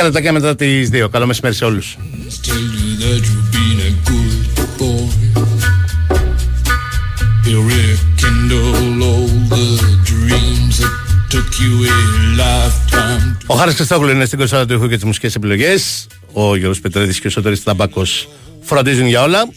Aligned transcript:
10 0.00 0.20
και 0.22 0.32
μετά 0.32 0.56
τις 0.56 0.88
2. 0.92 1.08
Καλό 1.10 1.26
μεσημέρι 1.26 1.54
σε 1.54 1.64
όλους. 1.64 1.96
Ο 13.46 13.54
Χάρης 13.54 13.74
Χριστόγλου 13.74 14.10
είναι 14.10 14.24
στην 14.24 14.38
κορυφή 14.38 14.66
του 14.66 14.74
ήχου 14.74 14.88
και 14.88 14.94
τις 14.94 15.04
μουσικές 15.04 15.34
επιλογές 15.34 16.06
Ο 16.32 16.56
Γιώργος 16.56 16.80
Πετρέδης 16.80 17.20
και 17.20 17.26
ο 17.26 17.30
Σωτήρης 17.30 17.62
Ταμπάκος 17.62 18.28
φροντίζουν 18.62 19.06
για 19.06 19.22
όλα. 19.22 19.48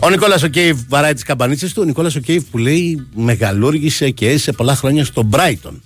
Ο 0.00 0.10
Νικόλας 0.10 0.42
Οκέιβ 0.42 0.78
βαράει 0.88 1.14
τις 1.14 1.22
καμπανίτσες 1.22 1.72
του. 1.72 1.80
Ο 1.82 1.84
Νικόλας 1.84 2.18
που 2.50 2.58
λέει 2.58 3.06
μεγαλούργησε 3.14 4.10
και 4.10 4.28
έζησε 4.28 4.52
πολλά 4.52 4.74
χρόνια 4.74 5.04
στο 5.04 5.22
Μπράιτον. 5.22 5.82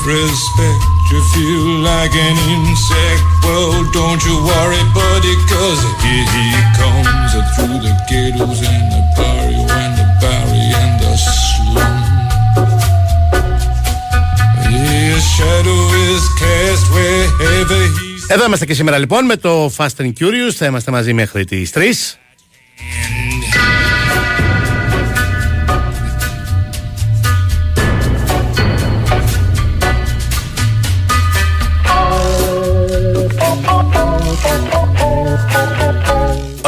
Self-respect. 0.00 0.82
You 1.10 1.20
feel 1.34 1.66
like 1.82 2.14
an 2.14 2.36
insect. 2.54 3.22
Well, 3.44 3.84
don't 3.92 4.22
you 4.24 4.36
worry, 4.50 4.82
buddy, 4.94 5.34
cause 5.50 5.82
here 6.02 6.26
he 6.36 6.46
comes 6.78 7.32
through 7.54 7.78
the 7.86 7.94
ghettos 8.08 8.60
and 8.62 8.86
the 8.92 9.02
barrio 9.16 9.62
and 9.80 9.92
the 9.98 10.06
barry 10.20 10.64
and 10.82 10.94
the 11.02 11.12
slum. 11.16 11.96
His 14.70 15.22
shadow 15.36 15.80
is 16.08 16.22
cast 16.40 16.86
wherever 16.94 17.80
he's 17.98 18.26
Εδώ 18.28 18.44
είμαστε 18.44 18.66
και 18.66 18.74
σήμερα 18.74 18.98
λοιπόν 18.98 19.24
με 19.24 19.36
το 19.36 19.72
Fast 19.76 19.96
and 19.98 20.12
Curious. 20.20 20.52
Θα 20.56 20.66
είμαστε 20.66 20.90
μαζί 20.90 21.12
μέχρι 21.12 21.44
τι 21.44 21.70
3. 21.70 21.84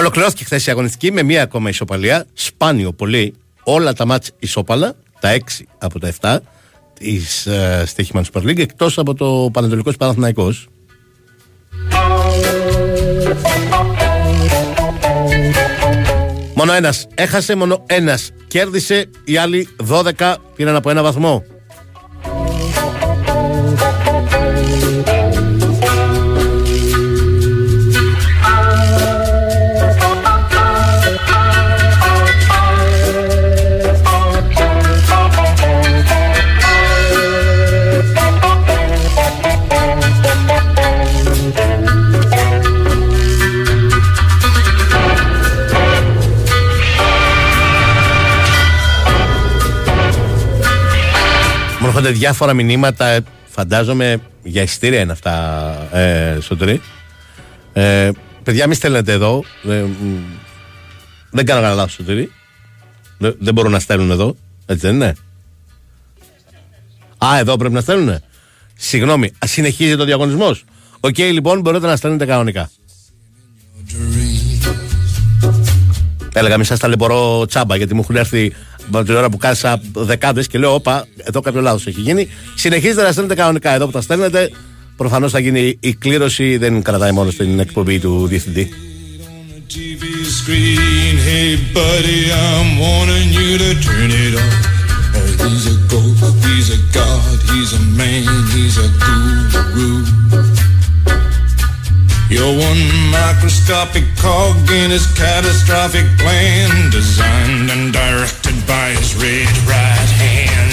Ολοκληρώθηκε 0.02 0.44
χθες 0.44 0.66
η 0.66 0.70
αγωνιστική 0.70 1.12
με 1.12 1.22
μία 1.22 1.42
ακόμα 1.42 1.68
ισοπαλία. 1.68 2.26
Σπάνιο 2.32 2.92
πολύ. 2.92 3.34
Όλα 3.62 3.92
τα 3.92 4.06
μάτς 4.06 4.30
ισόπαλα. 4.38 4.94
Τα 5.20 5.36
6 5.36 5.38
από 5.78 5.98
τα 5.98 6.12
7 6.20 6.38
της 6.92 7.46
ε, 7.46 7.82
Στίχημαν 7.86 8.24
Super 8.32 8.42
League 8.42 8.58
εκτός 8.58 8.98
από 8.98 9.14
το 9.14 9.50
Πανατολικό 9.52 9.92
Παναθηναϊκός 9.92 10.68
Μόνο 16.54 16.72
ένας 16.72 17.06
έχασε, 17.14 17.54
μόνο 17.54 17.84
ένας 17.86 18.30
κέρδισε. 18.48 19.10
Οι 19.24 19.36
άλλοι 19.36 19.68
12 20.18 20.34
πήραν 20.56 20.76
από 20.76 20.90
ένα 20.90 21.02
βαθμό. 21.02 21.44
Έρχονται 52.02 52.18
διάφορα 52.18 52.52
μηνύματα, 52.52 53.06
ε, 53.06 53.20
φαντάζομαι 53.44 54.20
για 54.42 54.62
εισιτήρια 54.62 55.00
είναι 55.00 55.12
αυτά, 55.12 55.96
ε, 55.96 56.40
Σωτηρή. 56.40 56.80
Ε, 57.72 58.10
παιδιά, 58.42 58.66
μη 58.66 58.74
στέλνετε 58.74 59.12
εδώ. 59.12 59.44
Ε, 59.68 59.82
μ, 59.82 60.18
δεν 61.30 61.44
κάνω 61.44 61.60
κανένα 61.60 61.74
λάθος, 61.74 61.92
Σωτηρή. 61.92 62.32
Δεν, 63.18 63.36
δεν 63.38 63.54
μπορούν 63.54 63.72
να 63.72 63.78
στέλνουν 63.78 64.10
εδώ. 64.10 64.36
Έτσι 64.66 64.86
δεν 64.86 64.94
είναι; 64.94 65.14
Α, 67.18 67.38
εδώ 67.38 67.56
πρέπει 67.56 67.74
να 67.74 67.80
στέλνουν. 67.80 68.18
Συγγνώμη, 68.76 69.32
ας, 69.38 69.50
συνεχίζεται 69.50 70.02
ο 70.02 70.04
διαγωνισμός. 70.04 70.64
Οκ, 71.00 71.18
λοιπόν, 71.18 71.60
μπορείτε 71.60 71.86
να 71.86 71.96
στέλνετε 71.96 72.26
κανονικά. 72.26 72.70
Έλεγα 76.34 76.58
μη 76.58 76.64
σας 76.64 76.78
ταλαιπωρώ 76.78 77.46
τσάμπα 77.46 77.76
γιατί 77.76 77.94
μου 77.94 78.00
έχουν 78.00 78.16
έρθει 78.16 78.52
από 78.86 79.04
την 79.04 79.14
ώρα 79.14 79.30
που 79.30 79.36
κάσα 79.36 79.80
δεκάδες 79.92 80.46
και 80.46 80.58
λέω: 80.58 80.74
Όπα, 80.74 81.06
εδώ 81.16 81.40
κάποιο 81.40 81.60
λάθος 81.60 81.86
έχει 81.86 82.00
γίνει. 82.00 82.28
Συνεχίζετε 82.54 83.02
να 83.02 83.12
στέλνετε 83.12 83.34
κανονικά. 83.34 83.74
Εδώ 83.74 83.86
που 83.86 83.92
τα 83.92 84.00
στέλνετε, 84.00 84.50
προφανώς 84.96 85.32
θα 85.32 85.38
γίνει 85.38 85.76
η 85.80 85.94
κλήρωση. 85.94 86.56
Δεν 86.56 86.82
κρατάει 86.82 87.12
μόνο 87.12 87.30
στην 87.30 87.58
εκπομπή 87.58 87.98
του 87.98 88.26
διευθυντή. 88.26 88.70
on 89.42 89.48
the 89.48 89.60
TV 89.74 90.02
screen. 90.38 91.14
Hey, 91.28 91.56
buddy, 91.78 92.20
I'm 92.32 92.78
warning 92.84 93.28
you 93.38 93.50
to 93.62 93.70
turn 93.86 94.10
it 94.24 94.34
off. 94.44 94.56
Uh, 95.14 95.48
he's 95.48 95.66
a 95.74 95.76
ghost, 95.92 96.44
he's 96.46 96.68
a 96.76 96.80
god, 96.92 97.38
he's 97.50 97.72
a 97.80 97.82
man, 98.00 98.26
he's 98.54 98.76
a 98.78 98.88
guru. 99.02 100.71
You're 102.34 102.56
one 102.70 102.84
microscopic 103.18 104.06
cog 104.24 104.56
in 104.80 104.88
his 104.96 105.06
catastrophic 105.22 106.06
plan, 106.22 106.68
designed 106.98 107.68
and 107.74 107.84
directed 108.00 108.56
by 108.72 108.86
his 108.98 109.08
red 109.24 109.54
right 109.74 110.10
hand. 110.22 110.72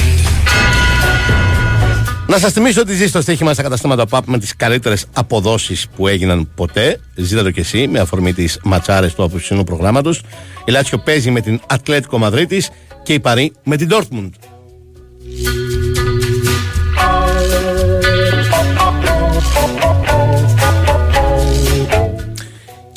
Να 2.27 2.38
σας 2.38 2.51
θυμίσω 2.51 2.81
ότι 2.81 2.94
ζει 2.94 3.07
στο 3.07 3.21
στοίχημα 3.21 3.53
στα 3.53 3.63
καταστήματα 3.63 4.06
ΠΑΠ 4.06 4.27
με 4.27 4.38
τις 4.38 4.56
καλύτερες 4.56 5.06
αποδόσεις 5.13 5.88
που 5.95 6.07
έγιναν 6.07 6.50
ποτέ. 6.56 7.00
Ζήτα 7.15 7.44
το 7.44 7.51
κι 7.51 7.59
εσύ 7.59 7.88
με 7.88 8.00
αφορμή 8.00 8.33
τις 8.33 8.59
ματσάρες 8.63 9.13
του 9.13 9.23
απόψινού 9.23 9.63
προγράμματος. 9.63 10.21
Η 10.65 10.71
Λάτσιο 10.71 10.97
παίζει 10.97 11.31
με 11.31 11.41
την 11.41 11.59
Ατλέτικο 11.67 12.17
Μαδρίτης 12.17 12.69
και 13.03 13.13
η 13.13 13.19
Παρή 13.19 13.51
με 13.63 13.75
την 13.75 13.89
Dortmund. 13.91 14.29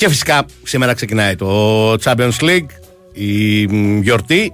Και 0.02 0.08
φυσικά 0.08 0.44
σήμερα 0.62 0.94
ξεκινάει 0.94 1.36
το 1.36 1.92
Champions 1.92 2.38
League, 2.40 2.66
η 3.12 3.66
μ, 3.66 4.00
γιορτή, 4.00 4.52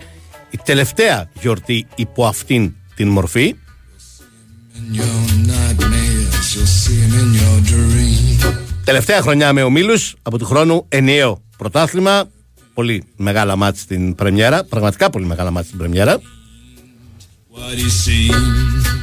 η 0.51 0.59
τελευταία 0.65 1.31
γιορτή 1.41 1.87
υπό 1.95 2.27
αυτήν 2.27 2.75
την 2.95 3.09
μορφή. 3.09 3.55
In 4.75 4.97
your 4.97 5.49
nightmares, 5.51 6.55
you'll 6.55 6.67
see 6.67 6.99
him 7.03 7.15
in 7.21 7.31
your 7.41 7.71
dream. 7.71 8.55
Τελευταία 8.85 9.21
χρονιά 9.21 9.53
με 9.53 9.63
ομίλους 9.63 10.15
από 10.23 10.39
του 10.39 10.45
χρόνου 10.45 10.85
ενιαίο 10.89 11.43
πρωτάθλημα. 11.57 12.29
Πολύ 12.75 13.05
μεγάλα 13.17 13.57
μάτς 13.57 13.81
στην 13.81 14.15
πρεμιέρα. 14.15 14.65
Πραγματικά 14.65 15.11
πολύ 15.11 15.27
μεγάλα 15.27 15.51
μάτς 15.51 15.67
στην 15.67 15.79
πρεμιέρα. 15.79 16.21
What 17.55 17.79
he 17.79 17.89
seems. 18.07 18.98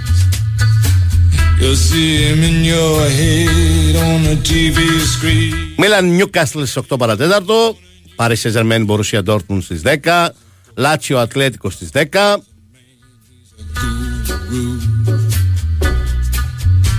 Μίλαν 5.78 6.06
Νιούκαστλ 6.06 6.62
στις 6.64 6.84
8 6.90 6.98
παρατέταρτο 6.98 7.78
Πάρη 8.16 8.36
Σεζερμέν 8.36 8.86
Μπορουσία 8.86 9.24
Ντόρτμουν 9.24 9.62
στις 9.62 9.82
10 9.84 10.28
Λάτσιο 10.74 11.18
Ατλέτικο 11.18 11.70
στις 11.70 11.90
10 11.94 12.04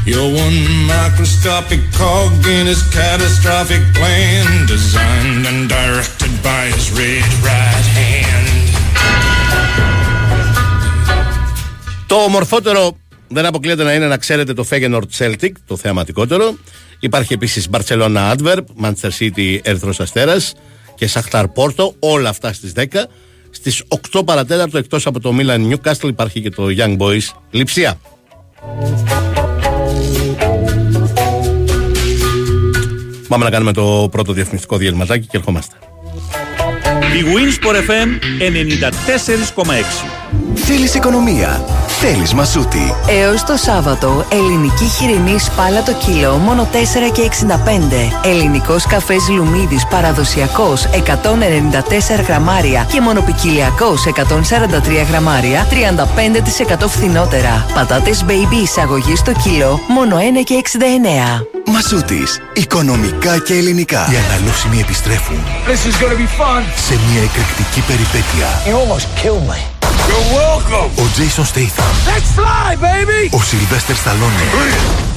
You're 0.09 0.33
one 0.47 0.61
microscopic 0.95 1.83
cog 2.01 2.33
in 2.57 2.65
his 2.73 2.83
catastrophic 2.99 3.83
plan 3.99 4.47
Designed 4.75 5.45
and 5.51 5.69
directed 5.69 6.33
by 6.49 6.63
his 6.75 6.87
red 6.99 7.29
right 7.43 7.87
hand. 7.99 8.47
Το 12.07 12.15
ομορφότερο 12.17 12.97
δεν 13.29 13.47
αποκλείεται 13.47 13.83
να 13.83 13.95
είναι 13.95 14.07
να 14.07 14.17
ξέρετε 14.17 14.53
το 14.53 14.67
Feyenoord 14.71 15.19
Celtic, 15.19 15.51
το 15.67 15.77
θεαματικότερο. 15.77 16.57
Υπάρχει 17.01 17.33
επίσης 17.33 17.69
Barcelona 17.71 18.35
Adverb, 18.35 18.65
Manchester 18.83 19.11
City 19.19 19.59
Ερθρός 19.63 20.01
Αστέρας 20.01 20.55
και 20.95 21.07
Σαχτάρ 21.07 21.49
Πόρτο, 21.49 21.95
όλα 21.99 22.29
αυτά 22.29 22.53
στις 22.53 22.73
10. 22.73 23.09
Στις 23.51 23.83
8 24.13 24.25
παρατέταρτο 24.25 24.79
εκτός 24.79 25.07
από 25.07 25.21
το 25.21 25.35
Milan 25.39 25.73
Newcastle 25.73 26.09
υπάρχει 26.09 26.41
και 26.41 26.51
το 26.51 26.67
Young 26.79 26.97
Boys 26.97 27.29
Λιψία. 27.51 28.01
Πάμε 33.29 33.45
να 33.45 33.51
κάνουμε 33.51 33.73
το 33.73 34.09
πρώτο 34.11 34.33
διαφημιστικό 34.33 34.77
διαλυματάκι 34.77 35.27
και 35.27 35.37
ερχόμαστε. 35.37 35.77
Η 37.17 37.25
Winsport 37.25 37.77
FM 37.77 38.09
94,6 39.55 40.26
Θέλεις 40.55 40.95
οικονομία. 40.95 41.65
Θέλεις 41.87 42.35
μασούτη. 42.35 42.95
Έως 43.09 43.45
το 43.45 43.57
Σάββατο, 43.57 44.25
ελληνική 44.33 44.85
χοιρινή 44.85 45.39
σπάλα 45.39 45.83
το 45.83 45.93
κιλό 45.93 46.37
μόνο 46.37 46.69
4 46.73 47.11
και 47.13 47.23
65. 47.23 48.11
Ελληνικός 48.25 48.87
καφές 48.87 49.29
Λουμίδης 49.29 49.87
παραδοσιακός 49.87 50.85
194 50.85 52.23
γραμμάρια 52.27 52.87
και 52.93 53.01
μονοπικυλιακός 53.01 54.07
143 54.07 55.07
γραμμάρια 55.11 55.67
35% 55.71 56.89
φθηνότερα. 56.89 57.67
Πατάτες 57.75 58.25
baby 58.29 58.63
εισαγωγής 58.63 59.19
στο 59.19 59.33
κιλό 59.33 59.81
μόνο 59.89 60.17
1 60.17 60.43
και 60.45 60.55
69. 60.55 61.47
Μασούτης. 61.67 62.41
Οικονομικά 62.53 63.39
και 63.39 63.55
ελληνικά. 63.55 64.09
Οι 64.13 64.17
αναλώσιμοι 64.17 64.81
επιστρέφουν. 64.81 65.39
This 65.67 65.89
is 65.89 66.05
gonna 66.05 66.19
be 66.23 66.29
fun. 66.41 66.63
Σε 66.89 66.99
μια 67.11 67.23
εκρηκτική 67.23 67.81
περιπέτεια. 67.81 68.47
You 68.67 68.75
almost 68.75 69.07
killed 69.23 69.51
me. 69.51 69.76
You're 70.11 70.29
welcome. 70.43 70.89
Ο 71.03 71.05
Jason 71.17 71.47
Statham. 71.53 71.93
Let's 72.13 72.31
fly, 72.39 72.69
baby. 72.89 73.23
Ο 73.39 73.41
Sylvester 73.51 73.97
Stallone. 74.03 74.41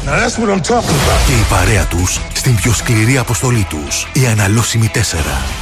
Now 0.06 0.16
that's 0.22 0.36
what 0.40 0.50
I'm 0.54 0.64
talking 0.72 1.00
about. 1.04 1.26
Και 1.28 1.34
η 1.34 1.46
παρέα 1.50 1.86
τους 1.86 2.20
στην 2.34 2.56
πιο 2.56 2.74
σκληρή 2.74 3.18
αποστολή 3.18 3.66
τους. 3.70 4.08
Οι 4.14 4.26
αναλώσιμοι 4.26 4.92
4. 4.94 5.02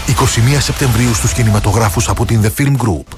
21 0.07 0.61
Σεπτεμβρίου 0.61 1.13
στους 1.13 1.33
κινηματογράφους 1.33 2.09
από 2.09 2.25
την 2.25 2.41
The 2.43 2.61
Film 2.61 2.75
Group. 2.85 3.17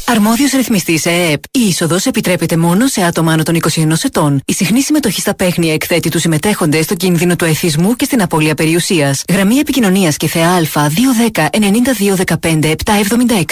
Αρμόδιος 0.05 0.51
ρυθμιστής 0.51 1.05
ΕΕΠ. 1.05 1.43
Η 1.51 1.59
είσοδος 1.67 2.05
επιτρέπεται 2.05 2.57
μόνο 2.57 2.87
σε 2.87 3.01
άτομα 3.03 3.31
άνω 3.31 3.43
των 3.43 3.55
21 3.55 4.03
ετών. 4.03 4.41
Η 4.45 4.53
συχνή 4.53 4.81
συμμετοχή 4.81 5.21
στα 5.21 5.35
παίχνια 5.35 5.73
εκθέτει 5.73 6.09
τους 6.09 6.21
συμμετέχοντε 6.21 6.81
στο 6.81 6.95
κίνδυνο 6.95 7.35
του 7.35 7.45
εθισμού 7.45 7.95
και 7.95 8.05
στην 8.05 8.21
απώλεια 8.21 8.55
περιουσίας. 8.55 9.23
Γραμμή 9.29 9.55
επικοινωνίας 9.55 10.17
και 10.17 10.27
θεά 10.27 10.61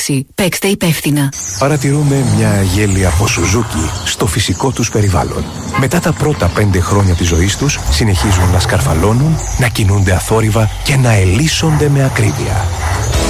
Α210-9215-776. 0.07 0.21
Παίξτε 0.35 0.67
υπεύθυνα. 0.67 1.33
Παρατηρούμε 1.59 2.25
μια 2.35 2.49
αγέλη 2.51 3.05
από 3.05 3.27
Σουζούκι 3.27 3.89
στο 4.05 4.25
φυσικό 4.25 4.71
τους 4.71 4.89
περιβάλλον. 4.89 5.43
Μετά 5.79 5.99
τα 5.99 6.11
πρώτα 6.13 6.47
πέντε 6.47 6.79
χρόνια 6.79 7.13
της 7.13 7.27
ζωής 7.27 7.57
τους, 7.57 7.79
συνεχίζουν 7.89 8.49
να 8.51 8.59
σκαρφαλώνουν, 8.59 9.37
να 9.59 9.67
κινούνται 9.67 10.11
αθόρυβα 10.13 10.69
και 10.83 10.95
να 10.95 11.13
ελίσσονται 11.13 11.89
με 11.89 12.03
ακρίβεια. 12.03 12.67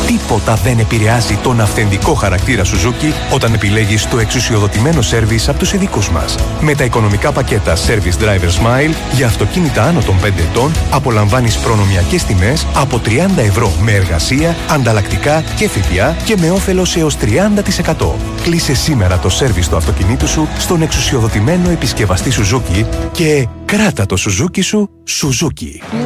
Τίποτα 0.08 0.56
δεν 0.56 0.80
επηρεάζει 0.80 1.36
τον 1.36 1.62
αυθεντικό 1.62 2.14
χαρακτήρα 2.14 2.64
Suzuki 3.10 3.34
όταν 3.34 3.54
επιλέγεις 3.54 4.08
το 4.08 4.20
εξουσιοδοτημένο 4.20 5.02
σέρβις 5.02 5.50
από 5.50 5.60
τους 5.60 5.74
ειδικούς 5.74 6.10
μας. 6.10 6.36
Με 6.62 6.76
τα 6.76 6.84
οικονομικά 6.84 7.32
πακέτα 7.32 7.76
Service 7.76 8.24
Driver 8.24 8.50
Smile 8.60 8.94
για 9.14 9.26
αυτοκίνητα 9.26 9.84
άνω 9.84 10.02
των 10.02 10.20
5 10.20 10.42
ετών 10.50 10.72
απολαμβάνεις 10.92 11.58
προνομιακές 11.58 12.24
τιμές 12.24 12.66
από 12.76 13.02
30 13.06 13.42
ευρώ 13.42 13.72
με 13.82 13.92
εργασία, 13.92 14.56
ανταλλακτικά 14.70 15.44
και 15.56 15.68
ΦΠΑ 15.68 16.16
και 16.26 16.38
με 16.38 16.52
όφελος 16.52 16.96
έως 16.96 17.18
30%. 17.18 18.16
Κλείσε 18.44 18.74
σήμερα 18.74 19.20
το 19.20 19.30
σέρβις 19.30 19.70
του 19.70 19.76
αυτοκινήτου 19.76 20.28
σου 20.28 20.48
στον 20.58 20.82
εξουσιοδοτημένο 20.82 21.70
επισκευαστή 21.70 22.32
Suzuki 22.34 22.86
και 23.12 23.48
κράτα 23.66 24.06
το 24.06 24.16
Suzuki 24.20 24.64
σου 24.64 24.90
Suzuki. 25.08 26.00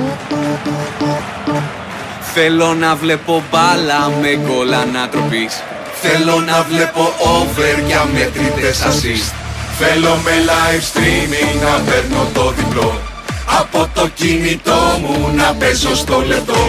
Θέλω 2.35 2.73
να 2.73 2.95
βλέπω 2.95 3.43
μπάλα 3.51 4.09
με 4.21 4.39
γκολ 4.45 4.73
ανατροπής 4.73 5.63
Θέλω 6.05 6.39
να 6.39 6.57
βλέπω 6.69 7.03
over 7.37 7.73
για 7.87 8.03
μετρητές 8.13 8.77
assist. 8.89 9.33
Θέλω 9.79 10.13
με 10.25 10.31
live 10.49 10.83
streaming 10.91 11.53
να 11.65 11.73
παίρνω 11.87 12.27
το 12.33 12.53
διπλό. 12.57 12.99
Από 13.59 13.89
το 13.93 14.07
κινητό 14.07 14.81
μου 15.01 15.31
να 15.35 15.53
παίζω 15.59 15.95
στο 15.95 16.23
λεπτό. 16.27 16.61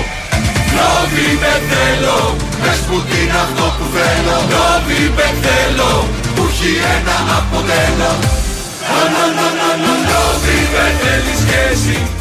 Νόβι 0.76 1.28
με 1.42 1.54
θέλω, 1.70 2.36
πες 2.62 2.78
που 2.86 2.94
είναι 2.94 3.38
αυτό 3.46 3.66
που 3.76 3.84
θέλω. 3.96 4.36
Νόβι 4.52 5.02
με 5.16 5.28
θέλω, 5.44 6.08
που 6.34 6.42
έχει 6.50 6.72
ένα 6.96 7.16
αποτέλεσμα 7.38 8.43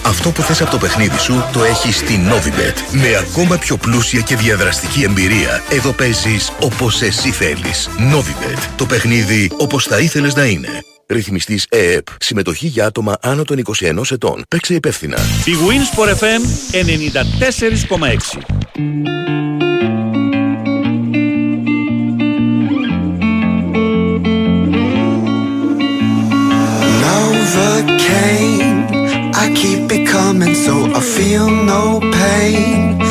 Αυτό 0.05 0.29
που 0.29 0.41
θες 0.41 0.62
από 0.62 0.72
το 0.72 0.77
παιχνίδι 0.77 1.17
σου 1.17 1.46
το 1.53 1.63
έχεις 1.63 1.96
στη 1.96 2.20
Novibet. 2.29 2.75
Με 2.91 3.15
ακόμα 3.15 3.58
πιο 3.58 3.77
πλούσια 3.77 4.22
και 4.22 4.36
διαδραστική 4.36 5.03
εμπειρία. 5.03 5.63
Εδώ 5.70 5.91
παίζεις 5.91 6.51
όπως 6.60 7.01
εσύ 7.01 7.32
θέλεις. 7.32 7.89
Novibet. 7.98 8.60
Το 8.75 8.86
παιχνίδι 8.86 9.51
όπως 9.58 9.86
θα 9.86 10.00
ήθελες 10.00 10.36
να 10.36 10.46
είναι. 10.46 10.70
Ρυθμιστής 11.08 11.65
ΕΕΠ. 11.70 12.08
Συμμετοχή 12.20 12.67
για 12.67 12.86
άτομα 12.86 13.17
άνω 13.22 13.43
των 13.43 13.58
21 13.58 14.12
ετών. 14.12 14.43
Παίξε 14.50 14.74
υπεύθυνα. 14.74 15.17
Η 15.46 15.53
Winsport 15.67 16.10
FM 16.10 16.41
94,6 16.72 19.62
Novocaine 27.84 29.34
I 29.44 29.46
keep 29.54 29.92
it 29.92 30.08
coming 30.08 30.56
so 30.56 30.74
I 31.00 31.02
feel 31.16 31.48
no 31.50 32.00
pain 32.00 33.02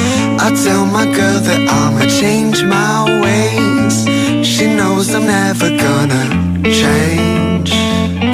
I 0.47 0.49
tell 0.65 0.85
my 0.87 1.05
girl 1.19 1.39
that 1.49 1.63
I'ma 1.81 2.05
change 2.21 2.59
my 2.65 2.97
ways 3.23 3.97
She 4.53 4.65
knows 4.77 5.15
I'm 5.15 5.27
never 5.27 5.69
gonna 5.85 6.25
change, 6.81 7.71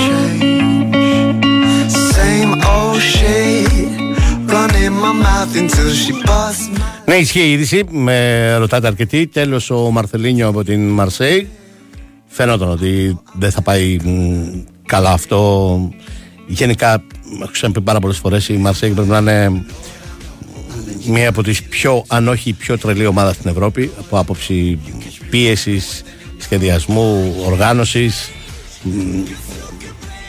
change 0.07 1.91
Same 2.15 2.53
old 2.73 3.01
shit 3.01 3.91
Running 4.53 4.95
my 5.05 5.13
mouth 5.13 5.55
until 5.57 5.91
she 6.03 6.13
busts 6.23 6.69
Ναι, 7.05 7.15
ισχύει 7.15 7.41
η 7.41 7.53
είδηση. 7.53 7.85
Με 7.91 8.57
ρωτάτε 8.57 8.87
αρκετοί. 8.87 9.27
Τέλο 9.27 9.61
ο 9.71 9.91
Μαρθελίνιο 9.91 10.49
από 10.49 10.65
την 10.65 10.89
Μαρσέη. 10.89 11.49
Φαίνονταν 12.27 12.71
ότι 12.71 13.21
δεν 13.33 13.51
θα 13.51 13.63
πάει 13.63 13.97
μ, 14.05 14.11
καλά 14.87 15.11
αυτό. 15.11 15.81
Γενικά, 16.49 17.03
έχω 17.43 17.51
ξαναπεί 17.53 17.81
πάρα 17.81 18.01
πολλές 18.01 18.19
φορές, 18.19 18.49
η 18.49 18.57
Μαρσέη 18.57 18.91
πρέπει 18.91 19.09
να 19.09 19.19
είναι 19.19 19.65
μία 21.07 21.29
από 21.29 21.43
τις 21.43 21.63
πιο, 21.63 22.05
αν 22.07 22.29
όχι 22.29 22.49
η 22.49 22.53
πιο 22.53 22.79
τρελή 22.79 23.07
ομάδα 23.07 23.33
στην 23.33 23.51
Ευρώπη 23.51 23.91
από 23.99 24.19
άποψη 24.19 24.79
πίεσης, 25.31 26.03
σχεδιασμού, 26.39 27.37
οργάνωσης 27.47 28.31
Μ, 28.83 28.91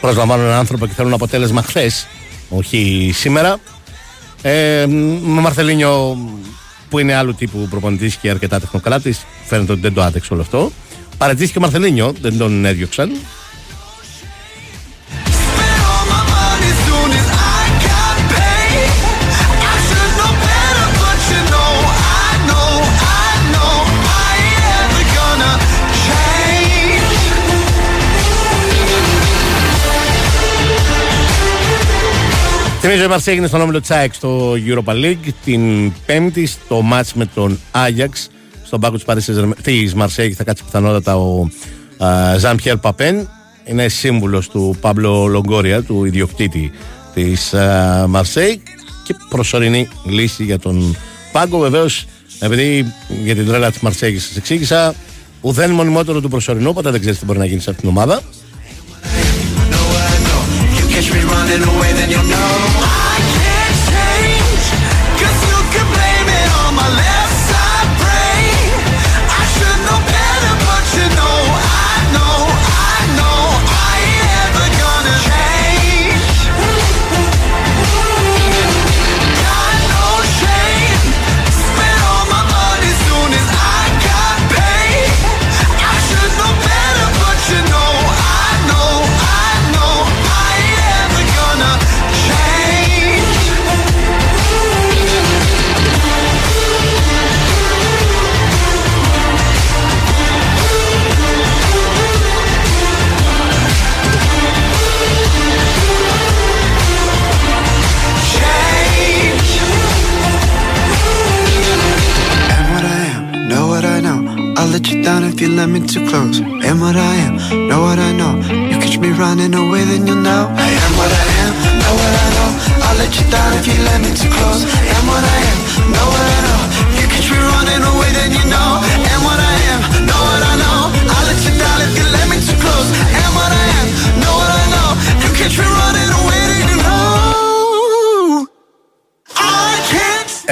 προσλαμβάνουν 0.01 0.45
έναν 0.45 0.57
άνθρωπο 0.57 0.87
και 0.87 0.93
θέλουν 0.93 1.13
αποτέλεσμα 1.13 1.61
χθες, 1.61 2.07
όχι 2.49 3.11
σήμερα 3.13 3.59
Ε, 4.41 4.85
με 5.23 5.41
Μαρθελίνιο 5.41 6.17
που 6.89 6.99
είναι 6.99 7.13
άλλου 7.13 7.35
τύπου 7.35 7.67
προπονητής 7.69 8.15
και 8.15 8.29
αρκετά 8.29 8.59
τεχνοκράτης, 8.59 9.25
φαίνεται 9.45 9.71
ότι 9.71 9.81
δεν 9.81 9.93
το 9.93 10.01
άτεξε 10.01 10.33
όλο 10.33 10.41
αυτό. 10.41 10.71
Παρατήθηκε 11.17 11.57
ο 11.57 11.61
Μαρθελίνιο, 11.61 12.13
δεν 12.21 12.37
τον 12.37 12.65
έδιωξαν. 12.65 13.11
Θυμίζω 32.81 33.03
η 33.03 33.07
Μαρσία 33.07 33.31
έγινε 33.33 33.47
στον 33.47 33.61
όμιλο 33.61 33.81
Τσάικ 33.81 34.13
στο 34.13 34.53
Europa 34.53 34.93
League 34.93 35.29
την 35.45 35.93
Πέμπτη 36.05 36.45
στο 36.45 36.81
μάτς 36.81 37.13
με 37.13 37.25
τον 37.25 37.59
Άγιαξ 37.71 38.29
στον 38.63 38.79
πάγκο 38.79 38.97
της 39.61 39.93
Μαρσέη 39.93 40.33
θα 40.33 40.43
κάτσει 40.43 40.63
πιθανότατα 40.63 41.17
ο 41.17 41.47
Ζαν 42.37 42.55
Πιέρ 42.55 42.77
Παπέν 42.77 43.29
είναι 43.65 43.87
σύμβουλος 43.87 44.49
του 44.49 44.77
Παύλο 44.81 45.25
Λογκόρια 45.25 45.83
του 45.83 46.05
ιδιοκτήτη 46.05 46.71
της 47.13 47.53
Μαρσέη. 48.07 48.61
Και 49.03 49.15
προσωρινή 49.29 49.87
λύση 50.05 50.43
για 50.43 50.59
τον 50.59 50.95
πάγκο. 51.31 51.59
Βεβαίως 51.59 52.05
επειδή 52.39 52.93
για 53.23 53.35
την 53.35 53.47
τρέλα 53.47 53.71
της 53.71 53.79
Μαρσέη 53.79 54.19
σας 54.19 54.35
εξήγησα 54.35 54.95
ουδέν 55.41 55.71
μονιμότερο 55.71 56.21
του 56.21 56.29
προσωρινού 56.29 56.69
οπότε 56.69 56.91
δεν 56.91 56.99
ξέρεις 56.99 57.19
τι 57.19 57.25
μπορεί 57.25 57.39
να 57.39 57.45
γίνει 57.45 57.61
σε 57.61 57.69
αυτήν 57.69 57.89
την 57.89 57.97
ομάδα. 57.97 58.21
Catch 60.99 61.88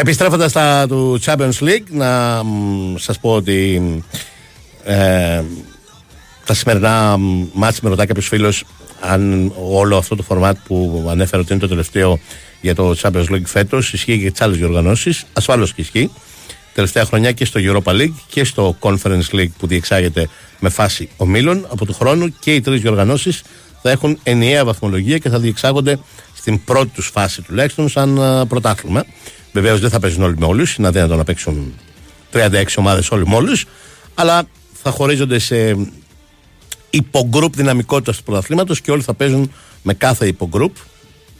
Επιστρέφοντας 0.07 0.51
στα 0.51 0.87
του 0.87 1.19
Champions 1.25 1.59
League 1.59 1.87
να 1.89 2.43
μ, 2.43 2.95
σας 2.97 3.19
πω 3.19 3.33
ότι 3.33 3.81
ε, 4.83 5.43
τα 6.45 6.53
σημερινά 6.53 7.17
μ, 7.17 7.47
μάτς 7.53 7.81
με 7.81 7.89
ρωτάει 7.89 8.05
κάποιος 8.05 8.27
φίλος 8.27 8.63
αν 8.99 9.53
όλο 9.71 9.97
αυτό 9.97 10.15
το 10.15 10.23
φορμάτ 10.23 10.57
που 10.67 11.05
ανέφερα 11.09 11.41
ότι 11.41 11.51
είναι 11.51 11.61
το 11.61 11.67
τελευταίο 11.67 12.19
για 12.61 12.75
το 12.75 12.95
Champions 13.01 13.29
League 13.29 13.45
φέτος 13.45 13.93
ισχύει 13.93 14.05
και 14.11 14.21
για 14.21 14.31
τις 14.31 14.41
άλλες 14.41 14.57
διοργανώσεις 14.57 15.25
ασφάλως 15.33 15.73
και 15.73 15.81
ισχύει 15.81 16.11
τελευταία 16.73 17.05
χρονιά 17.05 17.31
και 17.31 17.45
στο 17.45 17.59
Europa 17.63 17.91
League 17.91 18.13
και 18.29 18.43
στο 18.43 18.77
Conference 18.79 19.29
League 19.31 19.51
που 19.57 19.67
διεξάγεται 19.67 20.29
με 20.59 20.69
φάση 20.69 21.09
ομίλων 21.17 21.67
από 21.69 21.85
του 21.85 21.93
χρόνου 21.93 22.33
και 22.39 22.53
οι 22.53 22.61
τρεις 22.61 22.81
διοργανώσεις 22.81 23.41
θα 23.81 23.91
έχουν 23.91 24.19
ενιαία 24.23 24.65
βαθμολογία 24.65 25.17
και 25.17 25.29
θα 25.29 25.39
διεξάγονται 25.39 25.99
στην 26.33 26.63
πρώτη 26.63 26.89
τους 26.93 27.07
φάση 27.07 27.41
τουλάχιστον 27.41 27.89
σαν 27.89 28.21
α, 28.21 28.45
πρωτάθλημα. 28.45 29.05
Βεβαίως 29.57 29.79
δεν 29.79 29.89
θα 29.89 29.99
παίζουν 29.99 30.23
όλοι 30.23 30.37
με 30.37 30.45
όλους, 30.45 30.75
είναι 30.75 30.87
αδύνατο 30.87 31.15
να 31.15 31.23
παίξουν 31.23 31.73
36 32.31 32.63
ομάδες 32.75 33.11
όλοι 33.11 33.27
με 33.27 33.35
όλους, 33.35 33.65
αλλά 34.13 34.43
θα 34.73 34.91
χωρίζονται 34.91 35.39
σε 35.39 35.77
υπογκρουπ 36.89 37.55
δυναμικότητας 37.55 38.17
του 38.17 38.23
πρωταθλήματος 38.23 38.81
και 38.81 38.91
όλοι 38.91 39.01
θα 39.01 39.13
παίζουν 39.13 39.51
με 39.81 39.93
κάθε 39.93 40.27
υπογκρουπ. 40.27 40.75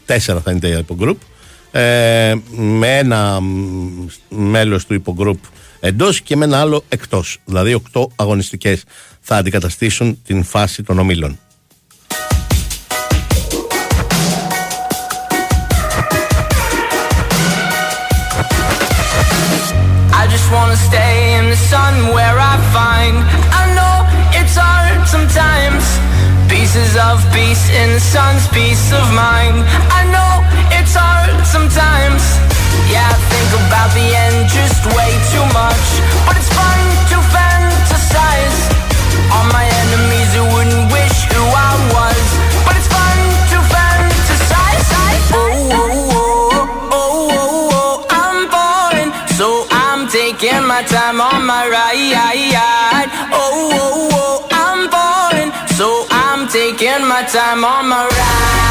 Τέσσερα 0.06 0.40
θα 0.40 0.52
είναι 0.52 0.60
τα 0.60 0.68
υπογκρουπ. 0.68 1.18
Ε, 1.72 2.36
με 2.56 2.98
ένα 2.98 3.40
μέλος 4.30 4.86
του 4.86 4.94
υπογκρουπ 4.94 5.40
εντός 5.80 6.22
και 6.22 6.36
με 6.36 6.46
ένα 6.46 6.60
άλλο 6.60 6.84
εκτός. 6.90 7.38
Δηλαδή, 7.46 7.74
οκτώ 7.74 8.12
αγωνιστικές 8.16 8.84
θα 9.22 9.36
αντικαταστήσουν 9.36 10.22
την 10.26 10.44
φάση 10.44 10.84
των 10.84 11.00
ομίλων. 11.00 11.40
Just 20.48 20.56
wanna 20.56 20.78
stay 20.78 21.36
in 21.36 21.50
the 21.50 21.58
sun 21.58 22.14
where 22.16 22.40
I 22.40 22.56
find. 22.72 23.20
I 23.52 23.68
know 23.76 23.96
it's 24.32 24.56
hard 24.56 25.04
sometimes. 25.04 25.84
Pieces 26.48 26.96
of 26.96 27.20
peace 27.36 27.68
in 27.68 27.92
the 27.92 28.00
sun's 28.00 28.48
peace 28.56 28.94
of 28.96 29.04
mind. 29.12 29.68
I 29.92 30.08
know 30.08 30.32
it's 30.72 30.96
hard 30.96 31.36
sometimes. 31.44 32.24
Yeah, 32.88 33.12
I 33.12 33.18
think 33.28 33.50
about 33.68 33.92
the 33.92 34.08
end 34.08 34.48
just 34.48 34.88
way 34.96 35.12
too 35.36 35.44
much. 35.52 35.86
But 36.24 36.40
it's 36.40 36.52
fun 36.56 36.80
to 37.12 37.18
fantasize. 37.36 38.60
All 39.36 39.48
my 39.52 39.68
enemies 39.68 40.32
who 40.32 40.44
wouldn't 40.56 40.88
wish 40.96 41.18
who 41.28 41.44
I 41.44 41.72
was 41.92 42.07
time 51.18 51.34
on 51.34 51.46
my 51.46 51.68
ride. 51.68 53.10
Oh, 53.34 53.72
oh, 53.74 54.10
oh, 54.14 54.48
I'm 54.52 54.90
falling. 54.90 55.52
So 55.76 56.06
I'm 56.12 56.48
taking 56.48 57.08
my 57.08 57.24
time 57.24 57.64
on 57.66 57.88
my 57.90 58.06
ride 58.06 58.67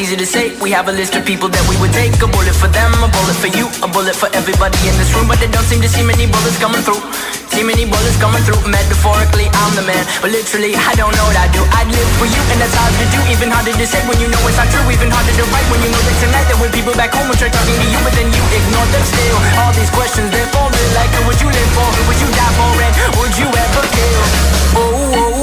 easy 0.00 0.16
to 0.16 0.24
say. 0.24 0.56
We 0.64 0.72
have 0.72 0.88
a 0.88 0.94
list 0.96 1.12
of 1.12 1.28
people 1.28 1.52
that 1.52 1.64
we 1.68 1.76
would 1.76 1.92
take. 1.92 2.16
A 2.24 2.28
bullet 2.28 2.56
for 2.56 2.72
them, 2.72 2.88
a 3.04 3.08
bullet 3.12 3.36
for 3.36 3.52
you, 3.52 3.68
a 3.84 3.88
bullet 3.92 4.16
for 4.16 4.32
everybody 4.32 4.80
in 4.88 4.96
this 4.96 5.12
room. 5.12 5.28
But 5.28 5.36
they 5.44 5.50
don't 5.52 5.68
seem 5.68 5.84
to 5.84 5.90
see 5.92 6.00
many 6.00 6.24
bullets 6.24 6.56
coming 6.56 6.80
through. 6.80 7.04
See 7.52 7.60
many 7.60 7.84
bullets 7.84 8.16
coming 8.16 8.40
through. 8.48 8.56
Metaphorically, 8.64 9.52
I'm 9.52 9.76
the 9.76 9.84
man. 9.84 10.00
But 10.24 10.32
literally, 10.32 10.72
I 10.72 10.96
don't 10.96 11.12
know 11.12 11.26
what 11.28 11.36
I 11.36 11.52
do. 11.52 11.60
I'd 11.76 11.92
live 11.92 12.10
for 12.16 12.24
you, 12.24 12.42
and 12.48 12.58
that's 12.64 12.72
hard 12.72 12.96
to 12.96 13.06
do. 13.12 13.20
Even 13.28 13.52
harder 13.52 13.76
to 13.76 13.86
say 13.86 14.00
when 14.08 14.16
you 14.16 14.32
know 14.32 14.40
it's 14.48 14.56
not 14.56 14.72
true. 14.72 14.88
Even 14.88 15.12
harder 15.12 15.34
to 15.36 15.44
write 15.52 15.68
when 15.68 15.84
you 15.84 15.92
know 15.92 16.00
that 16.00 16.16
tonight 16.24 16.46
there 16.48 16.56
were 16.56 16.72
people 16.72 16.96
back 16.96 17.12
home 17.12 17.28
who 17.28 17.36
tried 17.36 17.52
talking 17.52 17.76
to 17.76 17.88
you, 17.92 18.00
but 18.00 18.16
then 18.16 18.32
you 18.32 18.42
ignore 18.56 18.88
them 18.88 19.04
still. 19.04 19.38
All 19.60 19.72
these 19.76 19.92
questions, 19.92 20.32
they're 20.32 20.48
real. 20.48 20.90
Like, 20.96 21.12
who 21.12 21.28
would 21.28 21.40
you 21.44 21.50
live 21.52 21.70
for? 21.76 21.84
Who 21.84 22.02
would 22.08 22.20
you 22.24 22.30
die 22.32 22.54
for? 22.56 22.72
And 22.72 22.92
would 23.20 23.34
you 23.36 23.48
ever 23.52 23.84
kill? 23.92 24.22
Oh, 24.70 24.80
oh, 24.80 25.18
oh, 25.20 25.39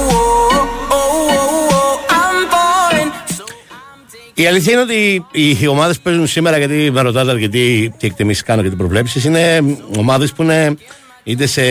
Η 4.39 4.45
αλήθεια 4.47 4.73
είναι 4.73 4.81
ότι 4.81 5.25
οι 5.31 5.67
ομάδες 5.67 5.95
που 5.95 6.01
παίζουν 6.03 6.27
σήμερα, 6.27 6.57
γιατί 6.57 6.91
με 6.91 7.01
ρωτάτε 7.01 7.31
αρκετοί 7.31 7.93
τι 7.97 8.07
εκτιμήσεις 8.07 8.43
κάνω 8.43 8.61
και 8.61 8.69
τι 8.69 8.75
προβλέψεις, 8.75 9.23
είναι 9.23 9.59
ομάδες 9.97 10.33
που 10.33 10.43
είναι 10.43 10.75
είτε 11.23 11.45
σε 11.45 11.61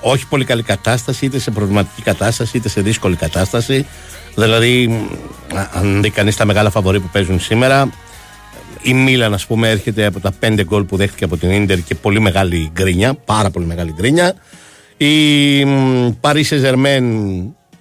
όχι 0.00 0.26
πολύ 0.26 0.44
καλή 0.44 0.62
κατάσταση, 0.62 1.24
είτε 1.24 1.38
σε 1.38 1.50
προβληματική 1.50 2.02
κατάσταση, 2.02 2.56
είτε 2.56 2.68
σε 2.68 2.80
δύσκολη 2.80 3.16
κατάσταση. 3.16 3.86
Δηλαδή, 4.34 5.06
α- 5.54 5.68
αν 5.78 6.02
δει 6.02 6.10
κανείς 6.10 6.36
τα 6.36 6.44
μεγάλα 6.44 6.70
φαβορή 6.70 7.00
που 7.00 7.08
παίζουν 7.12 7.40
σήμερα, 7.40 7.90
Η 8.82 8.94
Μίλαν, 8.94 9.34
ας 9.34 9.46
πούμε, 9.46 9.70
έρχεται 9.70 10.06
από 10.06 10.20
τα 10.20 10.32
πέντε 10.38 10.64
γκολ 10.64 10.84
που 10.84 10.96
δέχτηκε 10.96 11.24
από 11.24 11.36
την 11.36 11.64
ντερ 11.64 11.80
και 11.82 11.94
πολύ 11.94 12.20
μεγάλη 12.20 12.70
γκρίνια. 12.72 13.14
Πάρα 13.14 13.50
πολύ 13.50 13.66
μεγάλη 13.66 13.92
γκρίνια. 13.96 14.34
Η 14.96 15.14
Paris 16.20 16.42
Saint-Germain 16.50 17.02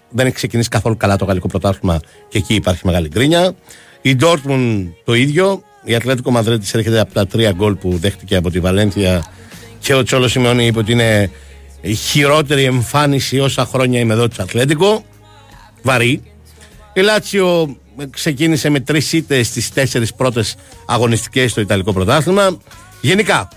δεν 0.10 0.26
έχει 0.26 0.36
ξεκινήσει 0.36 0.70
καθόλου 0.70 0.98
καλά 0.98 1.16
το 1.16 1.26
γαλλικό 1.26 1.48
πρωτάθλημα 1.48 2.00
και 2.30 2.38
εκεί 2.38 2.56
υπάρχει 2.56 2.82
μεγάλη 2.86 3.08
γκρίνια. 3.08 3.54
Η 4.02 4.16
Dortmund 4.22 4.88
το 5.06 5.14
ίδιο. 5.14 5.64
Η 5.84 5.96
Ατλέτικο 5.96 6.32
Μαδρίτη 6.32 6.72
έρχεται 6.74 7.00
από 7.00 7.14
τα 7.14 7.28
τρία 7.28 7.52
γκολ 7.52 7.76
που 7.76 7.98
δέχτηκε 7.98 8.36
από 8.36 8.52
τη 8.52 8.60
Βαλένθια 8.60 9.26
και 9.80 9.94
ο 9.94 10.04
Τσόλο 10.04 10.28
Σιμεόνε 10.28 10.66
είπε 10.66 10.80
ότι 10.80 10.92
είναι 10.92 11.32
η 11.82 11.94
χειρότερη 11.94 12.64
εμφάνιση 12.64 13.40
όσα 13.40 13.66
χρόνια 13.66 14.00
είμαι 14.00 14.14
εδώ 14.14 14.28
της 14.28 14.40
Ατλέτικο. 14.40 15.06
Βαρύ. 15.82 16.24
Η 16.94 17.02
Λάτσιο 17.02 17.78
ξεκίνησε 18.10 18.70
με 18.70 18.80
τρεις 18.80 19.14
ήττες 19.14 19.48
στις 19.48 19.74
τέσσερις 19.74 20.14
πρώτες 20.14 20.56
αγωνιστικές 20.86 21.52
στο 21.52 21.62
Ιταλικό 21.62 21.94
πρωτάθλημα. 21.94 22.58
Γενικά, 23.02 23.48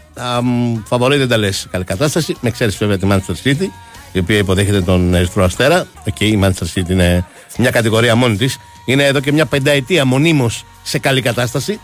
φαβορί 0.85 1.17
δεν 1.17 1.29
τα 1.29 1.37
λες 1.37 1.67
καλή 1.71 1.85
κατάσταση, 1.85 2.37
με 2.41 2.51
ξέρεις 2.51 2.77
βέβαια 2.77 2.99
τη 2.99 3.07
Manchester 3.11 3.49
City, 3.49 3.67
η 4.13 4.19
οποία 4.19 4.39
υποδέχεται 4.39 4.81
τον 4.81 5.15
Ερυθρό 5.15 5.45
Αστέρα. 5.45 5.87
Οκ, 6.09 6.21
η 6.21 6.41
Manchester 6.43 6.67
City 6.75 6.89
είναι 6.89 7.25
μια 7.59 7.71
κατηγορία 7.71 8.15
μόνη 8.15 8.37
της. 8.37 8.59
Είναι 8.85 9.05
εδώ 9.05 9.21
και 9.21 9.33
μια 9.33 9.47
πενταετία 9.47 10.05
μονίμως 10.05 10.65
σε 10.83 10.99
καλή 10.99 11.21
κατάσταση. 11.23 11.81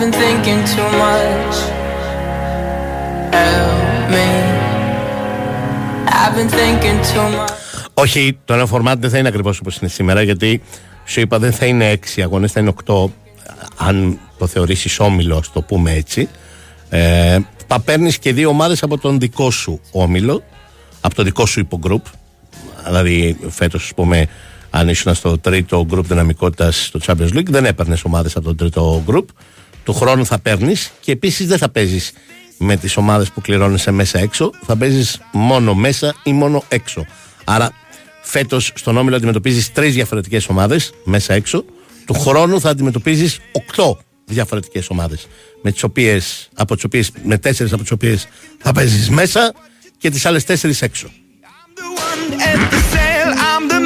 Been 0.00 0.12
thinking 0.24 0.62
too 0.74 0.90
much. 1.04 1.56
Help 3.36 4.10
me. 4.14 4.28
I've 6.20 6.34
been 6.38 6.50
thinking 6.60 7.00
too 7.12 7.28
much. 7.36 7.58
Όχι, 7.94 8.38
το 8.44 8.54
ένα 8.54 8.66
φορμάτ 8.66 9.00
δεν 9.00 9.10
θα 9.10 9.18
είναι 9.18 9.28
ακριβώς 9.28 9.58
όπως 9.58 9.76
είναι 9.76 9.90
σήμερα, 9.90 10.22
γιατί 10.22 10.62
σου 11.04 11.20
είπα 11.20 11.38
δεν 11.38 11.52
θα 11.52 11.66
είναι 11.66 11.88
έξι 11.90 12.22
αγώνες, 12.22 12.52
θα 12.52 12.60
είναι 12.60 12.68
οκτώ. 12.68 13.12
Αν 13.76 14.18
το 14.38 14.46
θεωρήσεις 14.46 14.98
όμιλο, 15.00 15.36
ας 15.36 15.52
το 15.52 15.62
πούμε 15.62 15.92
έτσι. 15.92 16.28
Ε, 16.88 17.38
θα 17.66 17.80
παίρνεις 17.80 18.18
και 18.18 18.32
δύο 18.32 18.48
ομάδες 18.48 18.82
από 18.82 18.98
τον 18.98 19.18
δικό 19.18 19.50
σου 19.50 19.80
όμιλο, 19.90 20.42
από 21.00 21.14
το 21.14 21.22
δικό 21.22 21.46
σου 21.46 21.60
υπογκρουπ. 21.60 22.06
Δηλαδή, 22.84 23.36
φέτος, 23.48 23.84
ας 23.84 23.94
πούμε, 23.94 24.26
αν 24.70 24.88
ήσουν 24.88 25.14
στο 25.14 25.38
τρίτο 25.38 25.84
γκρουπ 25.86 26.06
δυναμικότητας 26.06 26.84
στο 26.84 27.00
Champions 27.06 27.36
League, 27.36 27.48
δεν 27.48 27.64
έπαιρνες 27.64 28.04
ομάδες 28.04 28.36
από 28.36 28.44
τον 28.44 28.56
τρίτο 28.56 29.02
γκρουπ 29.06 29.28
του 29.84 29.94
χρόνου 29.94 30.26
θα 30.26 30.38
παίρνεις 30.38 30.90
και 31.00 31.12
επίσης 31.12 31.46
δεν 31.46 31.58
θα 31.58 31.68
παίζεις 31.68 32.12
με 32.58 32.76
τις 32.76 32.96
ομάδες 32.96 33.30
που 33.30 33.40
κληρώνεσαι 33.40 33.90
μέσα 33.90 34.18
έξω. 34.18 34.50
Θα 34.66 34.76
παίζεις 34.76 35.20
μόνο 35.32 35.74
μέσα 35.74 36.14
ή 36.22 36.32
μόνο 36.32 36.64
έξω. 36.68 37.06
Άρα 37.44 37.72
φέτος 38.22 38.72
στον 38.74 38.96
όμιλο 38.96 39.16
αντιμετωπίζεις 39.16 39.72
τρεις 39.72 39.94
διαφορετικές 39.94 40.48
ομάδες 40.48 40.92
μέσα 41.04 41.34
έξω. 41.34 41.64
Του 42.06 42.14
χρόνου 42.14 42.60
θα 42.60 42.70
αντιμετωπίζεις 42.70 43.38
οκτώ 43.52 43.98
διαφορετικές 44.24 44.88
ομάδες. 44.90 45.28
Με 45.62 45.72
τις 45.72 45.82
οποίες, 45.82 46.48
από 46.54 46.74
τις 46.74 46.84
οποίες, 46.84 47.10
με 47.24 47.38
τέσσερις 47.38 47.72
από 47.72 47.82
τις 47.82 47.90
οποίες 47.90 48.28
θα 48.58 48.72
παίζεις 48.72 49.10
μέσα 49.10 49.52
και 49.98 50.10
τις 50.10 50.26
άλλες 50.26 50.44
τέσσερις 50.44 50.82
έξω. 50.82 51.10
I'm 53.52 53.68
the 53.68 53.80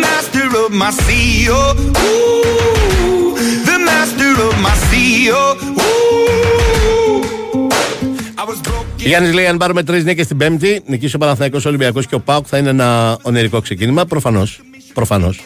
Γιάννη 8.96 9.32
λέει: 9.32 9.46
Αν 9.46 9.56
πάρουμε 9.56 9.82
τρεις 9.82 10.04
νίκες 10.04 10.26
την 10.26 10.36
Πέμπτη, 10.36 10.82
νικήσει 10.86 11.16
ο 11.16 11.18
Παναθανικό 11.18 11.60
Ολυμπιακός 11.66 12.06
και 12.06 12.14
ο 12.14 12.20
Πάουκ 12.20 12.46
θα 12.48 12.58
είναι 12.58 12.68
ένα 12.68 13.18
ονειρικό 13.22 13.60
ξεκίνημα. 13.60 14.04
Προφανώς. 14.04 14.60
Προφανώς. 14.94 15.40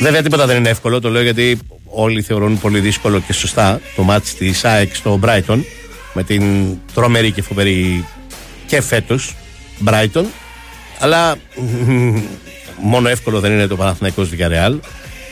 Βέβαια 0.00 0.22
τίποτα 0.22 0.46
δεν 0.46 0.56
είναι 0.56 0.68
εύκολο, 0.68 1.00
το 1.00 1.10
λέω 1.10 1.22
γιατί 1.22 1.58
όλοι 1.84 2.22
θεωρούν 2.22 2.58
πολύ 2.58 2.80
δύσκολο 2.80 3.20
και 3.20 3.32
σωστά 3.32 3.80
το 3.96 4.02
μάτι 4.02 4.34
της 4.34 4.64
ΑΕΚ 4.64 4.94
στο 4.94 5.20
Brighton 5.24 5.58
με 6.12 6.22
την 6.22 6.42
τρομερή 6.94 7.30
και 7.30 7.42
φοβερή 7.42 8.04
και 8.66 8.80
φέτος 8.80 9.34
Brighton 9.84 10.24
αλλά 11.02 11.36
μόνο 12.80 13.08
εύκολο 13.08 13.40
δεν 13.40 13.52
είναι 13.52 13.66
το 13.66 13.76
Παναθηναϊκός 13.76 14.28
Villarreal. 14.32 14.78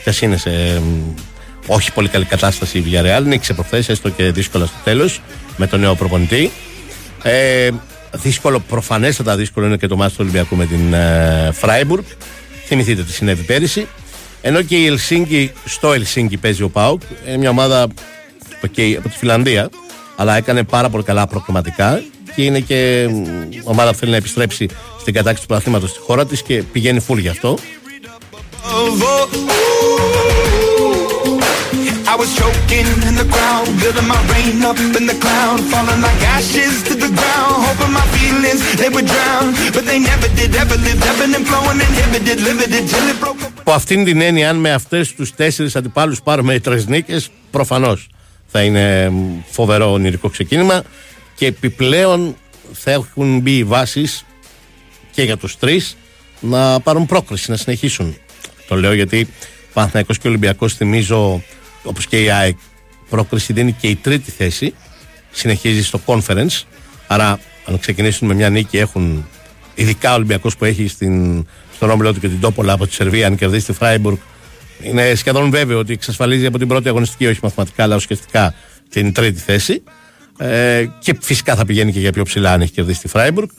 Και 0.03 0.09
ας 0.09 0.21
είναι 0.21 0.37
σε 0.37 0.81
όχι 1.67 1.91
πολύ 1.91 2.07
καλή 2.07 2.25
κατάσταση 2.25 2.77
η 2.77 2.83
Villarreal. 2.87 3.23
Νίξε 3.25 3.53
προχθές 3.53 3.89
έστω 3.89 4.09
και 4.09 4.31
δύσκολα 4.31 4.65
στο 4.65 4.77
τέλος 4.83 5.21
με 5.57 5.67
τον 5.67 5.79
νέο 5.79 5.95
προπονητή. 5.95 6.51
Ε, 7.23 7.69
δύσκολο, 8.11 8.59
προφανέστατα 8.59 9.35
δύσκολο 9.35 9.65
είναι 9.65 9.77
και 9.77 9.87
το 9.87 9.95
μάτι 9.95 10.11
του 10.11 10.17
Ολυμπιακού 10.21 10.55
με 10.55 10.65
την 10.65 10.93
ε, 10.93 11.49
Φράιμπουργκ 11.53 12.03
θυμηθείτε 12.65 13.03
τι 13.03 13.11
συνέβη 13.11 13.43
πέρυσι. 13.43 13.87
Ενώ 14.41 14.61
και 14.61 14.75
η 14.75 14.85
Ελσίνκη 14.85 15.51
στο 15.65 15.93
Ελσίνκη 15.93 16.37
παίζει 16.37 16.63
ο 16.63 16.69
Πάουκ 16.69 17.01
είναι 17.27 17.37
μια 17.37 17.49
ομάδα 17.49 17.87
okay, 18.65 18.93
από 18.97 19.09
τη 19.09 19.17
Φιλανδία 19.17 19.69
αλλά 20.15 20.37
έκανε 20.37 20.63
πάρα 20.63 20.89
πολύ 20.89 21.03
καλά 21.03 21.27
προκριματικά 21.27 22.01
και 22.35 22.43
είναι 22.43 22.59
και 22.59 23.09
ομάδα 23.63 23.91
που 23.91 23.97
θέλει 23.97 24.11
να 24.11 24.17
επιστρέψει 24.17 24.67
στην 24.99 25.13
κατάκτηση 25.13 25.41
του 25.41 25.47
πρωταθλήματο 25.47 25.87
στη 25.87 25.99
χώρα 25.99 26.25
της 26.25 26.41
και 26.41 26.63
πηγαίνει 26.71 26.99
φουλ 26.99 27.19
γι' 27.19 27.27
αυτό. 27.27 27.57
I 32.13 32.15
was 32.23 32.31
choking 32.41 32.89
in 33.09 33.15
the 33.21 33.27
crowd, 33.35 33.67
building 33.81 34.07
my 34.13 34.21
rain 34.31 34.57
up 34.69 34.79
in 34.99 35.05
the 35.11 35.17
cloud, 35.23 35.57
falling 35.71 36.01
like 36.07 36.21
ashes 36.37 36.73
to 36.87 36.93
the 37.03 37.11
ground, 37.19 37.55
hoping 37.67 37.93
my 37.99 38.05
feelings 38.15 38.59
they 38.81 38.89
would 38.95 39.07
drown, 39.13 39.45
but 39.75 39.83
they 39.89 39.99
never 40.11 40.27
did, 40.39 40.51
ever 40.63 40.77
lived, 40.85 41.03
ebbing 41.11 41.33
and 41.37 41.45
flowing, 41.49 41.79
inhibited, 41.87 42.37
limited, 42.49 42.83
till 42.91 43.05
it 43.13 43.19
broke. 43.23 43.41
Από 43.59 43.71
αυτήν 43.71 44.03
την 44.03 44.21
έννοια, 44.21 44.49
αν 44.49 44.55
με 44.55 44.73
αυτές 44.73 45.13
τους 45.13 45.35
τέσσερις 45.35 45.75
αντιπάλους 45.75 46.21
πάρουμε 46.21 46.59
τρεις 46.59 46.87
νίκες, 46.87 47.29
προφανώς 47.51 48.09
θα 48.47 48.61
είναι 48.61 49.11
φοβερό 49.51 49.91
ονειρικό 49.91 50.29
ξεκίνημα 50.29 50.83
και 51.41 51.47
επιπλέον 51.47 52.35
θα 52.73 52.91
έχουν 52.91 53.39
μπει 53.39 53.57
οι 53.57 53.63
βάσεις 53.63 54.25
και 55.11 55.23
για 55.23 55.37
τους 55.37 55.57
τρεις 55.57 55.97
να 56.39 56.79
πάρουν 56.79 57.05
πρόκριση, 57.05 57.51
να 57.51 57.57
συνεχίσουν. 57.57 58.17
Το 58.67 58.75
λέω 58.75 58.93
γιατί 58.93 59.27
Παναθηναϊκός 59.73 60.17
και 60.17 60.27
Ολυμπιακός 60.27 60.73
θυμίζω 60.73 61.43
όπως 61.83 62.07
και 62.07 62.23
η 62.23 62.29
ΑΕΚ 62.29 62.57
πρόκριση 63.09 63.53
δίνει 63.53 63.71
και 63.71 63.87
η 63.87 63.95
τρίτη 63.95 64.31
θέση 64.31 64.73
συνεχίζει 65.31 65.83
στο 65.83 66.01
conference 66.05 66.61
άρα 67.07 67.39
αν 67.65 67.79
ξεκινήσουν 67.79 68.27
με 68.27 68.33
μια 68.33 68.49
νίκη 68.49 68.77
έχουν 68.77 69.27
ειδικά 69.75 70.11
ο 70.11 70.15
Ολυμπιακός 70.15 70.57
που 70.57 70.65
έχει 70.65 70.87
στην, 70.87 71.45
στον 71.75 71.89
όμιλο 71.89 72.13
του 72.13 72.19
και 72.19 72.27
την 72.27 72.39
Τόπολα 72.39 72.73
από 72.73 72.87
τη 72.87 72.93
Σερβία 72.93 73.27
αν 73.27 73.35
κερδίσει 73.35 73.65
τη 73.65 73.73
Φράιμπουργκ 73.73 74.17
είναι 74.81 75.15
σχεδόν 75.15 75.49
βέβαιο 75.49 75.79
ότι 75.79 75.93
εξασφαλίζει 75.93 76.45
από 76.45 76.57
την 76.57 76.67
πρώτη 76.67 76.87
αγωνιστική 76.87 77.27
όχι 77.27 77.39
μαθηματικά 77.43 77.83
αλλά 77.83 77.95
ουσιαστικά 77.95 78.53
την 78.89 79.13
τρίτη 79.13 79.39
θέση 79.39 79.83
ε, 80.41 80.89
και 80.99 81.17
φυσικά 81.21 81.55
θα 81.55 81.65
πηγαίνει 81.65 81.91
και 81.91 81.99
για 81.99 82.11
πιο 82.11 82.23
ψηλά 82.23 82.53
αν 82.53 82.61
έχει 82.61 82.71
κερδίσει 82.71 82.99
τη 82.99 83.07
Φράιμπουργκ 83.07 83.49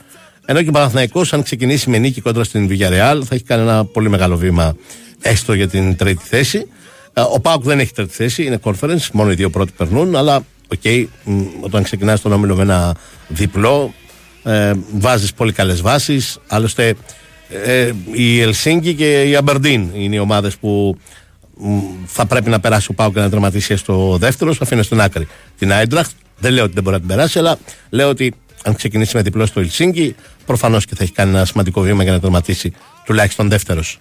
ενώ 0.47 0.63
και 0.63 0.69
ο 0.69 0.73
Παναθηναϊκός 0.73 1.33
αν 1.33 1.43
ξεκινήσει 1.43 1.91
με 1.91 1.99
νίκη 1.99 2.21
κόντρα 2.21 2.45
στην 2.45 2.69
Villarreal 2.71 3.21
θα 3.25 3.35
έχει 3.35 3.45
κάνει 3.45 3.63
ένα 3.63 3.85
πολύ 3.85 4.09
μεγάλο 4.09 4.37
βήμα 4.37 4.77
έστω 5.21 5.53
για 5.53 5.69
την 5.69 5.97
τρίτη 5.97 6.25
θέση. 6.25 6.67
Ε, 7.13 7.21
ο 7.21 7.41
ΠΑΟΚ 7.41 7.63
δεν 7.63 7.79
έχει 7.79 7.93
τρίτη 7.93 8.15
θέση, 8.15 8.45
είναι 8.45 8.59
conference, 8.63 9.07
μόνο 9.13 9.31
οι 9.31 9.35
δύο 9.35 9.51
πρώτοι 9.51 9.73
περνούν, 9.77 10.17
αλλά 10.17 10.45
OK, 10.69 10.81
okay, 10.85 11.07
όταν 11.61 11.83
ξεκινάς 11.83 12.21
τον 12.21 12.33
όμιλο 12.33 12.57
με 12.57 12.63
ένα 12.63 12.95
διπλό, 13.29 13.95
ε, 14.43 14.73
βάζεις 14.93 15.33
πολύ 15.33 15.53
καλές 15.53 15.81
βάσεις. 15.81 16.39
Άλλωστε, 16.47 16.95
ε, 17.65 17.91
η 18.13 18.41
Ελσίνκη 18.41 18.95
και 18.95 19.23
η 19.23 19.37
Αμπερντίν 19.37 19.89
είναι 19.95 20.15
οι 20.15 20.19
ομάδες 20.19 20.57
που 20.57 20.99
θα 22.07 22.27
πρέπει 22.27 22.51
να 22.51 22.61
περάσει 22.61 22.91
ο 22.91 22.95
Πάουκ 22.95 23.15
και 23.15 23.21
να 23.21 23.31
τερματίσει 23.31 23.77
στο 23.77 24.17
δεύτερος. 24.21 24.61
Αφήνω 24.61 24.83
στην 24.83 25.01
άκρη 25.01 25.29
την 25.59 25.73
Άιντραχτ. 25.73 26.11
Δεν 26.43 26.53
λέω 26.53 26.65
ότι 26.65 26.73
δεν 26.73 26.83
μπορεί 26.83 26.95
να 26.95 27.01
την 27.01 27.09
περάσει, 27.09 27.39
αλλά 27.39 27.59
λέω 27.91 28.09
ότι 28.09 28.35
αν 28.65 28.75
ξεκινήσει 28.75 29.17
με 29.17 29.23
διπλό 29.23 29.47
στο 29.47 29.61
Ελσίνκι, 29.61 30.15
προφανώς 30.47 30.85
και 30.85 30.95
θα 30.95 31.03
έχει 31.03 31.13
κάνει 31.13 31.31
ένα 31.31 31.45
σημαντικό 31.45 31.81
βήμα 31.81 32.03
για 32.03 32.13
να 32.13 32.21
τερματίσει 32.21 32.73
τουλάχιστον 33.05 33.49
δεύτερος. 33.49 33.99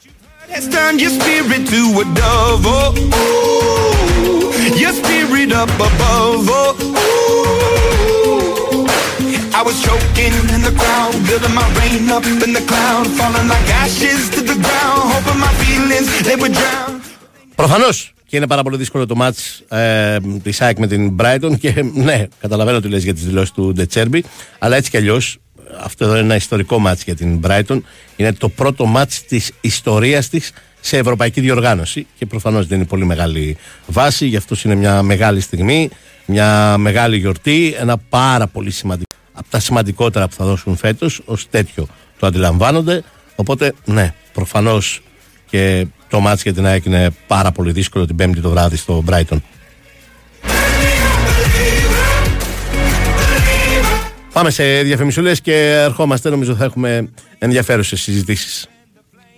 I 9.59 9.63
was 9.69 9.77
choking 9.87 10.35
in 10.55 10.61
the 10.67 10.73
crowd, 10.81 11.13
building 11.27 11.55
my 11.59 11.67
rain 11.79 12.09
up 12.15 12.25
in 12.45 12.51
the 12.57 12.63
cloud, 12.71 13.05
falling 13.17 13.47
like 13.53 13.69
ashes 13.83 14.21
to 14.35 14.41
the 14.51 14.57
ground, 14.65 15.01
hoping 15.13 15.39
my 15.45 15.53
feelings 15.61 16.09
they 16.27 16.37
would 16.41 16.53
drown. 16.59 16.91
Προφανώς 17.55 18.10
και 18.31 18.37
είναι 18.37 18.47
πάρα 18.47 18.63
πολύ 18.63 18.77
δύσκολο 18.77 19.05
το 19.05 19.15
μάτς 19.15 19.63
ε, 19.69 20.17
της 20.43 20.61
ΑΕΚ 20.61 20.79
με 20.79 20.87
την 20.87 21.15
Brighton. 21.19 21.59
Και 21.59 21.85
ναι, 21.93 22.27
καταλαβαίνω 22.39 22.79
τι 22.79 22.87
λες 22.87 23.03
για 23.03 23.13
τις 23.13 23.25
δηλώσεις 23.25 23.51
του 23.51 23.71
Ντετσέρμπι 23.73 24.23
αλλά 24.59 24.75
έτσι 24.75 24.89
κι 24.89 24.97
αλλιώς 24.97 25.37
αυτό 25.83 26.05
εδώ 26.05 26.13
είναι 26.13 26.23
ένα 26.23 26.35
ιστορικό 26.35 26.79
μάτς 26.79 27.03
για 27.03 27.15
την 27.15 27.39
Brighton. 27.43 27.81
Είναι 28.15 28.33
το 28.33 28.49
πρώτο 28.49 28.85
μάτς 28.85 29.25
της 29.25 29.51
ιστορίας 29.61 30.29
της 30.29 30.51
σε 30.79 30.97
ευρωπαϊκή 30.97 31.41
διοργάνωση 31.41 32.07
και 32.17 32.25
προφανώς 32.25 32.67
δεν 32.67 32.77
είναι 32.77 32.87
πολύ 32.87 33.05
μεγάλη 33.05 33.57
βάση. 33.85 34.25
Γι' 34.25 34.37
αυτό 34.37 34.55
είναι 34.65 34.75
μια 34.75 35.01
μεγάλη 35.01 35.41
στιγμή 35.41 35.89
μια 36.25 36.77
μεγάλη 36.77 37.17
γιορτή 37.17 37.75
ένα 37.79 37.97
πάρα 37.97 38.47
πολύ 38.47 38.71
σημαντικό 38.71 39.15
από 39.33 39.49
τα 39.49 39.59
σημαντικότερα 39.59 40.27
που 40.27 40.35
θα 40.35 40.45
δώσουν 40.45 40.77
φέτος 40.77 41.21
ως 41.25 41.49
τέτοιο 41.49 41.87
το 42.19 42.27
αντιλαμβάνονται. 42.27 43.03
Οπότε 43.35 43.73
ναι 43.85 44.13
προφανώς 44.33 45.01
και 45.49 45.85
το 46.11 46.19
μάτς 46.19 46.41
για 46.41 46.53
την 46.53 46.65
ΑΕΚ 46.65 46.85
είναι 46.85 47.09
πάρα 47.27 47.51
πολύ 47.51 47.71
δύσκολο 47.71 48.05
την 48.05 48.15
Πέμπτη 48.15 48.41
το 48.41 48.49
βράδυ 48.49 48.75
στο 48.75 49.03
Brighton. 49.09 49.37
Πάμε 54.33 54.49
σε 54.49 54.81
διαφημισούλες 54.81 55.41
και 55.41 55.71
ερχόμαστε. 55.71 56.29
Νομίζω 56.29 56.55
θα 56.55 56.63
έχουμε 56.63 57.09
ενδιαφέρουσες 57.39 58.01
συζητήσεις. 58.01 58.67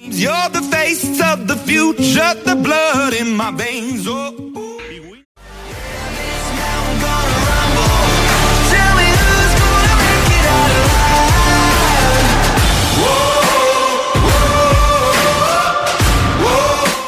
You're 0.10 0.50
the 0.58 0.64
face 0.74 1.20
of 1.32 1.48
the 1.52 1.58
future, 1.68 2.34
the 2.46 2.56
blood 2.66 3.14
in 3.22 3.30
my 3.42 3.52
veins. 3.62 4.06
Oh. 4.08 4.44
Tell 4.46 4.83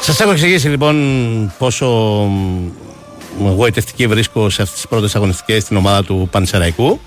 Σας 0.06 0.20
έχω 0.20 0.30
εξηγήσει 0.30 0.68
λοιπόν 0.68 0.96
πόσο 1.58 1.86
μ, 3.38 3.46
εγωιτευτική 3.46 4.06
βρίσκω 4.06 4.50
σε 4.50 4.62
αυτές 4.62 4.76
τις 4.76 4.88
πρώτες 4.88 5.16
αγωνιστικές 5.16 5.62
στην 5.62 5.76
ομάδα 5.76 6.04
του 6.04 6.28
Πανσεραϊκού. 6.30 7.00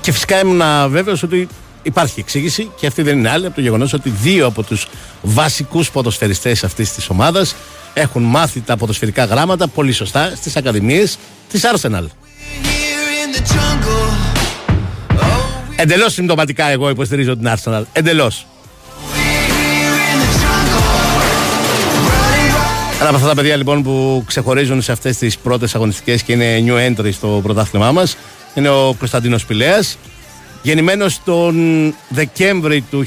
Και 0.00 0.12
φυσικά 0.12 0.40
ήμουν 0.40 0.62
βέβαιος 0.88 1.22
ότι 1.22 1.48
υπάρχει 1.82 2.20
εξήγηση 2.20 2.70
και 2.76 2.86
αυτή 2.86 3.02
δεν 3.02 3.18
είναι 3.18 3.28
άλλη 3.30 3.46
από 3.46 3.54
το 3.54 3.60
γεγονός 3.60 3.92
ότι 3.92 4.10
δύο 4.10 4.46
από 4.46 4.62
τους 4.62 4.88
βασικούς 5.22 5.90
ποδοσφαιριστές 5.90 6.64
αυτής 6.64 6.92
της 6.92 7.08
ομάδας 7.08 7.54
έχουν 7.94 8.22
μάθει 8.22 8.60
τα 8.60 8.76
ποδοσφαιρικά 8.76 9.24
γράμματα 9.24 9.68
πολύ 9.68 9.92
σωστά 9.92 10.32
στις 10.36 10.56
ακαδημίες 10.56 11.18
της 11.50 11.62
Arsenal. 11.74 12.04
Εντελώς 15.76 16.12
συμπτωματικά 16.12 16.66
εγώ 16.66 16.88
υποστηρίζω 16.88 17.36
την 17.36 17.48
Arsenal. 17.54 17.82
Εντελώς. 17.92 18.46
Ένα 23.02 23.10
από 23.10 23.20
αυτά 23.20 23.34
τα 23.34 23.40
παιδιά 23.40 23.56
λοιπόν 23.56 23.82
που 23.82 24.24
ξεχωρίζουν 24.26 24.82
σε 24.82 24.92
αυτές 24.92 25.16
τις 25.16 25.38
πρώτες 25.38 25.74
αγωνιστικές 25.74 26.22
και 26.22 26.32
είναι 26.32 26.64
new 26.66 26.90
entry 26.90 27.12
στο 27.12 27.40
πρωτάθλημά 27.42 27.92
μας 27.92 28.16
είναι 28.54 28.68
ο 28.68 28.94
Κωνσταντίνος 28.98 29.46
Πηλέας. 29.46 29.98
Γεννημένος 30.62 31.20
τον 31.24 31.54
Δεκέμβρη 32.08 32.84
του 32.90 33.04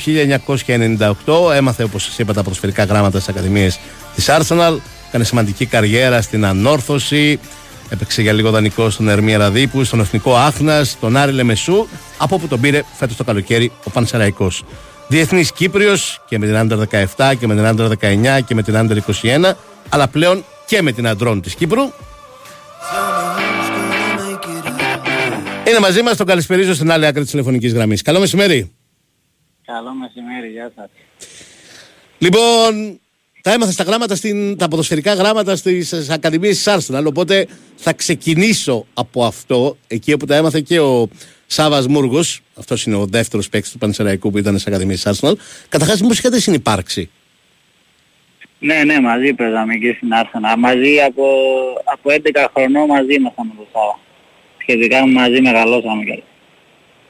1998 1.25 1.53
έμαθε 1.55 1.83
όπως 1.83 2.03
σας 2.03 2.17
είπα 2.17 2.33
τα 2.33 2.43
προσφαιρικά 2.43 2.83
γράμματα 2.83 3.19
στις 3.19 3.35
ακαδημίες 3.35 3.79
της 4.15 4.29
Arsenal. 4.29 4.77
Έκανε 5.07 5.23
σημαντική 5.23 5.65
καριέρα 5.65 6.21
στην 6.21 6.45
ανόρθωση. 6.45 7.39
Έπαιξε 7.89 8.21
για 8.21 8.33
λίγο 8.33 8.49
δανεικό 8.49 8.89
στον 8.89 9.09
Ερμή 9.09 9.35
Ραδίπου, 9.35 9.83
στον 9.83 9.99
Εθνικό 9.99 10.35
Άθνας, 10.35 10.89
στον 10.89 11.17
Άρη 11.17 11.31
Λεμεσού 11.31 11.87
από 12.17 12.35
όπου 12.35 12.47
τον 12.47 12.59
πήρε 12.59 12.83
φέτος 12.95 13.15
το 13.15 13.23
καλοκαίρι 13.23 13.71
ο 13.83 13.89
Πανσεραϊκός 13.89 14.63
Διεθνής 15.07 15.51
Κύπριος 15.51 16.21
και 16.27 16.39
με 16.39 16.45
την 16.45 16.55
Άντερ 16.55 17.05
17 17.15 17.33
και 17.39 17.47
με 17.47 17.55
την 17.55 17.65
Άντερ 17.65 17.87
19 17.87 18.39
και 18.45 18.55
με 18.55 18.63
την 18.63 18.77
Άντερ 18.77 18.97
21 19.21 19.53
αλλά 19.89 20.07
πλέον 20.07 20.45
και 20.65 20.81
με 20.81 20.91
την 20.91 21.07
Αντρών 21.07 21.41
της 21.41 21.55
Κύπρου. 21.55 21.81
Είναι 25.67 25.79
μαζί 25.79 26.01
μας, 26.01 26.17
τον 26.17 26.25
καλησπερίζω 26.25 26.73
στην 26.73 26.91
άλλη 26.91 27.05
άκρη 27.05 27.21
της 27.21 27.31
τηλεφωνικής 27.31 27.73
γραμμής. 27.73 28.01
Καλό 28.01 28.19
μεσημέρι. 28.19 28.71
Καλό 29.65 29.93
μεσημέρι, 29.93 30.51
γεια 30.51 30.71
σας. 30.75 30.89
Λοιπόν, 32.17 32.99
τα 33.41 33.53
έμαθα 33.53 33.71
στα 33.71 33.83
γράμματα, 33.83 34.15
στην, 34.15 34.57
τα 34.57 34.67
ποδοσφαιρικά 34.67 35.13
γράμματα 35.13 35.55
στις 35.55 36.09
ακαδημίες 36.09 36.63
της 36.63 36.73
Arsenal, 36.75 37.03
οπότε 37.05 37.47
θα 37.75 37.93
ξεκινήσω 37.93 38.85
από 38.93 39.25
αυτό, 39.25 39.77
εκεί 39.87 40.13
όπου 40.13 40.25
τα 40.25 40.35
έμαθε 40.35 40.61
και 40.61 40.79
ο 40.79 41.09
Σάβας 41.47 41.87
Μούργος, 41.87 42.41
αυτός 42.55 42.85
είναι 42.85 42.95
ο 42.95 43.05
δεύτερος 43.05 43.49
παίκτης 43.49 43.71
του 43.71 43.77
Πανσεραϊκού 43.77 44.31
που 44.31 44.37
ήταν 44.37 44.53
στις 44.53 44.67
ακαδημίες 44.67 45.03
της 45.03 45.19
Arsenal. 45.19 45.33
Καταρχάς, 45.69 46.01
μήπως 46.01 46.17
είχατε 46.17 46.39
συνυπάρξει. 46.39 47.09
Ναι, 48.59 48.83
ναι, 48.83 48.99
μαζί 48.99 49.33
παίζαμε 49.33 49.75
και 49.75 49.93
στην 49.97 50.13
Άρσενα. 50.13 50.57
Μαζί 50.57 51.01
από, 51.07 51.25
από 51.85 52.09
11 52.11 52.47
χρονών 52.53 52.85
μαζί 52.85 53.13
ήμασταν 53.13 53.47
με 53.47 53.53
τον 53.57 53.67
Σάβα. 53.73 53.99
Σχετικά 54.57 55.07
μαζί 55.07 55.41
μεγαλώσαμε 55.41 56.03
και 56.03 56.23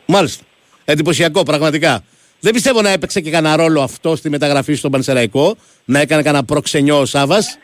Μάλιστα. 0.05 0.43
Εντυπωσιακό, 0.85 1.43
πραγματικά. 1.43 2.03
Δεν 2.39 2.53
πιστεύω 2.53 2.81
να 2.81 2.89
έπαιξε 2.89 3.21
και 3.21 3.29
κανένα 3.29 3.55
ρόλο 3.55 3.81
αυτό 3.81 4.15
στη 4.15 4.29
μεταγραφή 4.29 4.73
στον 4.73 4.91
Πανσεραϊκό, 4.91 5.55
να 5.85 5.99
έκανε 5.99 6.21
κανένα 6.21 6.43
προξενιό 6.43 6.99
ο 6.99 7.05
Σάβας. 7.05 7.57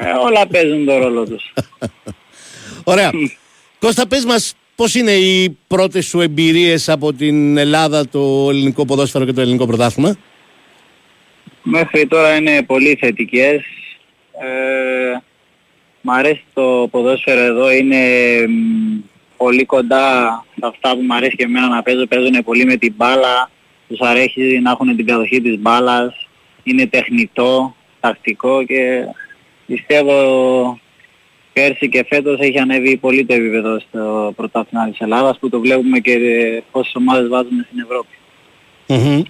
Ε, 0.00 0.10
όλα 0.24 0.46
παίζουν 0.46 0.84
τον 0.84 0.98
ρόλο 0.98 1.24
τους. 1.24 1.52
Ωραία. 2.84 3.10
Κώστα, 3.78 4.06
πες 4.06 4.24
μας 4.24 4.54
πώς 4.78 4.94
είναι 4.94 5.12
οι 5.12 5.58
πρώτες 5.66 6.06
σου 6.06 6.20
εμπειρίες 6.20 6.88
από 6.88 7.12
την 7.12 7.56
Ελλάδα, 7.56 8.08
το 8.08 8.46
ελληνικό 8.50 8.84
ποδόσφαιρο 8.84 9.24
και 9.24 9.32
το 9.32 9.40
ελληνικό 9.40 9.66
πρωτάθλημα; 9.66 10.16
Μέχρι 11.62 12.06
τώρα 12.06 12.36
είναι 12.36 12.62
πολύ 12.62 12.96
θετικές. 13.00 13.62
Ε, 14.40 15.18
μ' 16.00 16.10
αρέσει 16.10 16.44
το 16.54 16.88
ποδόσφαιρο 16.90 17.40
εδώ, 17.40 17.70
είναι 17.72 17.96
μ, 18.48 18.98
πολύ 19.36 19.64
κοντά 19.64 20.44
σε 20.54 20.66
αυτά 20.66 20.96
που 20.96 21.02
μ' 21.02 21.12
αρέσει 21.12 21.36
και 21.36 21.44
εμένα 21.44 21.68
να 21.68 21.82
παίζω. 21.82 22.06
Παίζουν 22.06 22.44
πολύ 22.44 22.64
με 22.64 22.76
την 22.76 22.94
μπάλα, 22.96 23.50
τους 23.88 24.00
αρέσει 24.00 24.60
να 24.62 24.70
έχουν 24.70 24.96
την 24.96 25.06
κατοχή 25.06 25.40
της 25.40 25.58
μπάλας, 25.58 26.28
είναι 26.62 26.86
τεχνητό, 26.86 27.76
τακτικό 28.00 28.64
και 28.64 29.04
πιστεύω 29.66 30.80
πέρσι 31.58 31.88
και 31.88 32.04
φέτος 32.08 32.38
έχει 32.40 32.58
ανέβει 32.58 32.96
πολύ 32.96 33.24
το 33.24 33.34
επίπεδο 33.34 33.80
στο 33.80 34.32
πρωτάθλημα 34.36 34.90
της 34.90 35.00
Ελλάδας 35.00 35.38
που 35.38 35.48
το 35.48 35.60
βλέπουμε 35.60 35.98
και 35.98 36.14
πόσες 36.70 36.94
ομάδες 36.94 37.28
βάζουμε 37.28 37.66
στην 37.70 37.78
Ευρώπη. 37.84 38.14
Μμμ. 38.86 39.22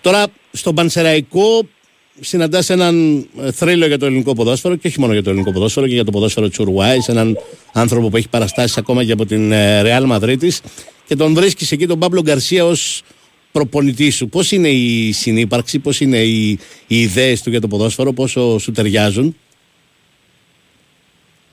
Τώρα, 0.00 0.26
στον 0.52 0.74
Πανσεραϊκό 0.74 1.68
συναντάς 2.20 2.70
έναν 2.70 3.26
ε, 3.40 3.52
θρύλο 3.52 3.86
για 3.86 3.98
το 3.98 4.06
ελληνικό 4.06 4.34
ποδόσφαιρο 4.34 4.76
και 4.76 4.86
όχι 4.86 5.00
μόνο 5.00 5.12
για 5.12 5.22
το 5.22 5.30
ελληνικό 5.30 5.52
ποδόσφαιρο 5.52 5.86
και 5.86 5.94
για 5.94 6.04
το 6.04 6.10
ποδόσφαιρο 6.10 6.48
της 6.48 6.58
Ουρουάης, 6.58 7.08
έναν 7.08 7.38
άνθρωπο 7.72 8.08
που 8.08 8.16
έχει 8.16 8.28
παραστάσεις 8.28 8.76
ακόμα 8.76 9.04
και 9.04 9.12
από 9.12 9.26
την 9.26 9.52
ε, 9.52 9.82
Ρεάλ 9.82 10.04
Μαδρίτης 10.04 10.60
και 11.06 11.16
τον 11.16 11.34
βρίσκεις 11.34 11.72
εκεί 11.72 11.86
τον 11.86 11.98
Παύλο 11.98 12.20
Γκαρσία 12.22 12.64
ως 12.64 13.02
προπονητή 13.52 14.10
σου. 14.10 14.28
Πώς 14.28 14.52
είναι 14.52 14.68
η 14.68 15.12
συνύπαρξη, 15.12 15.78
πώς 15.78 16.00
είναι 16.00 16.18
οι, 16.18 16.58
οι 16.86 17.00
ιδέες 17.00 17.42
του 17.42 17.50
για 17.50 17.60
το 17.60 17.68
ποδόσφαιρο, 17.68 18.12
πόσο 18.12 18.58
σου 18.58 18.72
ταιριάζουν; 18.72 19.36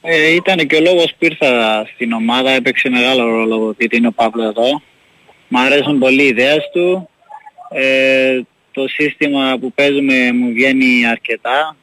Ε, 0.03 0.33
ήταν 0.33 0.57
και 0.67 0.75
ο 0.75 0.79
λόγος 0.79 1.15
που 1.17 1.25
ήρθα 1.25 1.85
στην 1.93 2.11
ομάδα, 2.11 2.51
έπαιξε 2.51 2.89
μεγάλο 2.89 3.23
ρόλο 3.29 3.75
γιατί 3.77 3.97
είναι 3.97 4.07
ο 4.07 4.11
Παύλο 4.11 4.43
εδώ. 4.43 4.81
Μ' 5.47 5.57
αρέσουν 5.57 5.99
πολύ 5.99 6.23
οι 6.23 6.27
ιδέες 6.27 6.69
του. 6.73 7.09
Ε, 7.69 8.41
το 8.71 8.87
σύστημα 8.87 9.57
που 9.59 9.73
παίζουμε 9.73 10.31
μου 10.31 10.51
βγαίνει 10.51 11.05
αρκετά. 11.05 11.75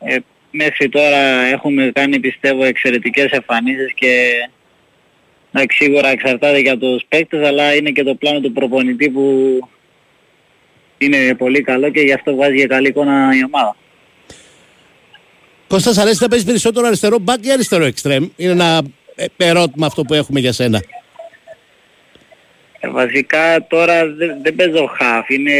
Ε, 0.00 0.16
μέχρι 0.50 0.88
τώρα 0.88 1.16
έχουμε 1.52 1.90
κάνει 1.94 2.20
πιστεύω 2.20 2.64
εξαιρετικές 2.64 3.30
εμφανίσεις 3.30 3.92
και 3.94 4.32
εντάξει, 5.52 5.84
σίγουρα 5.84 6.08
εξαρτάται 6.08 6.58
για 6.58 6.78
τους 6.78 7.04
παίκτες 7.08 7.46
αλλά 7.46 7.74
είναι 7.74 7.90
και 7.90 8.02
το 8.02 8.14
πλάνο 8.14 8.40
του 8.40 8.52
προπονητή 8.52 9.10
που 9.10 9.58
είναι 10.98 11.34
πολύ 11.34 11.62
καλό 11.62 11.90
και 11.90 12.00
γι' 12.00 12.12
αυτό 12.12 12.34
βγάζει 12.34 12.56
και 12.56 12.66
καλή 12.66 12.88
εικόνα 12.88 13.30
η 13.34 13.44
ομάδα. 13.44 13.76
Κώστας 15.72 15.98
αρέσει 15.98 16.18
να 16.20 16.28
παίζει 16.28 16.44
περισσότερο 16.44 16.86
αριστερό 16.86 17.18
μπακ 17.18 17.44
ή 17.44 17.50
αριστερό 17.52 17.84
εξτρέμ; 17.84 18.28
Είναι 18.36 18.50
ένα 18.50 18.82
ε, 19.14 19.26
ερώτημα 19.36 19.86
αυτό 19.86 20.02
που 20.02 20.14
έχουμε 20.14 20.40
για 20.40 20.52
σένα. 20.52 20.82
Ε, 22.80 22.88
βασικά 22.88 23.66
τώρα 23.68 24.06
δεν, 24.06 24.42
δεν 24.42 24.54
παίζω 24.54 24.90
half, 25.00 25.30
είναι 25.30 25.52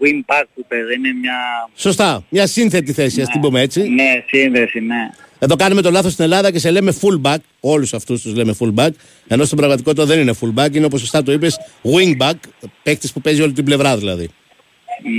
wing 0.00 0.32
back 0.32 0.44
που 0.54 0.64
παίζω, 0.68 0.90
είναι 0.96 1.12
μια... 1.20 1.34
Σωστά. 1.74 2.24
Μια 2.28 2.46
σύνθετη 2.46 2.92
θέση, 2.92 3.20
ας 3.20 3.28
την 3.28 3.40
πούμε 3.40 3.60
έτσι. 3.60 3.88
Ναι, 3.88 4.24
σύνδεση, 4.26 4.80
ναι. 4.80 5.10
Εδώ 5.38 5.56
κάνουμε 5.56 5.82
το 5.82 5.90
λάθος 5.90 6.12
στην 6.12 6.24
Ελλάδα 6.24 6.50
και 6.50 6.58
σε 6.58 6.70
λέμε 6.70 6.94
full 7.00 7.30
back. 7.30 7.38
Όλους 7.60 7.94
αυτούς 7.94 8.22
τους 8.22 8.34
λέμε 8.34 8.56
full 8.60 8.74
back. 8.74 8.90
Ενώ 9.28 9.44
στην 9.44 9.56
πραγματικότητα 9.56 10.04
δεν 10.04 10.20
είναι 10.20 10.34
full 10.40 10.64
back. 10.64 10.74
Είναι 10.74 10.84
όπως 10.84 11.00
σωστά 11.00 11.22
το 11.22 11.32
είπες 11.32 11.58
wing 11.82 12.22
back. 12.22 12.34
Παίκτης 12.82 13.12
που 13.12 13.20
παίζει 13.20 13.42
όλη 13.42 13.52
την 13.52 13.64
πλευρά 13.64 13.96
δηλαδή. 13.96 14.30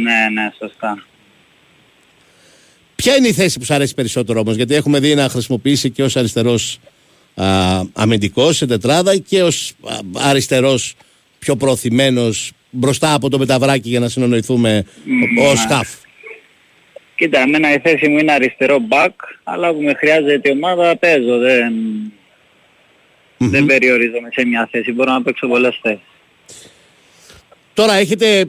Ναι, 0.03 0.41
ναι, 0.41 0.51
σωστά. 0.57 1.03
Ποια 3.01 3.15
είναι 3.15 3.27
η 3.27 3.33
θέση 3.33 3.59
που 3.59 3.65
σου 3.65 3.73
αρέσει 3.73 3.93
περισσότερο 3.93 4.39
όμως; 4.39 4.55
Γιατί 4.55 4.75
έχουμε 4.75 4.99
δει 4.99 5.15
να 5.15 5.29
χρησιμοποιήσει 5.29 5.89
και 5.89 6.03
ως 6.03 6.15
αριστερός 6.15 6.79
α, 7.35 7.45
αμυντικός 7.93 8.55
σε 8.55 8.65
τετράδα 8.65 9.17
και 9.17 9.43
ως 9.43 9.73
α, 9.83 9.97
αριστερός 10.13 10.95
πιο 11.39 11.55
προωθημένος 11.55 12.51
μπροστά 12.69 13.13
από 13.13 13.29
το 13.29 13.37
μεταβράκι 13.37 13.89
για 13.89 13.99
να 13.99 14.09
συνονοηθούμε 14.09 14.85
Μ, 15.05 15.39
ω 15.39 15.53
ναι. 15.53 15.59
χαφ. 15.69 15.89
Κοίτα, 17.15 17.39
εμένα 17.39 17.73
η 17.73 17.79
θέση 17.79 18.07
μου 18.07 18.17
είναι 18.17 18.31
αριστερό 18.31 18.77
back, 18.89 19.13
αλλά 19.43 19.73
που 19.73 19.81
με 19.81 19.93
χρειάζεται 19.93 20.49
η 20.49 20.51
ομάδα 20.51 20.97
παίζω. 20.97 21.37
Δεν, 21.37 21.73
δεν 23.37 23.65
περιορίζομαι 23.65 24.29
σε 24.31 24.45
μια 24.45 24.67
θέση. 24.71 24.91
Μπορώ 24.91 25.11
να 25.11 25.21
παίξω 25.21 25.47
πολλές 25.47 25.79
θέσεις. 25.81 26.03
Τώρα 27.73 27.93
έχετε 27.93 28.45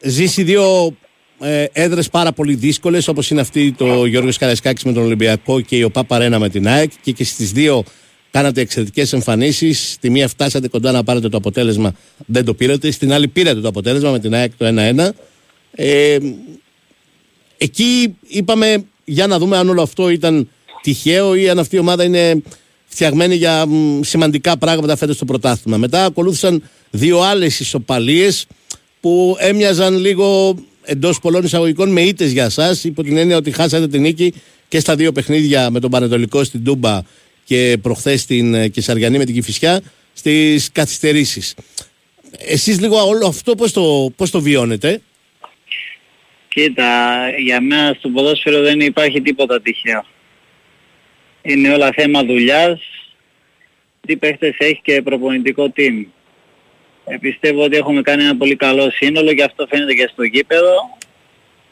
ζήσει 0.00 0.42
δύο 0.42 0.96
ε, 1.40 1.64
έδρες 1.72 2.08
πάρα 2.08 2.32
πολύ 2.32 2.54
δύσκολες 2.54 3.08
όπως 3.08 3.30
είναι 3.30 3.40
αυτή 3.40 3.72
το 3.72 4.04
Γιώργος 4.04 4.38
Καραϊσκάκης 4.38 4.84
με 4.84 4.92
τον 4.92 5.02
Ολυμπιακό 5.04 5.60
και 5.60 5.76
η 5.76 5.82
ΟΠΑ 5.82 6.04
Παρένα 6.04 6.38
με 6.38 6.48
την 6.48 6.68
ΑΕΚ 6.68 6.90
και, 7.02 7.12
και 7.12 7.24
στις 7.24 7.52
δύο 7.52 7.84
κάνατε 8.30 8.60
εξαιρετικές 8.60 9.12
εμφανίσεις. 9.12 9.92
Στη 9.92 10.10
μία 10.10 10.28
φτάσατε 10.28 10.68
κοντά 10.68 10.92
να 10.92 11.04
πάρετε 11.04 11.28
το 11.28 11.36
αποτέλεσμα, 11.36 11.94
δεν 12.26 12.44
το 12.44 12.54
πήρατε. 12.54 12.90
Στην 12.90 13.12
άλλη 13.12 13.28
πήρατε 13.28 13.60
το 13.60 13.68
αποτέλεσμα 13.68 14.10
με 14.10 14.18
την 14.18 14.34
ΑΕΚ 14.34 14.52
το 14.56 14.66
1-1. 14.66 15.08
Ε, 15.72 16.18
εκεί 17.58 18.16
είπαμε 18.26 18.84
για 19.04 19.26
να 19.26 19.38
δούμε 19.38 19.56
αν 19.56 19.68
όλο 19.68 19.82
αυτό 19.82 20.08
ήταν 20.08 20.48
τυχαίο 20.82 21.34
ή 21.34 21.48
αν 21.48 21.58
αυτή 21.58 21.76
η 21.76 21.78
ομάδα 21.78 22.04
είναι 22.04 22.42
φτιαγμένη 22.84 23.34
για 23.34 23.66
μ, 23.66 24.00
σημαντικά 24.02 24.58
πράγματα 24.58 24.96
φέτος 24.96 25.16
στο 25.16 25.24
πρωτάθλημα. 25.24 25.76
Μετά 25.76 26.04
ακολούθησαν 26.04 26.62
δύο 26.90 27.20
άλλες 27.20 27.60
ισοπαλίες 27.60 28.46
που 29.00 29.36
έμοιαζαν 29.38 29.96
λίγο 29.98 30.56
εντός 30.84 31.20
πολλών 31.20 31.44
εισαγωγικών 31.44 31.92
με 31.92 32.00
ήττες 32.00 32.32
για 32.32 32.44
εσά, 32.44 32.76
υπό 32.82 33.02
την 33.02 33.16
έννοια 33.16 33.36
ότι 33.36 33.50
χάσατε 33.50 33.88
την 33.88 34.00
νίκη 34.00 34.34
και 34.68 34.80
στα 34.80 34.96
δύο 34.96 35.12
παιχνίδια 35.12 35.70
με 35.70 35.80
τον 35.80 35.90
Πανετολικό 35.90 36.44
στην 36.44 36.64
Τούμπα 36.64 37.00
και 37.44 37.78
προχθές 37.82 38.20
στην 38.20 38.54
ε, 38.54 38.68
Κεσαριανή 38.68 39.18
με 39.18 39.24
την 39.24 39.34
Κηφισιά 39.34 39.80
στις 40.12 40.72
καθυστερήσεις. 40.72 41.54
Εσείς 42.38 42.80
λίγο 42.80 43.06
όλο 43.06 43.26
αυτό 43.26 43.54
πώς 43.54 43.72
το, 43.72 44.12
πώς 44.16 44.30
το 44.30 44.40
βιώνετε; 44.40 45.00
Κοίτα, 46.54 47.28
για 47.38 47.60
μένα 47.60 47.94
στο 47.98 48.08
ποδόσφαιρο 48.08 48.60
δεν 48.60 48.80
υπάρχει 48.80 49.20
τίποτα 49.20 49.60
τυχαίο. 49.60 50.04
Είναι 51.42 51.72
όλα 51.72 51.92
θέμα 51.92 52.24
δουλειάς, 52.24 52.80
τι 54.06 54.16
παίχτες 54.16 54.54
έχει 54.58 54.80
και 54.82 55.02
προπονητικό 55.02 55.72
team. 55.76 56.04
Ε, 57.06 57.16
πιστεύω 57.16 57.64
ότι 57.64 57.76
έχουμε 57.76 58.02
κάνει 58.02 58.22
ένα 58.22 58.36
πολύ 58.36 58.56
καλό 58.56 58.90
σύνολο 58.90 59.34
και 59.34 59.42
αυτό 59.42 59.66
φαίνεται 59.66 59.94
και 59.94 60.08
στο 60.12 60.22
γήπεδο. 60.22 60.98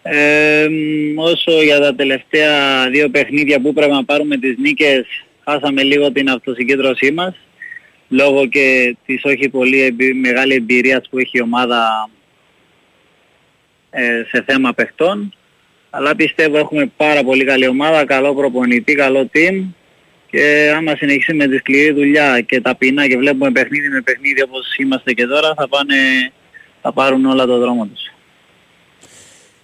Ε, 0.02 0.66
μ, 0.70 1.18
όσο 1.18 1.62
για 1.62 1.80
τα 1.80 1.94
τελευταία 1.94 2.88
δύο 2.90 3.08
παιχνίδια 3.08 3.60
που 3.60 3.72
πρέπει 3.72 3.92
να 3.92 4.04
πάρουμε 4.04 4.36
τις 4.36 4.56
νίκες, 4.58 5.06
χάσαμε 5.44 5.82
λίγο 5.82 6.12
την 6.12 6.30
αυτοσυγκέντρωσή 6.30 7.12
μας, 7.12 7.34
λόγω 8.08 8.46
και 8.46 8.96
της 9.06 9.24
όχι 9.24 9.48
πολύ 9.48 9.80
εμπει- 9.82 10.14
μεγάλη 10.16 10.54
εμπειρίας 10.54 11.08
που 11.10 11.18
έχει 11.18 11.38
η 11.38 11.42
ομάδα 11.42 12.10
ε, 13.90 14.22
σε 14.28 14.44
θέμα 14.46 14.72
παιχτών. 14.72 15.34
Αλλά 15.90 16.16
πιστεύω 16.16 16.58
έχουμε 16.58 16.92
πάρα 16.96 17.22
πολύ 17.24 17.44
καλή 17.44 17.66
ομάδα, 17.66 18.04
καλό 18.04 18.34
προπονητή, 18.34 18.94
καλό 18.94 19.30
team 19.34 19.64
και 20.32 20.72
άμα 20.76 20.96
συνεχίσουμε 20.96 21.46
τη 21.48 21.56
σκληρή 21.56 21.92
δουλειά 21.92 22.40
και 22.40 22.60
ταπεινά 22.60 23.08
και 23.08 23.16
βλέπουμε 23.16 23.50
παιχνίδι 23.50 23.88
με 23.88 24.00
παιχνίδι 24.00 24.42
όπως 24.42 24.76
είμαστε 24.76 25.12
και 25.12 25.26
τώρα 25.26 25.54
θα, 25.56 25.68
πάνε, 25.68 25.94
θα 26.82 26.92
πάρουν 26.92 27.24
όλα 27.24 27.46
το 27.46 27.58
δρόμο 27.58 27.86
τους. 27.86 28.02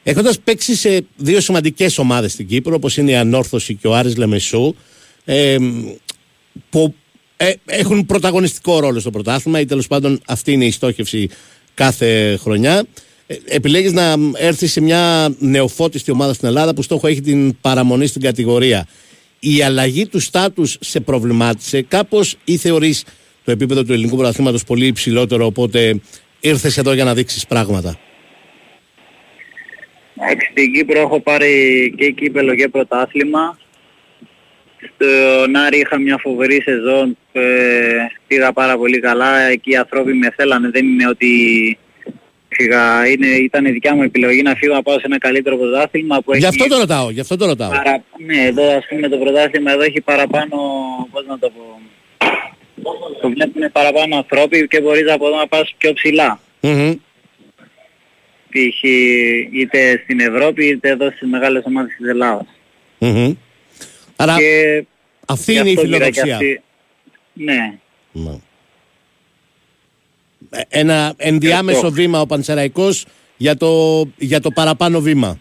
Έχοντας 0.03 0.41
παίξει 0.41 0.75
σε 0.77 1.07
δύο 1.17 1.41
σημαντικές 1.41 1.99
ομάδες 1.99 2.33
στην 2.33 2.47
Κύπρο, 2.47 2.75
όπως 2.75 2.97
είναι 2.97 3.11
η 3.11 3.17
Ανόρθωση 3.17 3.75
και 3.75 3.87
ο 3.87 3.95
Άρης 3.95 4.17
Λεμεσού, 4.17 4.75
ε, 5.25 5.57
που 6.71 6.95
ε, 7.37 7.53
έχουν 7.65 8.07
πρωταγωνιστικό 8.07 8.81
ρόλο 8.81 9.01
στο 9.01 9.11
πρωτάθλημα 9.11 9.61
ή 9.61 9.65
τέλος 9.65 9.87
πάντων 9.87 10.21
αυτή 10.27 10.53
είναι 10.53 10.65
η 10.65 10.71
στόχευση 10.71 11.29
κάθε 11.75 12.39
χρονιά. 12.41 12.85
Ε, 13.27 13.35
επιλέγεις 13.45 13.93
να 13.93 14.15
έρθεις 14.35 14.73
σε 14.73 14.81
μια 14.81 15.35
νεοφώτιστη 15.39 16.11
ομάδα 16.11 16.33
στην 16.33 16.49
Ελλάδα 16.49 16.75
που 16.75 16.83
στόχο 16.83 17.07
έχει 17.07 17.21
την 17.21 17.61
παραμονή 17.61 18.07
στην 18.07 18.23
κατηγορία. 18.23 18.87
Η 19.41 19.63
αλλαγή 19.63 20.07
του 20.07 20.21
στάτους 20.21 20.77
σε 20.81 21.01
προβλημάτισε 21.01 21.83
κάπως 21.83 22.37
ή 22.45 22.57
θεωρείς 22.57 23.05
το 23.45 23.51
επίπεδο 23.51 23.85
του 23.85 23.93
ελληνικού 23.93 24.17
πρωταθλήματος 24.17 24.65
πολύ 24.65 24.87
υψηλότερο 24.87 25.47
οπότε 25.47 26.01
ήρθες 26.41 26.77
εδώ 26.79 26.93
για 26.93 27.05
να 27.05 27.15
δείξεις 27.15 27.47
πράγματα; 27.47 27.99
Εντάξει, 30.21 30.49
Στην 30.51 30.73
Κύπρο 30.73 31.01
έχω 31.01 31.21
πάρει 31.21 31.95
και 31.97 32.11
κύπελο 32.11 32.55
και 32.55 32.69
πρωτάθλημα. 32.69 33.59
Στον 34.95 35.57
Άρη 35.57 35.79
είχα 35.79 35.99
μια 35.99 36.19
φοβερή 36.19 36.63
σεζόν, 36.63 37.17
ε, 37.33 37.43
πήγα 38.27 38.53
πάρα 38.53 38.77
πολύ 38.77 39.01
καλά, 39.01 39.41
εκεί 39.41 39.71
οι 39.71 39.77
άνθρωποι 39.77 40.13
με 40.13 40.33
θέλανε, 40.37 40.71
δεν 40.71 40.87
είναι 40.87 41.09
ότι 41.09 41.29
φύγα, 42.59 43.09
είναι, 43.09 43.27
ήταν 43.27 43.65
η 43.67 43.71
δικιά 43.71 43.95
μου 43.95 44.03
επιλογή 44.03 44.43
να 44.43 44.55
φύγω 44.55 44.75
να 44.75 44.83
πάω 44.83 44.95
σε 44.99 45.03
ένα 45.05 45.19
καλύτερο 45.19 45.57
πρωτάθλημα 45.57 46.21
που 46.23 46.31
έχει... 46.33 46.41
Γι' 46.41 46.47
αυτό 46.47 46.67
το 46.69 46.79
ρωτάω, 46.79 47.11
γι' 47.11 47.21
αυτό 47.21 47.37
το 47.37 47.47
ρωτάω. 47.47 47.71
Παρα... 47.71 48.03
Ναι, 48.27 48.43
εδώ 48.45 48.77
ας 48.77 48.87
πούμε 48.89 49.09
το 49.09 49.17
πρωτάθλημα 49.17 49.73
εδώ 49.73 49.83
έχει 49.83 50.01
παραπάνω, 50.01 50.57
πώς 51.13 51.27
να 51.27 51.39
το 51.39 51.51
πω, 51.51 51.81
το 53.21 53.29
βλέπουν 53.29 53.73
παραπάνω 53.73 54.17
ανθρώποι 54.17 54.67
και 54.69 54.81
μπορείς 54.81 55.11
από 55.11 55.27
εδώ 55.27 55.37
να 55.37 55.47
πας 55.47 55.75
πιο 55.79 55.93
ψηλά. 55.93 56.41
Μμμ. 56.61 56.93
Π.χ. 58.51 58.83
είτε 59.53 60.01
στην 60.03 60.21
Ευρώπη 60.21 60.67
είτε 60.67 60.89
εδώ 60.89 61.11
στις 61.11 61.29
μεγάλες 61.29 61.63
ομάδες 61.67 61.93
της 61.99 62.09
Ελλάδας. 62.09 62.47
Μμμ. 62.99 63.33
Άρα 64.17 64.37
και 64.37 64.85
αυτή 65.27 65.53
γι' 65.53 65.59
είναι 65.59 65.71
η 65.71 65.75
αυτό 65.75 65.87
πήρα 65.87 66.11
και 66.11 66.21
φιλοδοξία. 66.21 66.35
αυτή- 66.35 66.63
Ναι. 67.33 67.73
Ναι. 68.13 68.39
Ε, 70.51 70.61
Ένα 70.69 71.15
ενδιάμεσο 71.17 71.79
αυτό. 71.79 71.91
βήμα 71.91 72.21
ο 72.21 72.27
Πανσεραϊκός 72.27 73.05
για 73.37 73.57
το, 73.57 74.03
για 74.17 74.41
το 74.41 74.51
παραπάνω 74.51 75.01
βήμα. 75.01 75.39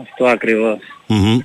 Αυτό 0.00 0.26
ακριβώς. 0.26 0.78
Μμμ. 1.06 1.38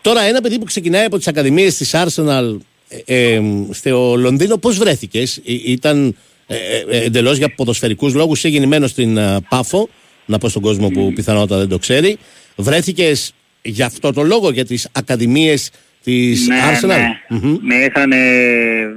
Τώρα 0.00 0.20
ένα 0.22 0.40
παιδί 0.40 0.58
που 0.58 0.64
ξεκινάει 0.64 1.04
από 1.04 1.16
τις 1.16 1.28
ακαδημίες 1.28 1.76
της 1.76 1.94
Arsenal 1.94 2.56
ε, 2.88 3.34
ε, 3.34 3.42
στο 3.70 4.14
Λονδίνο 4.16 4.56
πώς 4.56 4.78
βρέθηκες, 4.78 5.36
Ή- 5.42 5.62
ήταν 5.72 6.16
ε, 6.46 6.56
ε, 6.90 7.04
εντελώς 7.04 7.36
για 7.36 7.54
ποδοσφαιρικούς 7.54 8.14
λόγους, 8.14 8.38
είσαι 8.38 8.48
γεννημένος 8.48 8.90
στην 8.90 9.16
ε, 9.16 9.36
Πάφο, 9.48 9.88
να 10.26 10.38
πω 10.38 10.48
στον 10.48 10.62
κόσμο 10.62 10.88
που 10.88 11.12
πιθανότατα 11.14 11.58
δεν 11.58 11.68
το 11.68 11.78
ξέρει. 11.78 12.18
Βρέθηκες 12.56 13.32
για 13.62 13.86
αυτό 13.86 14.12
το 14.12 14.22
λόγο, 14.22 14.50
για 14.50 14.64
τις 14.64 14.88
ακαδημίες 14.92 15.70
της 16.02 16.46
ναι, 16.46 16.56
Arsenal; 16.72 16.86
ναι. 16.86 17.08
Μμμ. 17.28 17.56
Με 17.60 17.74
είχαν 17.74 18.12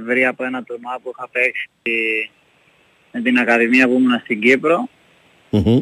βρει 0.06 0.24
από 0.24 0.44
ένα 0.44 0.62
τουρνουά 0.62 0.98
που 1.02 1.10
είχα 1.16 1.28
παίξει 1.32 1.68
με 3.16 3.22
την 3.22 3.38
Ακαδημία 3.38 3.86
που 3.88 3.92
ήμουν 3.92 4.20
στην 4.24 4.40
Κύπρο 4.40 4.88
Μμμ. 5.50 5.80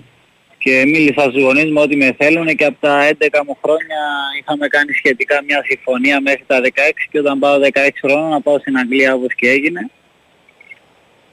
και 0.58 0.84
μίλησα 0.86 1.20
στους 1.20 1.42
γονείς 1.42 1.70
μου 1.70 1.80
ότι 1.82 1.96
με 1.96 2.14
θέλουν 2.18 2.46
και 2.46 2.64
από 2.64 2.76
τα 2.80 3.08
11 3.08 3.14
μου 3.46 3.58
χρόνια 3.62 4.00
είχαμε 4.40 4.66
κάνει 4.68 4.92
σχετικά 4.92 5.42
μια 5.42 5.62
συμφωνία 5.68 6.20
μέχρι 6.20 6.44
τα 6.46 6.60
16 6.60 6.68
και 7.10 7.18
όταν 7.18 7.38
πάω 7.38 7.58
16 7.62 7.88
χρόνια 8.02 8.28
να 8.28 8.40
πάω 8.40 8.58
στην 8.58 8.78
Αγγλία 8.78 9.14
όπως 9.14 9.34
και 9.34 9.48
έγινε. 9.48 9.90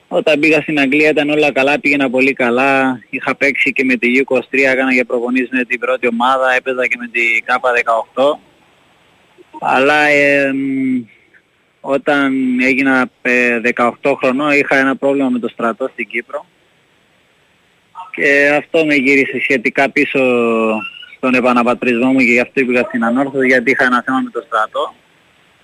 Όταν 0.08 0.40
πήγα 0.40 0.62
στην 0.62 0.80
Αγγλία 0.80 1.10
ήταν 1.10 1.30
όλα 1.30 1.52
καλά, 1.52 1.80
πήγαινα 1.80 2.10
πολύ 2.10 2.34
καλά. 2.34 3.02
Είχα 3.10 3.36
παίξει 3.36 3.72
και 3.72 3.84
με 3.84 3.96
τη 3.96 4.08
U23, 4.20 4.40
έκανα 4.52 4.94
και 4.94 5.06
προπονήσεις 5.06 5.50
με 5.52 5.64
την 5.64 5.80
πρώτη 5.80 6.08
ομάδα, 6.08 6.54
έπαιζα 6.54 6.88
και 6.88 6.98
με 7.00 7.08
την 7.08 7.46
K18. 7.46 8.40
Αλλά 9.60 10.06
ε, 10.06 10.52
μ, 10.54 11.02
όταν 11.82 12.60
έγινα 12.60 13.10
ε, 13.22 13.60
18 13.76 13.92
χρονών 14.18 14.52
είχα 14.52 14.76
ένα 14.78 14.96
πρόβλημα 14.96 15.30
με 15.30 15.40
το 15.40 15.48
στρατό 15.48 15.90
στην 15.92 16.08
Κύπρο. 16.08 16.46
Και 18.16 18.56
αυτό 18.58 18.86
με 18.86 18.94
γύρισε 18.96 19.40
σχετικά 19.40 19.90
πίσω 19.90 20.20
στον 21.16 21.34
επαναπατρισμό 21.34 22.12
μου 22.12 22.20
και 22.20 22.32
γι' 22.32 22.40
αυτό 22.40 22.66
πήγα 22.66 22.84
στην 22.84 23.04
Ανόρθωση 23.04 23.48
γιατί 23.48 23.72
είχα 23.72 23.84
ένα 23.86 24.04
θέμα 24.06 24.20
με 24.20 24.30
το 24.30 24.44
στρατό 24.46 24.94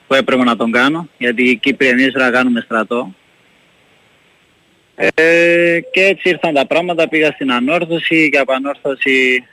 που 0.07 0.13
έπρεπε 0.13 0.43
να 0.43 0.55
τον 0.55 0.71
κάνω 0.71 1.09
γιατί 1.17 1.49
οι 1.49 1.55
Κύπροι 1.55 1.87
εμείς 1.87 2.13
να 2.13 2.31
κάνουμε 2.31 2.61
στρατό. 2.61 3.13
Ε, 4.95 5.79
και 5.91 6.03
έτσι 6.03 6.29
ήρθαν 6.29 6.53
τα 6.53 6.65
πράγματα, 6.65 7.07
πήγα 7.07 7.31
στην 7.31 7.51
Ανόρθωση 7.51 8.29
και 8.29 8.37
από 8.37 8.53
Ανόρθωση 8.53 9.43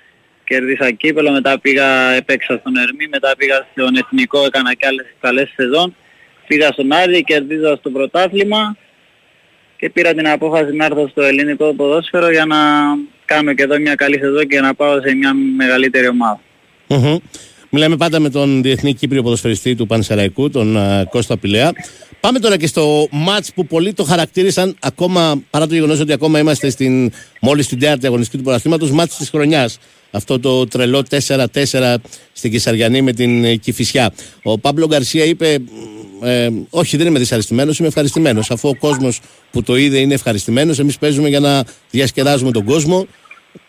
κερδίσα 0.44 0.90
κύπελο, 0.90 1.30
μετά 1.30 1.58
πήγα, 1.58 2.10
έπαιξα 2.10 2.56
στον 2.56 2.76
Ερμή, 2.76 3.08
μετά 3.08 3.34
πήγα 3.36 3.66
στον 3.70 3.96
Εθνικό, 3.96 4.44
έκανα 4.44 4.74
και 4.74 4.86
άλλες 4.86 5.06
καλές 5.20 5.52
σεζόν, 5.56 5.96
πήγα 6.46 6.68
στον 6.72 6.92
Άρη, 6.92 7.24
κερδίζα 7.24 7.76
στο 7.76 7.90
πρωτάθλημα 7.90 8.76
και 9.76 9.90
πήρα 9.90 10.14
την 10.14 10.28
απόφαση 10.28 10.76
να 10.76 10.84
έρθω 10.84 11.08
στο 11.08 11.22
ελληνικό 11.22 11.74
ποδόσφαιρο 11.74 12.30
για 12.30 12.46
να 12.46 12.56
κάνω 13.24 13.52
και 13.54 13.62
εδώ 13.62 13.78
μια 13.78 13.94
καλή 13.94 14.18
σεζόν 14.18 14.46
και 14.48 14.60
να 14.60 14.74
πάω 14.74 15.00
σε 15.00 15.14
μια 15.14 15.34
μεγαλύτερη 15.56 16.08
ομάδα. 16.08 16.40
Μμμ. 16.88 17.16
Μιλάμε 17.70 17.96
πάντα 17.96 18.20
με 18.20 18.30
τον 18.30 18.62
Διεθνή 18.62 18.94
Κύπριο 18.94 19.22
ποδοσφαιριστή 19.22 19.74
του 19.74 19.86
Πανσεραϊκού, 19.86 20.50
τον 20.50 20.76
α, 20.76 21.06
Κώστα 21.10 21.36
Πηλέα. 21.36 21.72
Πάμε 22.20 22.38
τώρα 22.38 22.56
και 22.56 22.66
στο 22.66 23.08
μάτς 23.10 23.52
που 23.54 23.66
πολλοί 23.66 23.92
το 23.92 24.04
χαρακτήρισαν 24.04 24.76
ακόμα, 24.80 25.42
παρά 25.50 25.66
το 25.66 25.74
γεγονός 25.74 26.00
ότι 26.00 26.12
ακόμα 26.12 26.38
είμαστε 26.38 26.70
στην, 26.70 27.12
μόλις 27.40 27.64
στην 27.64 27.78
τέταρτη 27.78 28.06
αγωνιστική 28.06 28.36
του 28.36 28.42
πρωταθλήματος, 28.42 28.90
μάτς 28.90 29.16
της 29.16 29.30
χρονιάς. 29.30 29.78
Αυτό 30.14 30.40
το 30.40 30.66
τρελό 30.66 31.04
4-4 31.26 31.94
στην 32.32 32.50
Καισαριανή 32.50 33.02
με 33.02 33.12
την 33.12 33.44
ε, 33.44 33.54
Κηφισιά. 33.54 34.12
Ο 34.42 34.58
Παύλο 34.58 34.86
Γκαρσία 34.86 35.24
είπε, 35.24 35.58
«Μ, 35.58 36.24
ε, 36.26 36.48
όχι, 36.70 36.96
δεν 36.96 37.06
είμαι 37.06 37.18
δυσαρεστημένος, 37.18 37.78
είμαι 37.78 37.88
ευχαριστημένος. 37.88 38.50
Αφού 38.50 38.68
ο 38.68 38.76
κόσμος 38.76 39.20
που 39.50 39.62
το 39.62 39.76
είδε 39.76 39.98
είναι 39.98 40.14
ευχαριστημένος, 40.14 40.78
εμείς 40.78 40.98
παίζουμε 40.98 41.28
για 41.28 41.40
να 41.40 41.64
διασκεδάζουμε 41.90 42.50
τον 42.50 42.64
κόσμο. 42.64 43.06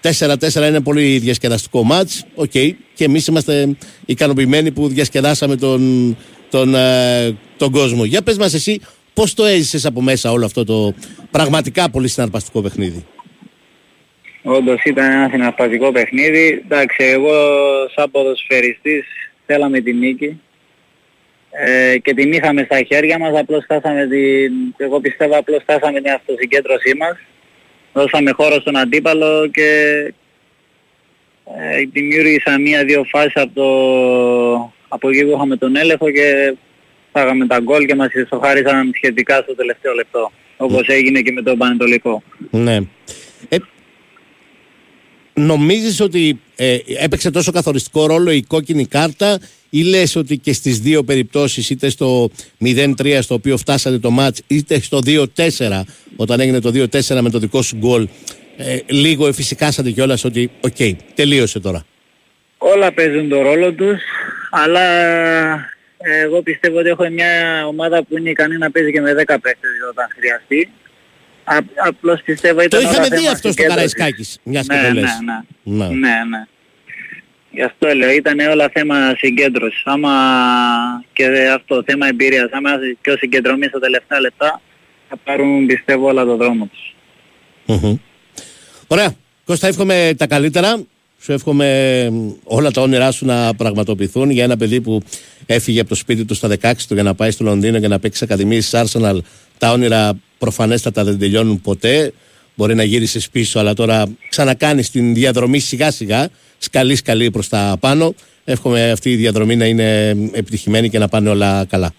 4-4 0.02 0.68
είναι 0.68 0.82
πολύ 0.82 1.18
διασκεδαστικό 1.18 1.84
ματς. 1.84 2.26
Οκ, 2.36 2.52
και 2.94 3.04
εμείς 3.04 3.28
είμαστε 3.28 3.78
ικανοποιημένοι 4.06 4.72
που 4.72 4.88
διασκεδάσαμε 4.88 5.56
τον, 5.56 6.16
τον, 6.50 6.76
ε, 6.76 7.38
τον 7.58 7.72
κόσμο. 7.72 8.06
Για 8.06 8.22
πες 8.22 8.38
μας, 8.38 8.54
εσύ, 8.54 8.82
πώς 9.14 9.34
το 9.34 9.46
έζησες 9.46 9.86
από 9.86 10.02
μέσα 10.02 10.32
όλο 10.32 10.46
αυτό 10.46 10.64
το 10.66 10.94
πραγματικά 11.32 11.90
πολύ 11.90 12.08
συναρπαστικό 12.08 12.62
παιχνίδι; 12.62 13.06
Όντως 14.48 14.84
ήταν 14.84 15.12
ένα 15.12 15.30
συναρπαστικό 15.32 15.92
παιχνίδι. 15.92 16.64
Εντάξει, 16.66 17.04
εγώ 17.04 17.34
σαν 17.96 18.12
ποδοσφαιριστής 18.12 19.06
θέλαμε 19.46 19.80
τη 19.80 19.94
νίκη 19.94 20.42
ε, 21.52 21.98
και 21.98 22.14
την 22.14 22.34
είχαμε 22.34 22.64
στα 22.64 22.84
χέρια 22.84 23.20
μας, 23.20 23.40
απλώς 23.40 23.64
φτάσαμε 23.64 24.08
την, 24.08 24.54
εγώ 24.78 25.00
πιστεύω 25.00 25.38
απλώς 25.38 25.62
φτάσαμε 25.62 26.02
την 26.02 26.12
αυτοσυγκέντρωσή 26.12 26.96
μας. 26.98 27.18
Δώσαμε 27.94 28.32
χώρο 28.32 28.60
στον 28.60 28.78
αντίπαλο 28.78 29.48
και 29.48 29.70
ε, 31.46 31.84
δημιούργησα 31.92 32.60
μία-δύο 32.60 33.04
φάσεις 33.04 33.36
από, 33.36 33.54
το, 33.54 34.74
από 34.88 35.10
εκεί 35.10 35.26
που 35.26 35.32
είχαμε 35.36 35.58
τον 35.58 35.76
έλεγχο 35.76 36.12
και 36.12 36.56
φάγαμε 37.12 37.48
τα 37.48 37.60
γκολ 37.60 37.86
και 37.86 37.96
μας 37.96 38.14
ισοχάρισαν 38.14 38.92
σχετικά 38.96 39.36
στο 39.42 39.56
τελευταίο 39.56 39.94
λεπτό. 39.94 40.32
Όπως 40.58 40.88
έγινε 40.88 41.22
και 41.22 41.32
με 41.32 41.42
τον 41.42 41.58
Παναιτωλικό. 41.58 42.24
Ναι. 42.52 42.78
Ε, 43.50 43.58
νομίζεις 45.36 46.00
ότι 46.00 46.40
ε, 46.56 46.78
έπαιξε 47.00 47.32
τόσο 47.32 47.52
καθοριστικό 47.52 48.06
ρόλο 48.06 48.32
η 48.32 48.42
κόκκινη 48.42 48.86
κάρτα 48.86 49.40
ή 49.70 49.84
λες 49.84 50.16
ότι 50.16 50.38
και 50.38 50.54
στις 50.54 50.80
δύο 50.80 51.04
περιπτώσεις 51.04 51.70
είτε 51.70 51.90
στο 51.90 52.30
0-3 52.66 53.18
στο 53.22 53.36
οποίο 53.36 53.58
φτάσατε 53.58 54.00
το 54.00 54.12
ματς 54.12 54.42
είτε 54.48 54.80
στο 54.80 55.00
2-4 55.06 55.24
όταν 56.16 56.40
έγινε 56.40 56.60
το 56.60 56.88
2-4 56.92 57.20
με 57.22 57.30
το 57.30 57.40
δικό 57.40 57.62
σου 57.62 57.78
γκολ 57.78 58.08
ε, 58.58 58.78
λίγο 58.86 59.28
εφησυχάσατε 59.28 59.92
κιόλας 59.92 60.24
ότι 60.24 60.52
οκ, 60.62 60.98
τελείωσε 61.14 61.60
τώρα. 61.60 61.86
Όλα 62.58 62.92
παίζουν 62.94 63.30
τον 63.30 63.42
ρόλο 63.42 63.74
τους, 63.74 64.02
αλλά 64.52 64.82
ε, 65.98 66.20
εγώ 66.24 66.42
πιστεύω 66.42 66.78
ότι 66.80 66.90
έχω 66.90 67.10
μια 67.10 67.64
ομάδα 67.68 68.04
που 68.04 68.18
είναι 68.18 68.30
ικανή 68.30 68.58
να 68.58 68.72
παίζει 68.72 68.92
και 68.92 69.02
με 69.02 69.12
10 69.12 69.16
παίκτες 69.16 69.72
όταν 69.90 70.08
χρειαστεί. 70.18 70.70
Α, 71.46 71.58
απλώς 71.88 72.22
πιστεύω 72.26 72.62
ήταν 72.62 72.70
Το 72.82 72.88
όλα 72.88 72.90
είχαμε 72.92 73.08
δει 73.08 73.16
θέμα 73.16 73.30
αυτό 73.30 73.38
στο 73.52 73.62
συγκέντρωσης. 73.62 73.94
Καραϊσκάκης, 73.94 74.40
μιας 74.44 74.68
και 74.68 74.76
ναι, 74.76 74.82
το 74.82 74.94
ναι, 74.94 75.00
λες. 75.00 75.10
ναι, 75.64 75.76
Ναι. 75.78 75.88
ναι, 75.88 75.94
ναι. 76.30 76.46
Γι' 77.52 77.62
αυτό 77.64 77.88
λέω, 77.96 78.10
ήταν 78.12 78.40
όλα 78.40 78.70
θέμα 78.74 78.96
συγκέντρωσης. 79.18 79.82
Άμα 79.86 80.12
και 81.14 81.26
αυτό, 81.56 81.84
θέμα 81.86 82.08
εμπειρίας, 82.08 82.50
άμα 82.52 82.70
είσαι 82.70 82.98
πιο 83.02 83.18
συγκεντρωμένοι 83.18 83.70
στα 83.70 83.80
τελευταία 83.80 84.20
λεπτά, 84.20 84.62
θα 85.10 85.18
πάρουν 85.24 85.66
πιστεύω 85.66 86.08
όλα 86.08 86.26
το 86.26 86.36
δρόμο 86.36 86.66
τους. 86.66 86.96
Μμμ. 87.66 87.96
Ωραία. 88.88 89.14
Κώστα, 89.46 89.68
εύχομαι 89.68 90.14
τα 90.18 90.28
καλύτερα. 90.28 90.84
Σου 91.20 91.32
εύχομαι 91.32 92.08
μ, 92.12 92.30
όλα 92.44 92.72
τα 92.72 92.82
όνειρά 92.82 93.12
σου 93.12 93.26
να 93.26 93.56
πραγματοποιηθούν 93.56 94.30
για 94.30 94.44
ένα 94.44 94.58
παιδί 94.58 94.82
που 94.82 95.02
έφυγε 95.46 95.80
από 95.80 95.90
το 95.90 95.96
σπίτι 95.96 96.26
του 96.26 96.34
στα 96.34 96.48
16 96.62 96.72
του 96.88 96.94
για 96.94 97.04
να 97.04 97.14
πάει 97.16 97.32
στο 97.32 97.44
Λονδίνο 97.44 97.80
και 97.80 97.88
να 97.88 98.00
παίξει 98.00 98.24
ακαδημίε 98.24 98.60
τη 98.60 98.70
Arsenal. 98.72 99.18
Τα 99.58 99.72
όνειρα 99.72 100.14
προφανέστατα 100.46 101.04
δεν 101.04 101.20
τελειώνουν 101.20 101.62
ποτέ. 101.62 102.14
Μπορεί 102.56 102.76
να 102.76 102.84
γύρισες 102.84 103.30
πίσω, 103.30 103.60
αλλά 103.60 103.74
τώρα 103.74 104.06
ξανακάνεις 104.30 104.92
την 104.92 105.14
διαδρομή 105.14 105.60
σιγά 105.60 105.92
σιγά, 105.92 106.28
σκαλί 106.58 106.96
σκαλί 106.96 107.32
προς 107.32 107.50
τα 107.50 107.78
πάνω. 107.80 108.14
Εύχομαι 108.44 108.92
αυτή 108.92 109.12
η 109.12 109.16
διαδρομή 109.16 109.56
να 109.56 109.66
είναι 109.66 110.10
επιτυχημένη 110.32 110.90
και 110.90 111.00
να 111.00 111.08
πάνε 111.08 111.30
όλα 111.30 111.66
καλά. 111.66 111.94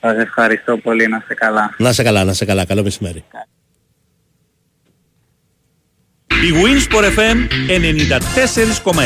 Σας 0.00 0.16
ευχαριστώ 0.16 0.76
πολύ, 0.76 1.08
να 1.08 1.16
είστε 1.16 1.34
καλά. 1.34 1.74
Να 1.78 1.92
σε 1.92 2.02
καλά, 2.02 2.24
να 2.24 2.32
σε 2.32 2.44
καλά. 2.44 2.64
Καλό 2.64 2.82
μεσημέρι. 2.82 3.24
Η 6.42 6.52
Winsport 6.62 7.04
FM 7.04 7.36
94,6. 8.92 9.00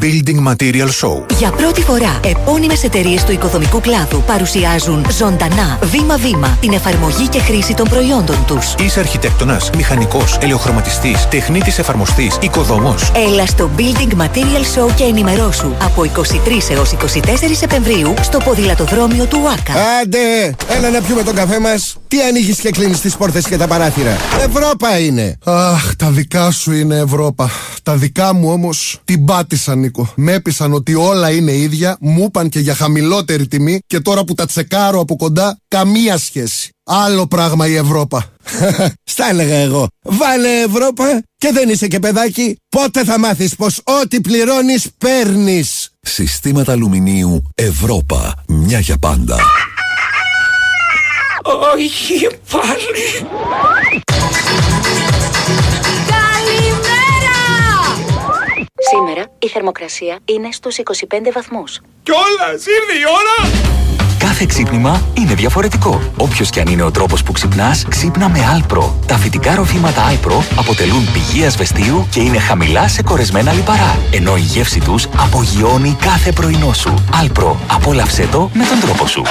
Building 0.00 0.48
Material 0.48 0.88
Show. 1.00 1.36
Για 1.38 1.50
πρώτη 1.50 1.82
φορά, 1.82 2.20
επώνυμες 2.24 2.84
εταιρείες 2.84 3.24
του 3.24 3.32
οικοδομικού 3.32 3.80
κλάδου 3.80 4.22
παρουσιάζουν 4.26 5.06
ζωντανά, 5.10 5.78
βήμα-βήμα, 5.82 6.58
την 6.60 6.72
εφαρμογή 6.72 7.28
και 7.28 7.40
χρήση 7.40 7.74
των 7.74 7.88
προϊόντων 7.88 8.44
τους. 8.46 8.74
Είσαι 8.80 9.00
αρχιτέκτονας, 9.00 9.70
μηχανικός, 9.76 10.38
ελαιοχρωματιστής, 10.40 11.28
τεχνίτης 11.28 11.78
εφαρμοστής, 11.78 12.38
οικοδομός. 12.42 13.12
Έλα 13.28 13.46
στο 13.46 13.70
Building 13.78 14.12
Material 14.12 14.86
Show 14.86 14.90
και 14.94 15.04
ενημερώσου 15.04 15.72
από 15.82 16.04
23 16.04 16.70
έως 16.70 16.92
24 16.92 17.54
Σεπτεμβρίου 17.56 18.14
στο 18.22 18.38
ποδηλατοδρόμιο 18.38 19.24
του 19.24 19.40
ΟΑΚΑ. 19.44 19.72
Άντε, 20.02 20.54
έλα 20.76 20.90
να 20.90 21.00
πιούμε 21.00 21.22
τον 21.22 21.34
καφέ 21.34 21.58
μας. 21.58 21.96
Τι 22.08 22.22
ανοίγεις 22.22 22.58
και 22.58 22.70
κλείνεις 22.70 23.00
τις 23.00 23.16
πόρτες 23.16 23.46
και 23.46 23.56
τα 23.56 23.66
παράθυρα. 23.66 24.16
Ευρώπα 24.48 24.98
είναι. 24.98 25.38
Αχ, 25.44 25.96
τα 25.96 26.10
δικά 26.10 26.50
σου 26.50 26.67
είναι 26.72 26.96
Ευρώπα. 26.96 27.50
Τα 27.82 27.96
δικά 27.96 28.34
μου 28.34 28.50
όμως 28.50 29.00
την 29.04 29.24
πάτησα, 29.24 29.74
Νίκο. 29.74 30.12
Με 30.14 30.32
έπεισαν 30.32 30.72
ότι 30.72 30.94
όλα 30.94 31.30
είναι 31.30 31.52
ίδια, 31.52 31.96
μου 32.00 32.24
είπαν 32.24 32.48
και 32.48 32.60
για 32.60 32.74
χαμηλότερη 32.74 33.46
τιμή 33.46 33.78
και 33.86 34.00
τώρα 34.00 34.24
που 34.24 34.34
τα 34.34 34.46
τσεκάρω 34.46 35.00
από 35.00 35.16
κοντά, 35.16 35.58
καμία 35.68 36.18
σχέση. 36.18 36.70
Άλλο 36.84 37.26
πράγμα 37.26 37.66
η 37.66 37.74
Ευρώπα. 37.74 38.32
Στα 39.12 39.28
έλεγα 39.28 39.54
εγώ. 39.54 39.86
Βάλε 40.02 40.48
Ευρώπα 40.48 41.22
και 41.36 41.50
δεν 41.52 41.68
είσαι 41.68 41.88
και 41.88 41.98
παιδάκι. 41.98 42.56
Πότε 42.68 43.04
θα 43.04 43.18
μάθεις 43.18 43.54
πως 43.54 43.80
ό,τι 43.84 44.20
πληρώνεις 44.20 44.86
παίρνεις. 44.98 45.90
Συστήματα 46.00 46.72
αλουμινίου 46.72 47.42
Ευρώπα. 47.54 48.34
Μια 48.48 48.78
για 48.78 48.98
πάντα. 48.98 49.36
Όχι 51.74 52.26
πάλι. 52.50 53.28
Σήμερα 58.94 59.24
η 59.38 59.48
θερμοκρασία 59.48 60.18
είναι 60.24 60.48
στους 60.52 60.78
25 60.78 60.84
βαθμούς. 61.32 61.80
Κιόλας, 62.02 62.66
ήρθε 62.66 62.98
η 62.98 63.04
ώρα. 63.18 63.52
Κάθε 64.18 64.44
ξύπνημα 64.48 65.02
είναι 65.18 65.34
διαφορετικό. 65.34 66.00
Όποιος 66.16 66.50
και 66.50 66.60
αν 66.60 66.66
είναι 66.66 66.82
ο 66.82 66.90
τρόπος 66.90 67.22
που 67.22 67.32
ξυπνάς, 67.32 67.84
ξύπνα 67.88 68.28
με 68.28 68.38
Alpro. 68.38 68.90
Τα 69.06 69.16
φυτικά 69.16 69.54
ροφήματα 69.54 70.02
Alpro 70.12 70.42
αποτελούν 70.58 71.12
πηγή 71.12 71.44
ασβεστίου 71.44 72.06
και 72.10 72.20
είναι 72.20 72.38
χαμηλά 72.38 72.88
σε 72.88 73.02
κορεσμένα 73.02 73.52
λιπαρά. 73.52 73.98
Ενώ 74.12 74.36
η 74.36 74.40
γεύση 74.40 74.80
τους 74.80 75.08
απογειώνει 75.16 75.96
κάθε 76.00 76.32
πρωινό 76.32 76.72
σου. 76.72 76.94
Alpro, 77.22 77.54
απόλαυσέ 77.72 78.28
το 78.30 78.50
με 78.54 78.64
τον 78.64 78.80
τρόπο 78.80 79.06
σου. 79.06 79.22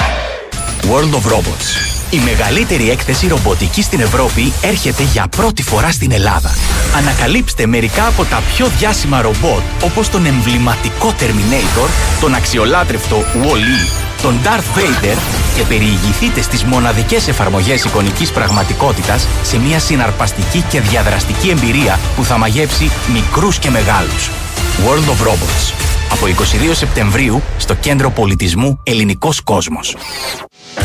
World 0.84 1.14
of 1.14 1.32
Robots. 1.32 1.88
Η 2.10 2.18
μεγαλύτερη 2.18 2.90
έκθεση 2.90 3.26
ρομποτική 3.26 3.82
στην 3.82 4.00
Ευρώπη 4.00 4.52
έρχεται 4.62 5.02
για 5.02 5.26
πρώτη 5.36 5.62
φορά 5.62 5.90
στην 5.90 6.12
Ελλάδα. 6.12 6.54
Ανακαλύψτε 6.96 7.66
μερικά 7.66 8.06
από 8.06 8.24
τα 8.24 8.42
πιο 8.54 8.66
διάσημα 8.78 9.20
ρομπότ, 9.20 9.62
όπως 9.84 10.08
τον 10.08 10.26
εμβληματικό 10.26 11.14
Terminator, 11.20 11.88
τον 12.20 12.34
αξιολάτρευτο 12.34 13.16
Wall-E, 13.16 13.90
τον 14.22 14.38
Darth 14.44 14.78
Vader 14.78 15.16
και 15.56 15.62
περιηγηθείτε 15.62 16.42
στις 16.42 16.64
μοναδικές 16.64 17.28
εφαρμογές 17.28 17.84
εικονικής 17.84 18.30
πραγματικότητας 18.30 19.26
σε 19.42 19.58
μια 19.58 19.78
συναρπαστική 19.78 20.64
και 20.68 20.80
διαδραστική 20.80 21.48
εμπειρία 21.48 21.98
που 22.16 22.24
θα 22.24 22.38
μαγεύσει 22.38 22.90
μικρούς 23.12 23.58
και 23.58 23.70
μεγάλους. 23.70 24.30
World 24.86 25.08
of 25.10 25.26
Robots. 25.26 25.97
Από 26.10 26.26
22 26.26 26.70
Σεπτεμβρίου 26.72 27.42
στο 27.58 27.74
Κέντρο 27.74 28.10
Πολιτισμού 28.10 28.80
Ελληνικός 28.82 29.40
Κόσμος. 29.40 29.96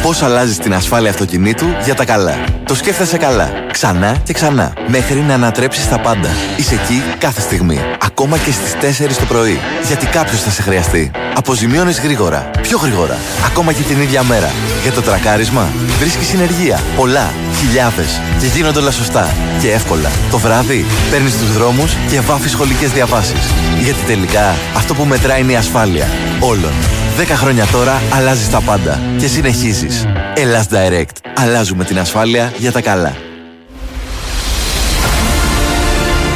Πώς 0.02 0.22
αλλάζεις 0.22 0.58
την 0.58 0.74
ασφάλεια 0.74 1.10
αυτοκινήτου 1.10 1.66
για 1.84 1.96
τα 1.96 2.06
καλά; 2.06 2.44
Το 2.66 2.76
σκέφτεσαι 2.76 3.18
καλά. 3.18 3.50
Ξανά 3.72 4.18
και 4.24 4.34
ξανά. 4.34 4.74
Μέχρι 4.88 5.20
να 5.20 5.34
ανατρέψεις 5.34 5.90
τα 5.90 6.00
πάντα. 6.00 6.30
Είσαι 6.58 6.74
εκεί 6.74 7.04
κάθε 7.18 7.42
στιγμή. 7.42 7.80
Ακόμα 8.06 8.38
και 8.38 8.52
στις 8.52 8.74
4 8.74 9.18
το 9.18 9.26
πρωί. 9.26 9.60
Γιατί 9.88 10.06
κάποιος 10.06 10.42
θα 10.42 10.50
σε 10.50 10.62
χρειαστεί. 10.62 11.12
Αποζημιώνεις 11.36 12.00
γρήγορα. 12.00 12.50
Πιο 12.62 12.78
γρήγορα. 12.78 13.18
Ακόμα 13.46 13.74
και 13.74 13.82
την 13.82 14.02
ίδια 14.02 14.24
μέρα. 14.24 14.52
Για 14.82 14.92
το 14.92 15.02
τρακάρισμα 15.02 15.68
βρίσκεις 16.00 16.28
συνεργεία. 16.28 16.80
Πολλά. 16.96 17.34
Χιλιάδες. 17.60 18.20
Και 18.40 18.46
γίνονται 18.46 18.80
όλα 18.80 18.92
σωστά. 18.92 19.36
Και 19.62 19.72
εύκολα. 19.72 20.10
Το 20.32 20.38
βράδυ 20.38 20.86
παίρνεις 21.12 21.38
τους 21.38 21.54
δρόμους 21.54 21.94
και 22.10 22.20
βάφεις 22.22 22.52
σχολικές 22.52 22.92
διαβάσεις. 22.92 23.54
Γιατί 23.80 24.04
τελικά 24.06 24.56
αυτό 24.76 24.94
που 24.94 25.06
μετράει 25.14 25.42
είναι 25.42 25.52
η 25.52 25.56
ασφάλεια. 25.56 26.08
Όλων. 26.40 26.72
10 27.20 27.24
χρόνια 27.36 27.66
τώρα 27.66 28.02
αλλάζεις 28.10 28.50
τα 28.50 28.62
πάντα 28.62 29.00
και 29.18 29.28
συνεχίζεις. 29.28 30.06
Ελλάς 30.34 30.68
Direct. 30.72 31.16
Αλλάζουμε 31.38 31.84
την 31.84 32.00
ασφάλεια 32.00 32.54
για 32.58 32.72
τα 32.72 32.82
καλά. 32.82 33.16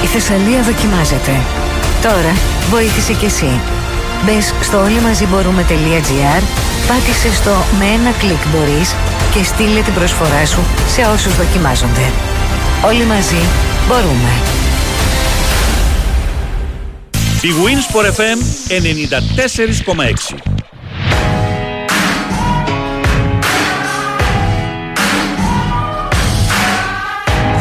Η 0.03 0.05
Θεσσαλία 0.05 0.61
δοκιμάζεται. 0.61 1.31
Τώρα 2.01 2.33
βοήθησε 2.69 3.13
κι 3.13 3.25
εσύ. 3.25 3.59
Μπες 4.25 4.53
στο 4.61 4.81
όλοι 4.81 4.99
μαζί 4.99 5.25
μπορούμε.gr, 5.25 6.43
πάτησε 6.87 7.33
στο 7.33 7.51
με 7.79 7.85
ένα 7.85 8.11
κλικ 8.19 8.43
μπορείς 8.51 8.95
και 9.33 9.43
στείλε 9.43 9.81
την 9.81 9.93
προσφορά 9.93 10.45
σου 10.45 10.59
σε 10.93 11.01
όσους 11.01 11.35
δοκιμάζονται. 11.35 12.05
Όλοι 12.85 13.03
μαζί 13.03 13.41
μπορούμε. 13.87 14.31
Η 17.43 17.51
for 17.91 18.03
FM 18.03 18.39
94,6 18.69 20.33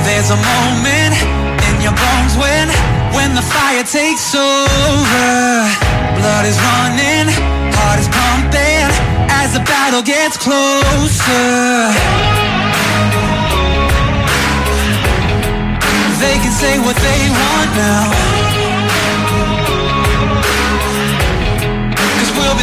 There's 0.06 0.30
a 0.30 0.36
moment 0.36 1.14
in 1.68 1.76
your 1.84 1.92
bones 1.92 2.34
when 2.42 2.68
when 3.16 3.34
the 3.34 3.42
fire 3.42 3.84
takes 3.84 4.34
over. 4.34 5.28
Blood 6.18 6.46
is 6.46 6.58
running 6.68 7.28
heart 7.76 8.00
is 8.00 8.08
pumping 8.08 8.88
as 9.40 9.52
the 9.52 9.60
battle 9.60 10.02
gets 10.02 10.36
closer. 10.36 11.92
They 16.22 16.36
can 16.42 16.52
say 16.52 16.78
what 16.78 16.96
they 16.96 17.20
want 17.40 17.70
now. 17.76 18.35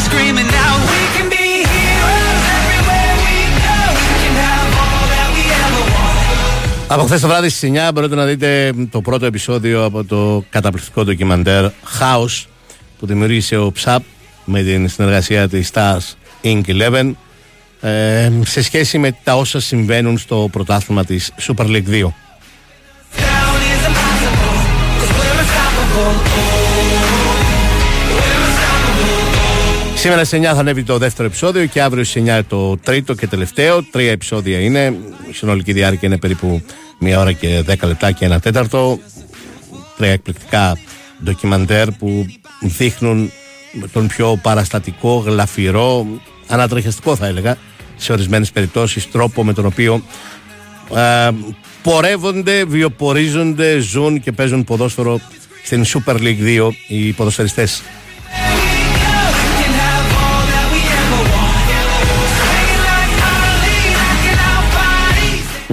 Screaming 0.08 0.52
out, 0.66 0.82
we 0.94 1.02
can 1.16 1.28
be 1.38 1.48
heroes 1.74 2.44
everywhere 2.60 3.14
we 3.26 3.36
go. 3.66 3.78
We 4.00 4.10
can 4.24 4.36
have 4.48 4.70
all 4.82 5.04
that 5.14 5.28
we 5.36 5.44
ever 5.64 5.84
wanted. 5.96 6.88
Από 6.88 7.04
χθες 7.04 7.22
το 7.22 7.28
βράδυ 7.28 7.50
στις 7.50 7.72
9 7.88 7.92
μπορείτε 7.94 8.16
να 8.16 8.26
δείτε 8.26 8.74
το 8.90 9.02
πρώτο 9.02 9.26
επεισόδιο 9.26 9.84
από 9.86 10.04
το 10.04 10.44
καταπληκτικό 10.50 11.04
ντοκιμαντέρ 11.04 11.66
House 12.00 12.46
που 13.00 13.06
δημιούργησε 13.06 13.58
ο 13.58 13.72
Ψαπ 13.72 14.04
με 14.46 14.62
την 14.62 14.90
συνεργασία 14.90 15.50
της 15.50 15.72
Stars 15.74 16.14
Inc. 16.44 16.64
11 16.66 17.12
ε, 17.82 18.32
σε 18.46 18.62
σχέση 18.62 18.98
με 18.98 19.16
τα 19.24 19.36
όσα 19.36 19.60
συμβαίνουν 19.60 20.18
στο 20.18 20.50
πρωτάθλημα 20.52 21.06
της 21.06 21.32
Super 21.48 21.66
League 21.66 21.90
2. 21.90 22.08
Σήμερα 30.04 30.24
σε 30.26 30.38
9 30.38 30.42
θα 30.42 30.52
ανέβει 30.52 30.84
το 30.84 30.98
δεύτερο 30.98 31.28
επεισόδιο 31.28 31.66
και 31.66 31.82
αύριο 31.82 32.04
σε 32.04 32.24
9 32.26 32.42
το 32.48 32.78
τρίτο 32.78 33.14
και 33.14 33.28
τελευταίο. 33.28 33.84
Τρία 33.84 34.12
επεισόδια 34.12 34.60
είναι. 34.60 34.96
Η 35.30 35.34
συνολική 35.34 35.74
διάρκεια 35.74 36.08
είναι 36.08 36.18
περίπου 36.18 36.62
μία 37.00 37.20
ώρα 37.20 37.32
και 37.32 37.64
10 37.68 37.76
λεπτά 37.88 38.12
και 38.12 38.26
ένα 38.26 38.40
τέταρτο. 38.40 39.00
Τρία 39.98 40.12
εκπληκτικά 40.12 40.78
ντοκιμαντέρ 41.24 41.92
που 41.92 42.26
δείχνουν 42.62 43.32
τον 43.92 44.08
πιο 44.08 44.40
παραστατικό, 44.42 45.24
γλαφυρό, 45.26 46.08
ανατρεχιαστικό 46.48 47.16
θα 47.16 47.28
έλεγα, 47.28 47.58
σε 47.96 48.12
ορισμένες 48.12 48.52
περιπτώσεις 48.52 49.12
τρόπο 49.12 49.44
με 49.44 49.54
τον 49.54 49.66
οποίο 49.66 50.04
ε, 50.96 51.30
πορεύονται, 51.84 52.66
βιοπορίζονται, 52.66 53.80
ζουν 53.80 54.22
και 54.22 54.32
παίζουν 54.32 54.64
ποδόσφαιρο 54.64 55.20
στην 55.64 55.86
Super 55.86 56.16
League 56.16 56.60
2 56.60 56.70
οι 56.88 57.12
ποδοσφαιριστές. 57.12 57.84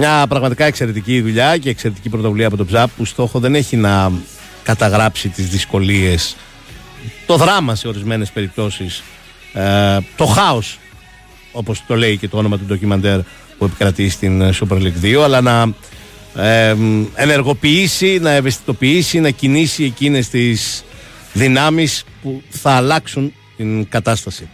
Μια 0.03 0.27
πραγματικά 0.27 0.65
εξαιρετική 0.65 1.21
δουλειά 1.21 1.57
και 1.57 1.69
εξαιρετική 1.69 2.09
πρωτοβουλία 2.09 2.47
από 2.47 2.57
τον 2.57 2.67
ΨΑΠ 2.69 2.89
που 2.97 3.05
στόχο 3.05 3.39
δεν 3.39 3.55
έχει 3.55 3.77
να 3.77 4.11
καταγράψει 4.63 5.29
τις 5.29 5.49
δυσκολίες 5.49 6.35
το 7.25 7.37
δράμα 7.37 7.75
σε 7.75 7.87
ορισμένες 7.87 8.29
περιπτώσεις 8.31 9.03
ε, 9.53 9.97
το 10.15 10.25
χάος 10.25 10.79
όπως 11.51 11.83
το 11.87 11.95
λέει 11.95 12.17
και 12.17 12.27
το 12.27 12.37
όνομα 12.37 12.57
του 12.57 12.63
ντοκιμαντέρ 12.65 13.19
που 13.57 13.65
επικρατεί 13.65 14.09
στην 14.09 14.43
Super 14.43 14.77
League 14.77 15.03
2 15.03 15.21
αλλά 15.23 15.41
να 15.41 15.73
ε, 16.35 16.75
ενεργοποιήσει, 17.15 18.19
να 18.21 18.31
ευαισθητοποιήσει, 18.31 19.19
να 19.19 19.29
κινήσει 19.29 19.83
εκείνες 19.83 20.29
τις 20.29 20.83
δυνάμεις 21.33 22.03
που 22.21 22.41
θα 22.49 22.71
αλλάξουν 22.71 23.33
την 23.57 23.89
κατάσταση. 23.89 24.49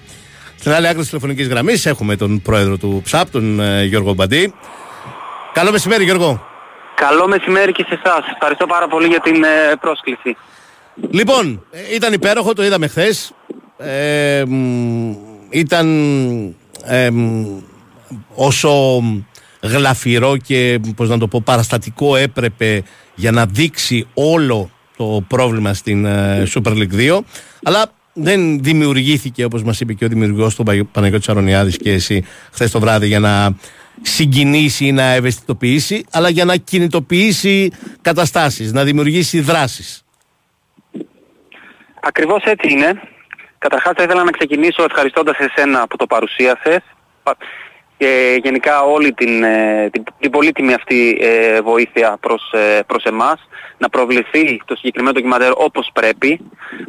Στην 0.59 0.71
άλλη 0.71 0.87
άκρη 0.87 0.99
της 0.99 1.07
τηλεφωνικής 1.07 1.47
γραμμής 1.47 1.85
έχουμε 1.85 2.15
τον 2.15 2.41
πρόεδρο 2.41 2.77
του 2.77 3.01
ΨΑΠ, 3.05 3.29
τον 3.31 3.59
ε, 3.59 3.83
Γιώργο 3.83 4.13
Μπαντή. 4.13 4.53
Καλό 5.57 5.71
μεσημέρι 5.71 6.03
Γιώργο. 6.03 6.45
Καλό 6.95 7.27
μεσημέρι 7.27 7.71
και 7.71 7.85
σε 7.87 7.99
εσάς. 8.03 8.19
Ευχαριστώ 8.33 8.65
πάρα 8.65 8.87
πολύ 8.87 9.07
για 9.07 9.19
την 9.19 9.43
ε, 9.43 9.75
πρόσκληση. 9.79 10.37
Λοιπόν, 11.09 11.63
ε, 11.71 11.95
ήταν 11.95 12.13
υπέροχο, 12.13 12.53
το 12.53 12.63
είδαμε 12.63 12.87
χθες. 12.87 13.31
Ε, 13.77 14.43
μ, 14.47 15.11
ήταν 15.49 15.87
ε, 16.85 17.09
μ, 17.09 17.45
όσο 18.35 19.01
γλαφυρό 19.61 20.37
και 20.37 20.79
πώς 20.95 21.09
να 21.09 21.17
το 21.17 21.27
πω 21.27 21.41
παραστατικό 21.45 22.15
έπρεπε 22.15 22.83
για 23.15 23.31
να 23.31 23.45
δείξει 23.45 24.07
όλο 24.13 24.69
το 24.97 25.23
πρόβλημα 25.27 25.73
στην 25.73 26.05
ε, 26.05 26.43
Super 26.53 26.71
League 26.71 26.93
2 27.15 27.19
αλλά 27.63 27.85
δεν 28.13 28.63
δημιουργήθηκε 28.63 29.43
όπως 29.43 29.63
μας 29.63 29.79
είπε 29.79 29.93
και 29.93 30.05
ο 30.05 30.07
δημιουργός 30.07 30.55
του 30.55 30.63
Παγι- 30.63 30.87
Παναγιώτης 30.91 31.29
Αρωνιάδης 31.29 31.77
και 31.77 31.91
εσύ 31.91 32.25
χθες 32.51 32.71
το 32.71 32.79
βράδυ 32.79 33.07
για 33.07 33.19
να 33.19 33.55
συγκινήσει 34.01 34.85
ή 34.85 34.91
να 34.91 35.03
ευαισθητοποιήσει 35.03 36.05
αλλά 36.11 36.29
για 36.29 36.45
να 36.45 36.55
κινητοποιήσει 36.55 37.71
καταστάσεις, 38.01 38.71
να 38.73 38.83
δημιουργήσει 38.83 39.39
δράσεις. 39.39 40.03
Ακριβώς 42.01 42.43
έτσι 42.43 42.71
είναι. 42.73 43.01
Καταρχάς 43.57 43.93
θα 43.95 44.03
ήθελα 44.03 44.23
να 44.23 44.31
ξεκινήσω 44.31 44.83
ευχαριστώντας 44.83 45.37
εσένα 45.37 45.87
που 45.87 45.95
το 45.95 46.05
παρουσίασες 46.05 46.79
πα- 47.23 47.37
και 47.97 48.39
γενικά 48.43 48.81
όλη 48.81 49.13
την, 49.13 49.43
ε, 49.43 49.89
την, 49.91 50.03
την 50.19 50.31
πολύτιμη 50.31 50.73
αυτή 50.73 51.17
ε, 51.21 51.61
βοήθεια 51.61 52.17
προς, 52.19 52.51
ε, 52.51 52.81
προς 52.87 53.03
εμάς 53.03 53.47
να 53.77 53.89
προβληθεί 53.89 54.61
το 54.65 54.75
συγκεκριμένο 54.75 55.13
ντοκιμαντέρ 55.13 55.51
όπως 55.55 55.89
πρέπει. 55.93 56.39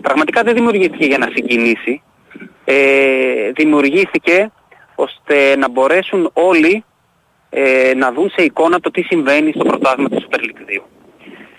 Πραγματικά 0.03 0.43
δεν 0.43 0.55
δημιουργήθηκε 0.55 1.05
για 1.07 1.19
να 1.19 1.29
συγκινήσει. 1.35 2.03
Ε, 2.65 3.51
δημιουργήθηκε 3.55 4.51
ώστε 4.95 5.57
να 5.57 5.69
μπορέσουν 5.69 6.31
όλοι 6.33 6.85
ε, 7.51 7.93
να 7.97 8.13
δουν 8.13 8.31
σε 8.31 8.45
εικόνα 8.45 8.81
το 8.81 8.91
τι 8.91 9.03
συμβαίνει 9.03 9.53
στο 9.55 9.65
πρωτάθλημα 9.65 10.09
της 10.09 10.27
Super 10.29 10.39
League 10.39 10.81
2. 10.81 10.83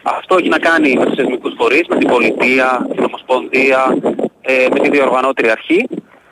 Αυτό 0.04 0.36
έχει 0.36 0.50
να 0.50 0.60
κάνει 0.60 0.96
με 0.96 1.06
τους 1.06 1.16
θεσμικούς 1.16 1.54
φορείς, 1.58 1.88
με 1.88 1.96
την 1.96 2.08
πολιτεία, 2.08 2.88
την 2.96 3.04
Ομοσπονδία, 3.04 3.98
ε, 4.42 4.68
με 4.72 4.80
τη 4.80 4.90
διοργανώτρια 4.90 5.52
αρχή, 5.52 5.88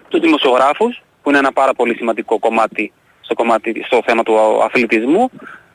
τους 0.07 0.19
δημοσιογράφους, 0.19 1.01
που 1.21 1.29
είναι 1.29 1.37
ένα 1.37 1.51
πάρα 1.51 1.73
πολύ 1.73 1.95
σημαντικό 1.95 2.39
κομμάτι 2.39 2.91
στο, 3.21 3.33
κομμάτι, 3.33 3.83
στο 3.85 4.01
θέμα 4.05 4.23
του 4.23 4.63
αθλητισμού, 4.63 5.31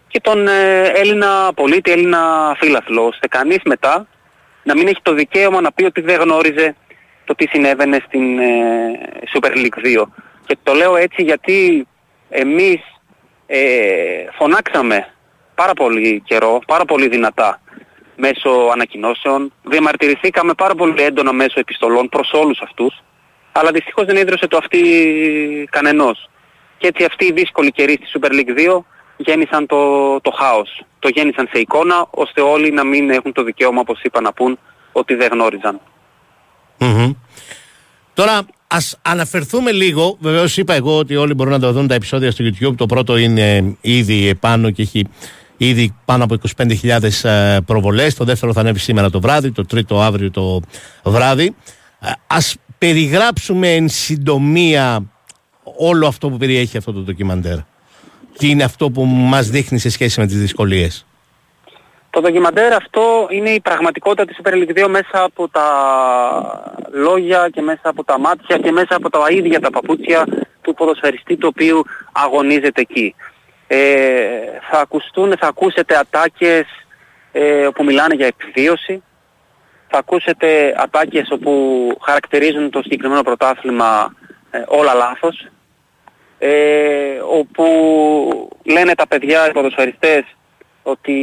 και 0.09 0.20
τον 0.20 0.49
ε, 0.49 0.83
Έλληνα 0.83 1.53
πολίτη, 1.55 1.91
Έλληνα 1.91 2.55
φίλαθλο, 2.61 3.07
ώστε 3.07 3.28
κανείς 3.28 3.59
μετά 3.64 4.07
να 4.62 4.74
μην 4.74 4.87
έχει 4.87 5.01
το 5.03 5.12
δικαίωμα 5.12 5.61
να 5.61 5.72
πει 5.72 5.85
ότι 5.85 6.01
δεν 6.01 6.20
γνώριζε 6.20 6.74
το 7.24 7.35
τι 7.35 7.47
συνέβαινε 7.49 8.03
στην 8.07 8.39
ε, 8.39 8.45
Super 9.35 9.51
League 9.57 10.01
2. 10.01 10.05
Και 10.47 10.57
το 10.62 10.72
λέω 10.72 10.97
έτσι 10.97 11.22
γιατί 11.22 11.87
εμείς 12.28 12.80
ε, 13.55 14.28
φωνάξαμε 14.38 15.12
πάρα 15.55 15.72
πολύ 15.72 16.22
καιρό, 16.24 16.61
πάρα 16.66 16.84
πολύ 16.84 17.09
δυνατά 17.09 17.61
μέσω 18.16 18.50
ανακοινώσεων, 18.72 19.53
διαμαρτυρηθήκαμε 19.62 20.55
πάρα 20.55 20.74
πολύ 20.74 21.03
έντονα 21.03 21.32
μέσω 21.32 21.61
επιστολών 21.61 22.09
προς 22.09 22.32
όλους 22.32 22.61
αυτούς, 22.61 23.03
αλλά 23.53 23.70
δυστυχώς 23.70 24.05
δεν 24.05 24.16
ίδρυσε 24.16 24.46
το 24.46 24.57
αυτή 24.57 24.80
κανενός. 25.70 26.30
Και 26.78 26.86
έτσι 26.86 27.05
αυτοί 27.05 27.24
οι 27.24 27.32
δύσκολοι 27.32 27.70
καιροί 27.70 27.92
στη 27.92 28.18
Super 28.18 28.32
League 28.32 28.76
2 28.76 28.84
γέννησαν 29.16 29.66
το, 29.66 30.20
το 30.20 30.30
χάος. 30.30 30.84
Το 30.98 31.09
γέννησαν 31.09 31.48
σε 31.53 31.61
εικόνα, 31.61 32.07
ώστε 32.11 32.40
όλοι 32.40 32.70
να 32.70 32.84
μην 32.84 33.11
έχουν 33.11 33.32
το 33.32 33.42
δικαίωμα, 33.42 33.80
όπως 33.80 34.03
είπα, 34.03 34.20
να 34.20 34.32
πούν 34.32 34.59
ότι 34.92 35.14
δεν 35.14 35.28
γνώριζαν. 35.32 35.80
Μμμ. 36.78 37.12
Τώρα, 38.14 38.46
ας 38.66 38.96
αναφερθούμε 39.02 39.72
λίγο. 39.72 40.16
Βεβαίως, 40.20 40.56
είπα 40.56 40.74
εγώ 40.74 40.98
ότι 40.98 41.16
όλοι 41.16 41.34
μπορούν 41.34 41.52
να 41.52 41.58
το 41.58 41.72
δουν 41.72 41.86
τα 41.86 41.94
επεισόδια 41.94 42.30
στο 42.30 42.44
YouTube. 42.44 42.74
Το 42.76 42.86
πρώτο 42.86 43.16
είναι 43.16 43.76
ήδη 43.80 44.28
επάνω 44.28 44.70
και 44.70 44.82
έχει 44.82 45.06
ήδη 45.56 45.94
πάνω 46.04 46.24
από 46.24 46.36
25.000 46.56 47.58
προβολές. 47.66 48.14
Το 48.14 48.24
δεύτερο 48.24 48.52
θα 48.52 48.60
ανέβει 48.60 48.78
σήμερα 48.78 49.10
το 49.10 49.20
βράδυ. 49.20 49.52
Το 49.52 49.66
τρίτο 49.66 50.00
αύριο 50.00 50.30
το 50.30 50.60
βράδυ. 51.04 51.54
Α 52.26 52.38
περιγράψουμε 52.78 53.74
εν 53.74 53.88
συντομία 53.88 55.04
όλο 55.62 56.06
αυτό 56.06 56.30
που 56.30 56.36
περιέχει 56.36 56.76
αυτό 56.76 56.92
το 56.92 57.00
ντοκιμαντέρ. 57.00 57.58
Τι 58.38 58.48
είναι 58.48 58.64
αυτό 58.64 58.90
που 58.90 59.04
μας 59.04 59.48
δείχνει 59.48 59.78
σε 59.78 59.90
σχέση 59.90 60.20
με 60.20 60.26
τις 60.26 60.38
δυσκολίες. 60.38 61.06
Το 62.12 62.20
ντοκιμαντέρ 62.20 62.72
αυτό 62.72 63.26
είναι 63.30 63.50
η 63.50 63.60
πραγματικότητα 63.60 64.24
της 64.24 64.38
Super 64.42 64.52
League 64.52 64.84
2 64.84 64.88
μέσα 64.88 65.22
από 65.22 65.48
τα 65.48 65.68
λόγια 66.90 67.48
και 67.52 67.62
μέσα 67.62 67.80
από 67.82 68.04
τα 68.04 68.18
μάτια 68.18 68.58
και 68.58 68.72
μέσα 68.72 68.96
από 68.96 69.10
τα 69.10 69.26
ίδια 69.30 69.60
τα 69.60 69.70
παπούτσια 69.70 70.24
του 70.60 70.74
ποδοσφαιριστή 70.74 71.36
του 71.36 71.48
οποίου 71.52 71.84
αγωνίζεται 72.12 72.80
εκεί. 72.80 73.14
Ε, 73.66 73.78
θα, 74.70 74.80
ακουστούν, 74.80 75.36
θα 75.38 75.46
ακούσετε 75.46 75.96
ατάκες 75.98 76.66
ε, 77.32 77.66
όπου 77.66 77.84
μιλάνε 77.84 78.14
για 78.14 78.26
επιβίωση, 78.26 79.02
θα 79.88 79.98
ακούσετε 79.98 80.74
ατάκες 80.76 81.30
όπου 81.30 81.52
χαρακτηρίζουν 82.00 82.70
το 82.70 82.82
συγκεκριμένο 82.82 83.22
πρωτάθλημα 83.22 84.14
ε, 84.50 84.62
όλα 84.66 84.94
λάθος, 84.94 85.46
ε, 86.38 87.18
όπου 87.30 87.64
λένε 88.62 88.94
τα 88.94 89.06
παιδιά, 89.06 89.48
οι 89.48 89.52
ποδοσφαιριστές, 89.52 90.24
ότι 90.82 91.16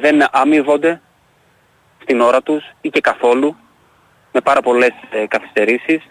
δεν 0.00 0.26
αμείβονται 0.32 1.00
στην 2.02 2.20
ώρα 2.20 2.42
τους 2.42 2.64
ή 2.80 2.88
και 2.88 3.00
καθόλου, 3.00 3.56
με 4.32 4.40
πάρα 4.40 4.60
πολλές 4.60 4.92
ε, 5.10 5.26
καθυστερήσεις. 5.26 6.06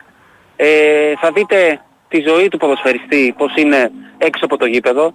Ε, 0.55 1.13
θα 1.21 1.31
δείτε 1.31 1.81
τη 2.07 2.19
ζωή 2.27 2.47
του 2.47 2.57
ποδοσφαιριστή, 2.57 3.33
πώς 3.37 3.55
είναι 3.55 3.91
έξω 4.17 4.45
από 4.45 4.57
το 4.57 4.65
γήπεδο. 4.65 5.13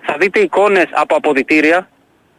Θα 0.00 0.16
δείτε 0.18 0.40
εικόνες 0.40 0.86
από 0.90 1.16
αποδητήρια, 1.16 1.88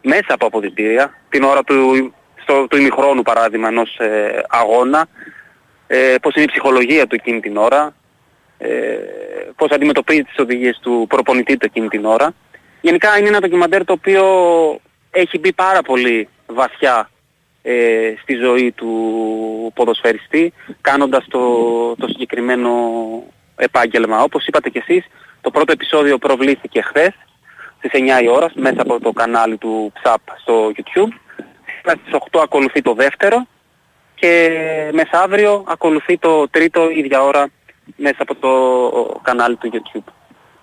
μέσα 0.01 0.33
από 0.33 0.45
αποδητήρια, 0.45 1.13
την 1.29 1.43
ώρα 1.43 1.63
του, 1.63 2.13
στο, 2.41 2.67
του 2.67 2.77
ημιχρόνου 2.77 3.21
παράδειγμα 3.21 3.67
ενός 3.67 3.97
ε, 3.97 4.43
αγώνα, 4.49 5.07
ε, 5.87 6.15
πώς 6.21 6.35
είναι 6.35 6.43
η 6.43 6.47
ψυχολογία 6.47 7.07
του 7.07 7.15
εκείνη 7.15 7.39
την 7.39 7.57
ώρα, 7.57 7.93
ε, 8.57 8.97
πώς 9.55 9.71
αντιμετωπίζει 9.71 10.23
τις 10.23 10.37
οδηγίες 10.37 10.79
του 10.81 11.05
προπονητή 11.09 11.57
του 11.57 11.65
εκείνη 11.65 11.87
την 11.87 12.05
ώρα. 12.05 12.33
Γενικά 12.81 13.17
είναι 13.17 13.27
ένα 13.27 13.39
ντοκιμαντέρ 13.39 13.85
το 13.85 13.93
οποίο 13.93 14.23
έχει 15.11 15.39
μπει 15.39 15.53
πάρα 15.53 15.81
πολύ 15.81 16.27
βαθιά 16.47 17.09
ε, 17.61 18.13
στη 18.21 18.33
ζωή 18.33 18.71
του 18.71 19.71
ποδοσφαιριστή 19.75 20.53
κάνοντας 20.81 21.25
το, 21.29 21.39
το 21.95 22.07
συγκεκριμένο 22.07 22.71
επάγγελμα. 23.55 24.21
Όπως 24.21 24.45
είπατε 24.45 24.69
και 24.69 24.83
εσείς, 24.87 25.05
το 25.41 25.51
πρώτο 25.51 25.71
επεισόδιο 25.71 26.17
προβλήθηκε 26.17 26.81
χθες 26.81 27.13
στις 27.77 27.91
9 27.93 28.23
η 28.23 28.27
ώρα 28.27 28.51
μέσα 28.55 28.81
από 28.81 28.99
το 28.99 29.11
κανάλι 29.11 29.57
του 29.57 29.93
ΨΑΠ 30.03 30.21
στο 30.41 30.71
YouTube. 30.75 31.13
Στις 31.81 32.13
8 32.31 32.39
ακολουθεί 32.43 32.81
το 32.81 32.93
δεύτερο 32.93 33.47
και 34.15 34.59
μεσαύριο 34.93 35.63
ακολουθεί 35.67 36.17
το 36.17 36.49
τρίτο 36.49 36.89
ίδια 36.89 37.23
ώρα 37.23 37.49
μέσα 37.95 38.17
από 38.17 38.35
το 38.35 39.19
κανάλι 39.21 39.55
του 39.55 39.71
YouTube. 39.73 40.11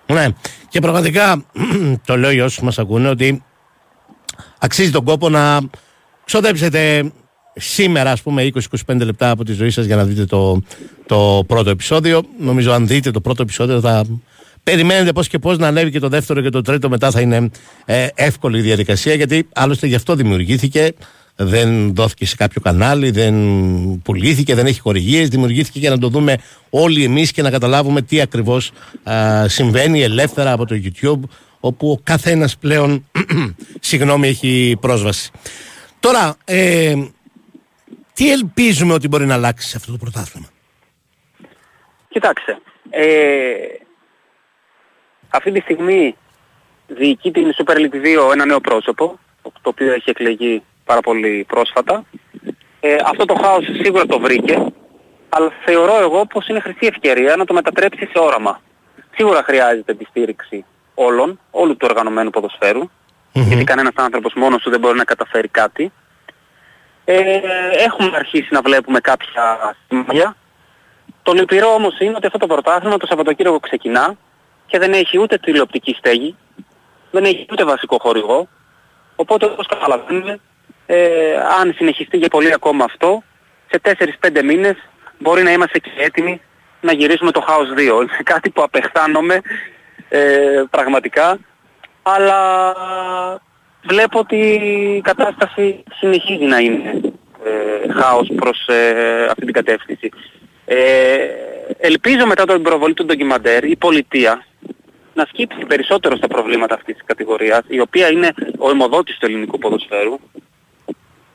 Ναι, 0.06 0.26
και 0.68 0.80
πραγματικά 0.80 1.44
το 2.06 2.16
λέω 2.16 2.30
για 2.30 2.44
όσους 2.44 2.62
μας 2.62 2.78
ακούνε 2.78 3.08
ότι 3.08 3.44
αξίζει 4.58 4.90
τον 4.90 5.04
κόπο 5.04 5.28
να 5.28 5.58
ξοδέψετε 6.24 7.12
σήμερα 7.56 8.10
ας 8.10 8.22
πούμε 8.22 8.50
20-25 8.86 8.96
λεπτά 8.96 9.30
από 9.30 9.44
τη 9.44 9.52
ζωή 9.52 9.70
σας 9.70 9.84
για 9.84 9.96
να 9.96 10.04
δείτε 10.04 10.24
το, 10.24 10.62
το 11.06 11.44
πρώτο 11.46 11.70
επεισόδιο. 11.70 12.22
Νομίζω 12.38 12.72
αν 12.72 12.86
δείτε 12.86 13.10
το 13.10 13.20
πρώτο 13.20 13.42
επεισόδιο 13.42 13.80
θα 13.80 14.04
περιμένετε 14.62 15.12
πώς 15.12 15.28
και 15.28 15.38
πώς 15.38 15.58
να 15.58 15.66
ανέβει 15.66 15.90
και 15.90 15.98
το 15.98 16.08
δεύτερο 16.08 16.40
και 16.40 16.50
το 16.50 16.60
τρίτο. 16.60 16.88
Μετά 16.88 17.10
θα 17.10 17.20
είναι 17.20 17.50
ε, 17.84 18.06
εύκολη 18.14 18.58
η 18.58 18.62
διαδικασία 18.62 19.14
γιατί 19.14 19.48
άλλωστε 19.54 19.86
γι' 19.86 19.94
αυτό 19.94 20.14
δημιουργήθηκε. 20.14 20.92
Δεν 21.38 21.94
δόθηκε 21.94 22.26
σε 22.26 22.36
κάποιο 22.36 22.60
κανάλι, 22.60 23.10
δεν 23.10 23.34
πουλήθηκε, 24.02 24.54
δεν 24.54 24.66
έχει 24.66 24.80
χορηγίες, 24.80 25.28
δημιουργήθηκε 25.28 25.78
για 25.78 25.90
να 25.90 25.98
το 25.98 26.08
δούμε 26.08 26.36
όλοι 26.70 27.04
εμείς 27.04 27.32
και 27.32 27.42
να 27.42 27.50
καταλάβουμε 27.50 28.02
τι 28.02 28.20
ακριβώς 28.20 28.72
α, 29.02 29.48
συμβαίνει 29.48 30.02
ελεύθερα 30.02 30.52
από 30.52 30.66
το 30.66 30.80
YouTube 30.84 31.20
όπου 31.60 31.90
ο 31.90 32.00
καθένας 32.04 32.56
πλέον 32.56 33.10
συγγνώμη 33.80 34.28
έχει 34.28 34.76
πρόσβαση. 34.80 35.30
Τώρα, 36.00 36.36
ε, 36.44 36.94
τι 38.14 38.32
ελπίζουμε 38.32 38.92
ότι 38.92 39.08
μπορεί 39.08 39.26
να 39.26 39.34
αλλάξει 39.34 39.68
σε 39.68 39.76
αυτό 39.76 39.92
το 39.92 39.98
πρωτάθλημα; 39.98 40.46
Κοιτάξτε, 42.08 42.58
ε, 42.90 43.54
αυτή 45.28 45.52
τη 45.52 45.60
στιγμή 45.60 46.16
διοικεί 46.86 47.30
την 47.30 47.52
Super 47.56 47.76
League 47.76 48.28
2 48.28 48.32
ένα 48.32 48.44
νέο 48.44 48.60
πρόσωπο, 48.60 49.18
το 49.42 49.50
οποίο 49.62 49.92
έχει 49.92 50.10
εκλεγεί 50.10 50.62
πάρα 50.84 51.00
πολύ 51.00 51.44
πρόσφατα. 51.48 52.04
Ε, 52.80 52.96
αυτό 53.04 53.24
το 53.24 53.34
χάος 53.34 53.64
σίγουρα 53.82 54.06
το 54.06 54.18
βρήκε, 54.18 54.66
αλλά 55.28 55.52
θεωρώ 55.64 56.00
εγώ 56.00 56.26
πως 56.26 56.48
είναι 56.48 56.60
χρυσή 56.60 56.86
ευκαιρία 56.86 57.36
να 57.36 57.44
το 57.44 57.54
μετατρέψει 57.54 58.06
σε 58.06 58.18
όραμα. 58.18 58.60
Σίγουρα 59.14 59.42
χρειάζεται 59.42 59.94
τη 59.94 60.04
στήριξη 60.04 60.64
όλων, 60.98 61.40
όλου 61.50 61.76
του 61.76 61.86
οργανωμένου 61.90 62.30
γιατί 63.32 63.64
κανένας 63.64 63.92
άνθρωπος 63.96 64.32
μόνος 64.34 64.62
του 64.62 64.70
δεν 64.70 64.80
μπορεί 64.80 64.96
να 64.98 65.04
καταφέρει 65.04 65.48
κάτι. 65.48 65.92
Ε, 67.04 67.40
έχουμε 67.86 68.16
αρχίσει 68.16 68.48
να 68.50 68.60
βλέπουμε 68.60 69.00
κάποια 69.00 69.76
σημεία. 69.88 70.36
Το 71.22 71.32
λυπηρό 71.32 71.74
όμως 71.74 71.98
είναι 71.98 72.14
ότι 72.16 72.26
αυτό 72.26 72.38
το 72.38 72.46
πρωτάθλημα 72.46 72.96
το 72.96 73.06
Σαββατοκύριακο 73.06 73.60
ξεκινά 73.60 74.14
και 74.66 74.78
δεν 74.78 74.92
έχει 74.92 75.18
ούτε 75.18 75.38
τηλεοπτική 75.38 75.94
στέγη, 75.98 76.36
δεν 77.10 77.24
έχει 77.24 77.46
ούτε 77.50 77.64
βασικό 77.64 77.98
χορηγό, 78.00 78.48
οπότε 79.16 79.44
όπως 79.44 79.66
καταλαβαίνουμε, 79.66 80.40
ε, 80.86 81.36
αν 81.60 81.74
συνεχιστεί 81.76 82.16
για 82.16 82.28
πολύ 82.28 82.52
ακόμα 82.52 82.84
αυτό, 82.84 83.22
σε 83.70 83.80
4-5 83.82 84.42
μήνες 84.42 84.76
μπορεί 85.18 85.42
να 85.42 85.52
είμαστε 85.52 85.78
και 85.78 85.90
έτοιμοι 85.96 86.40
να 86.80 86.92
γυρίσουμε 86.92 87.30
το 87.30 87.44
House 87.48 87.78
2. 87.78 88.02
Είναι 88.02 88.22
κάτι 88.24 88.50
που 88.50 88.62
απεχθάνομαι 88.62 89.40
ε, 90.08 90.62
πραγματικά, 90.70 91.38
αλλά 92.02 92.74
βλέπω 93.82 94.18
ότι 94.18 94.36
η 94.96 95.00
κατάσταση 95.00 95.82
συνεχίζει 95.98 96.44
να 96.44 96.58
είναι 96.58 97.00
ε, 97.44 97.92
χάος 97.92 98.30
προς 98.36 98.66
ε, 98.66 99.24
αυτή 99.24 99.44
την 99.44 99.52
κατεύθυνση. 99.52 100.10
Ε, 100.64 101.16
ελπίζω 101.78 102.26
μετά 102.26 102.44
την 102.44 102.62
προβολή 102.62 102.94
του 102.94 103.04
ντοκιμαντέρ 103.04 103.64
η 103.64 103.76
πολιτεία 103.76 104.46
να 105.14 105.24
σκύψει 105.24 105.64
περισσότερο 105.66 106.16
στα 106.16 106.26
προβλήματα 106.26 106.74
αυτής 106.74 106.94
της 106.94 107.04
κατηγορίας, 107.06 107.60
η 107.68 107.80
οποία 107.80 108.10
είναι 108.10 108.34
ο 108.58 108.70
αιμοδότης 108.70 109.18
του 109.18 109.26
ελληνικού 109.26 109.58
ποδοσφαίρου. 109.58 110.18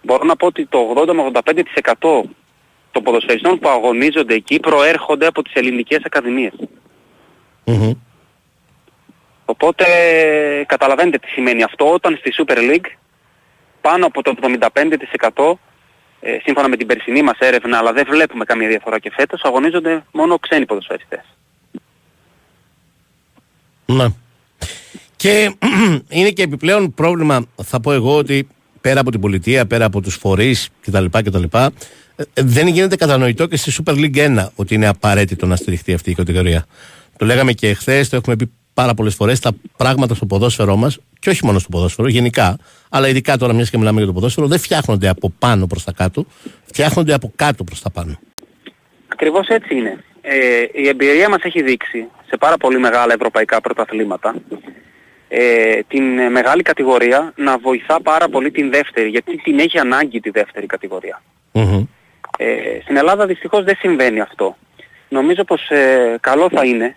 Μπορώ 0.02 0.24
να 0.24 0.36
πω 0.36 0.46
ότι 0.46 0.66
το 0.66 0.94
80 0.98 1.14
με 1.14 1.32
85% 2.00 2.22
των 2.92 3.04
ποδοσφαιριστών 3.04 3.60
που 3.60 3.70
αγωνίζονται 3.70 4.34
εκεί 4.34 4.60
προέρχονται 4.60 5.26
από 5.26 5.42
τις 5.42 5.54
ελληνικές 5.54 6.00
ακαδημίες. 6.04 6.54
Οπότε 9.52 9.86
καταλαβαίνετε 10.68 11.18
τι 11.18 11.28
σημαίνει 11.28 11.64
αυτό 11.64 11.94
όταν 11.94 12.18
στη 12.20 12.32
Super 12.38 12.58
League 12.58 12.90
πάνω 13.82 14.06
από 14.06 14.22
το 14.22 14.36
75% 14.42 15.54
ε, 16.20 16.38
σύμφωνα 16.44 16.70
με 16.70 16.78
την 16.78 16.88
περσινή 16.88 17.22
μας 17.22 17.38
έρευνα 17.40 17.78
αλλά 17.78 17.94
δεν 17.94 18.06
βλέπουμε 18.10 18.46
καμία 18.46 18.68
διαφορά 18.68 19.00
και 19.00 19.12
φέτος 19.16 19.42
αγωνίζονται 19.44 20.04
μόνο 20.12 20.40
ξένοι 20.40 20.66
ποδοσφαιριστές. 20.66 21.24
Ναι. 23.86 24.06
Και 25.16 25.56
είναι 26.18 26.30
και 26.30 26.44
επιπλέον 26.44 26.94
πρόβλημα 26.94 27.46
θα 27.64 27.80
πω 27.80 27.92
εγώ 27.92 28.18
ότι 28.18 28.48
πέρα 28.82 29.00
από 29.00 29.12
την 29.12 29.20
πολιτεία, 29.20 29.66
πέρα 29.66 29.86
από 29.86 30.02
τους 30.02 30.16
φορείς 30.16 30.70
κτλ. 30.82 31.06
κτλ 31.12 31.44
ε, 32.16 32.24
δεν 32.34 32.68
γίνεται 32.68 32.96
κατανοητό 32.96 33.46
και 33.46 33.58
στη 33.58 33.84
Super 33.84 33.94
League 33.94 34.38
1 34.40 34.48
ότι 34.56 34.76
είναι 34.76 34.88
απαραίτητο 34.88 35.46
να 35.46 35.56
στηριχτεί 35.56 35.94
αυτή 35.94 36.10
η 36.10 36.16
κατηγορία. 36.16 36.66
Το 37.18 37.26
λέγαμε 37.26 37.54
και 37.54 37.74
χθες, 37.74 38.10
το 38.10 38.16
έχουμε 38.16 38.36
πει 38.36 38.52
πάρα 38.74 38.94
πολλές 38.94 39.16
φορές 39.16 39.40
τα 39.40 39.52
πράγματα 39.78 40.16
στο 40.16 40.26
ποδόσφαιρό 40.26 40.76
μας, 40.76 41.00
και 41.20 41.30
όχι 41.30 41.46
μόνο 41.46 41.60
στο 41.60 41.70
ποδόσφαιρο, 41.72 42.08
γενικά, 42.08 42.58
αλλά 42.90 43.08
ειδικά 43.08 43.38
τώρα 43.38 43.54
μιας 43.54 43.70
και 43.70 43.78
μιλάμε 43.78 43.98
για 43.98 44.08
το 44.08 44.14
ποδόσφαιρο, 44.14 44.48
δεν 44.48 44.60
φτιάχνονται 44.60 45.08
από 45.08 45.34
πάνω 45.40 45.68
προς 45.68 45.84
τα 45.84 45.92
κάτω, 45.92 46.26
φτιάχνονται 46.66 47.14
από 47.14 47.32
κάτω 47.36 47.64
προς 47.64 47.82
τα 47.82 47.90
πάνω. 47.90 48.20
Ακριβώς 49.08 49.48
έτσι 49.48 49.76
είναι. 49.76 50.04
Ε, 50.22 50.64
η 50.74 50.88
εμπειρία 50.88 51.30
μας 51.30 51.42
έχει 51.44 51.62
δείξει 51.62 52.08
σε 52.28 52.38
πάρα 52.38 52.58
πολύ 52.58 52.80
μεγάλα 52.80 53.14
ευρωπαϊκά 53.14 53.62
πρωταθλήματα 53.62 54.36
ε, 55.34 55.80
την 55.88 56.32
μεγάλη 56.32 56.62
κατηγορία 56.62 57.34
να 57.36 57.58
βοηθά 57.58 58.02
πάρα 58.02 58.30
πολύ 58.30 58.52
την 58.52 58.70
δεύτερη, 58.72 59.10
γιατί 59.10 59.36
την 59.36 59.60
έχει 59.60 59.80
ανάγκη 59.80 60.20
τη 60.20 60.30
δεύτερη 60.30 60.66
Ε, 62.38 62.82
στην 62.82 62.98
Ελλάδα 62.98 63.26
δυστυχώς 63.26 63.64
δεν 63.64 63.76
συμβαίνει 63.76 64.20
αυτό. 64.20 64.58
Νομίζω 65.10 65.44
πως 65.44 65.70
ε, 65.70 66.18
καλό 66.20 66.50
θα 66.50 66.66
είναι 66.66 66.96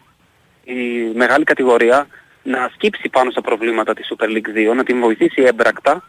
η 0.64 1.10
μεγάλη 1.14 1.44
κατηγορία 1.44 2.06
να 2.42 2.70
σκύψει 2.74 3.08
πάνω 3.08 3.30
στα 3.30 3.40
προβλήματα 3.40 3.94
της 3.94 4.12
Super 4.12 4.28
League 4.28 4.70
2, 4.70 4.74
να 4.74 4.84
την 4.84 5.00
βοηθήσει 5.00 5.42
έμπρακτα, 5.42 6.02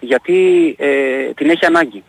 γιατί 0.00 0.74
ε, 0.78 1.32
την 1.34 1.50
έχει 1.50 1.66
ανάγκη. 1.66 2.04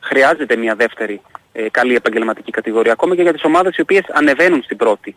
Χρειάζεται 0.00 0.56
μια 0.56 0.74
δεύτερη 0.74 1.20
ε, 1.52 1.68
καλή 1.70 1.94
επαγγελματική 1.94 2.50
κατηγορία, 2.50 2.92
ακόμα 2.92 3.14
και 3.16 3.22
για 3.22 3.32
τις 3.32 3.44
ομάδες 3.44 3.76
οι 3.76 3.80
οποίες 3.80 4.04
ανεβαίνουν 4.12 4.62
στην 4.62 4.76
πρώτη. 4.76 5.16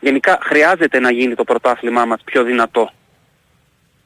Γενικά 0.00 0.38
χρειάζεται 0.42 0.98
να 0.98 1.10
γίνει 1.10 1.34
το 1.34 1.44
πρωτάθλημά 1.44 2.04
μας 2.04 2.20
πιο 2.24 2.42
δυνατό. 2.42 2.90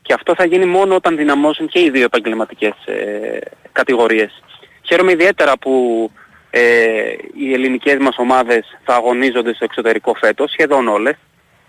Και 0.02 0.12
αυτό 0.12 0.34
θα 0.34 0.44
γίνει 0.44 0.64
μόνο 0.64 0.94
όταν 0.94 1.16
δυναμώσουν 1.16 1.68
και 1.68 1.80
οι 1.80 1.90
δύο 1.90 2.04
επαγγελματικές 2.04 2.74
ε, 2.84 3.38
κατηγορίες. 3.72 4.42
Χαίρομαι 4.82 5.12
ιδιαίτερα 5.12 5.58
που 5.58 6.10
ε, 6.54 7.14
οι 7.34 7.52
ελληνικές 7.52 7.96
μας 8.00 8.16
ομάδες 8.18 8.78
θα 8.84 8.94
αγωνίζονται 8.94 9.54
στο 9.54 9.64
εξωτερικό 9.64 10.14
φέτος, 10.14 10.50
σχεδόν 10.50 10.88
όλες, 10.88 11.16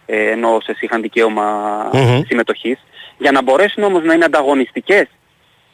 ε, 0.06 0.32
ενώ 0.32 0.56
όσες 0.56 0.82
είχαν 0.82 1.02
δικαίωμα 1.02 1.90
συμμετοχής. 2.28 2.80
Για 3.18 3.32
να 3.32 3.42
μπορέσουν 3.42 3.84
όμως 3.84 4.04
να 4.04 4.14
είναι 4.14 4.26
ανταγωνιστικές 4.26 5.08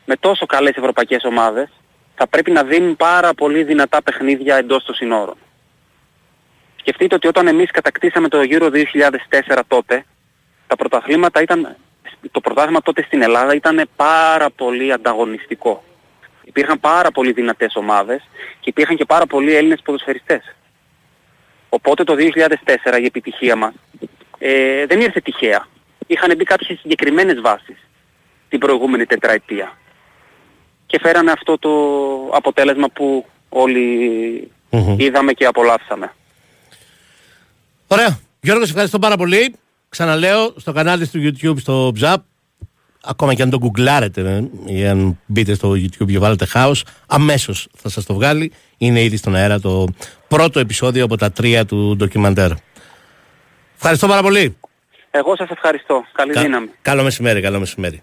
με 0.05 0.15
τόσο 0.15 0.45
καλές 0.45 0.75
ευρωπαϊκές 0.75 1.23
ομάδες, 1.23 1.69
θα 2.15 2.27
πρέπει 2.27 2.51
να 2.51 2.63
δίνουν 2.63 2.95
πάρα 2.95 3.33
πολύ 3.33 3.63
δυνατά 3.63 4.01
παιχνίδια 4.01 4.55
εντός 4.55 4.83
των 4.83 4.95
συνόρων. 4.95 5.37
Σκεφτείτε 6.75 7.15
ότι 7.15 7.27
όταν 7.27 7.47
εμείς 7.47 7.71
κατακτήσαμε 7.71 8.27
το 8.27 8.39
Euro 8.41 8.71
2004 8.71 9.63
τότε, 9.67 10.05
τα 10.67 10.75
πρωταθλήματα 10.75 11.41
ήταν, 11.41 11.75
το 12.31 12.39
πρωτάθλημα 12.41 12.81
τότε 12.81 13.03
στην 13.03 13.21
Ελλάδα 13.21 13.53
ήταν 13.53 13.89
πάρα 13.95 14.49
πολύ 14.49 14.91
ανταγωνιστικό 14.91 15.83
υπήρχαν 16.49 16.79
πάρα 16.79 17.11
πολύ 17.11 17.31
δυνατές 17.31 17.75
ομάδες 17.75 18.21
και 18.59 18.69
υπήρχαν 18.69 18.95
και 18.95 19.05
πάρα 19.05 19.25
πολλοί 19.25 19.55
Έλληνες 19.55 19.81
ποδοσφαιριστές. 19.83 20.55
Οπότε 21.69 22.03
το 22.03 22.15
2004 22.15 23.01
η 23.01 23.05
επιτυχία 23.05 23.55
μας 23.55 23.73
ε, 24.37 24.85
δεν 24.85 25.01
ήρθε 25.01 25.19
τυχαία. 25.19 25.67
Είχαν 26.07 26.35
μπει 26.35 26.43
κάποιες 26.43 26.79
συγκεκριμένες 26.79 27.41
βάσεις 27.41 27.87
την 28.49 28.59
προηγούμενη 28.59 29.05
τετραετία. 29.05 29.77
Και 30.85 30.99
φέρανε 31.01 31.31
αυτό 31.31 31.57
το 31.57 31.71
αποτέλεσμα 32.33 32.87
που 32.89 33.25
είδαμε 34.97 35.33
και 35.33 35.45
απολαύσαμε. 35.45 36.13
Ωραία. 37.87 38.19
Γιώργος, 38.41 38.65
σε 38.65 38.71
ευχαριστώ 38.71 38.99
πάρα 38.99 39.17
πολύ. 39.17 39.55
Ξαναλέω 39.89 40.53
στο 40.57 40.71
κανάλι 40.73 41.07
του 41.07 41.19
YouTube 41.23 41.59
στο 41.59 41.93
BZAP 41.99 42.17
ακόμα 43.03 43.33
και 43.33 43.41
αν 43.41 43.49
το 43.49 43.57
γκουγκλάρετε 43.57 44.21
ε, 44.67 44.73
ή 44.73 44.87
αν 44.87 45.19
μπείτε 45.25 45.53
στο 45.53 45.71
YouTube 45.71 46.07
και 46.07 46.19
βάλετε 46.19 46.45
χάος, 46.45 46.83
αμέσως 47.07 47.67
θα 47.77 47.89
σας 47.89 48.05
το 48.05 48.13
βγάλει. 48.13 48.51
Είναι 48.77 49.01
ήδη 49.03 49.17
στον 49.17 49.35
αέρα 49.35 49.59
το 49.59 49.87
πρώτο 50.27 50.59
επεισόδιο 50.59 51.03
από 51.03 51.17
τα 51.17 51.31
τρία 51.31 51.65
του 51.65 51.95
ντοκιμαντέρ. 51.95 52.51
Ευχαριστώ 53.75 54.07
πάρα 54.07 54.21
πολύ. 54.21 54.57
Εγώ 55.11 55.35
σας 55.35 55.49
ευχαριστώ. 55.49 56.03
Καλή 56.11 56.33
Κα- 56.33 56.41
δύναμη. 56.41 56.69
Καλό 56.81 57.03
μεσημέρι, 57.03 57.41
καλό 57.41 57.59
μεσημέρι. 57.59 58.01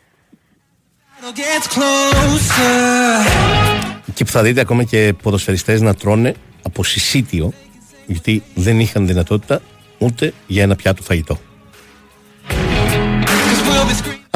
Gets 1.34 1.78
closer. 1.78 3.26
Και 4.14 4.24
που 4.24 4.30
θα 4.30 4.42
δείτε 4.42 4.60
ακόμα 4.60 4.82
και 4.82 5.14
ποδοσφαιριστές 5.22 5.80
να 5.80 5.94
τρώνε 5.94 6.34
από 6.62 6.84
συσίτιο, 6.84 7.52
γιατί 8.06 8.42
δεν 8.54 8.80
είχαν 8.80 9.06
δυνατότητα 9.06 9.60
ούτε 9.98 10.32
για 10.46 10.62
ένα 10.62 10.76
πιάτο 10.76 11.02
φαγητό. 11.02 11.38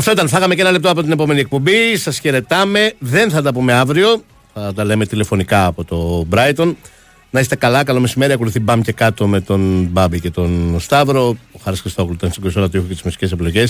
Αυτό 0.00 0.12
ήταν. 0.12 0.28
Φάγαμε 0.28 0.54
και 0.54 0.60
ένα 0.60 0.70
λεπτό 0.70 0.90
από 0.90 1.02
την 1.02 1.12
επόμενη 1.12 1.40
εκπομπή. 1.40 1.96
Σας 1.96 2.18
χαιρετάμε. 2.18 2.92
Δεν 2.98 3.30
θα 3.30 3.42
τα 3.42 3.52
πούμε 3.52 3.72
αύριο. 3.72 4.22
Θα 4.54 4.72
τα 4.74 4.84
λέμε 4.84 5.06
τηλεφωνικά 5.06 5.66
από 5.66 5.84
το 5.84 6.26
Brighton. 6.34 6.74
Να 7.30 7.40
είστε 7.40 7.56
καλά. 7.56 7.84
Καλό 7.84 8.00
μεσημέρι. 8.00 8.32
Ακολουθεί 8.32 8.60
μπαμ 8.60 8.80
και 8.80 8.92
κάτω 8.92 9.26
με 9.26 9.40
τον 9.40 9.88
Μπάμπη 9.90 10.20
και 10.20 10.30
τον 10.30 10.76
Σταύρο. 10.80 11.36
Ο 11.52 11.60
Χάρης 11.64 11.80
Χριστόγλου 11.80 12.12
ήταν 12.12 12.30
στην 12.30 12.42
κονσόλα 12.42 12.68
του 12.68 12.76
ήχου 12.76 12.86
και 12.86 12.92
τις 12.92 13.02
μουσικές 13.02 13.32
επιλογέ. 13.32 13.64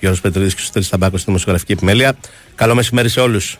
Γιώργος 0.00 0.20
Πετρίδης 0.20 0.54
και 0.54 0.60
ο 0.62 0.64
Στέλι 0.64 0.86
Ταμπάκος 0.86 1.20
στη 1.20 1.30
δημοσιογραφική 1.30 1.72
επιμέλεια. 1.72 2.16
Καλό 2.54 2.74
μεσημέρι 2.74 3.08
σε 3.08 3.20
όλους. 3.20 3.58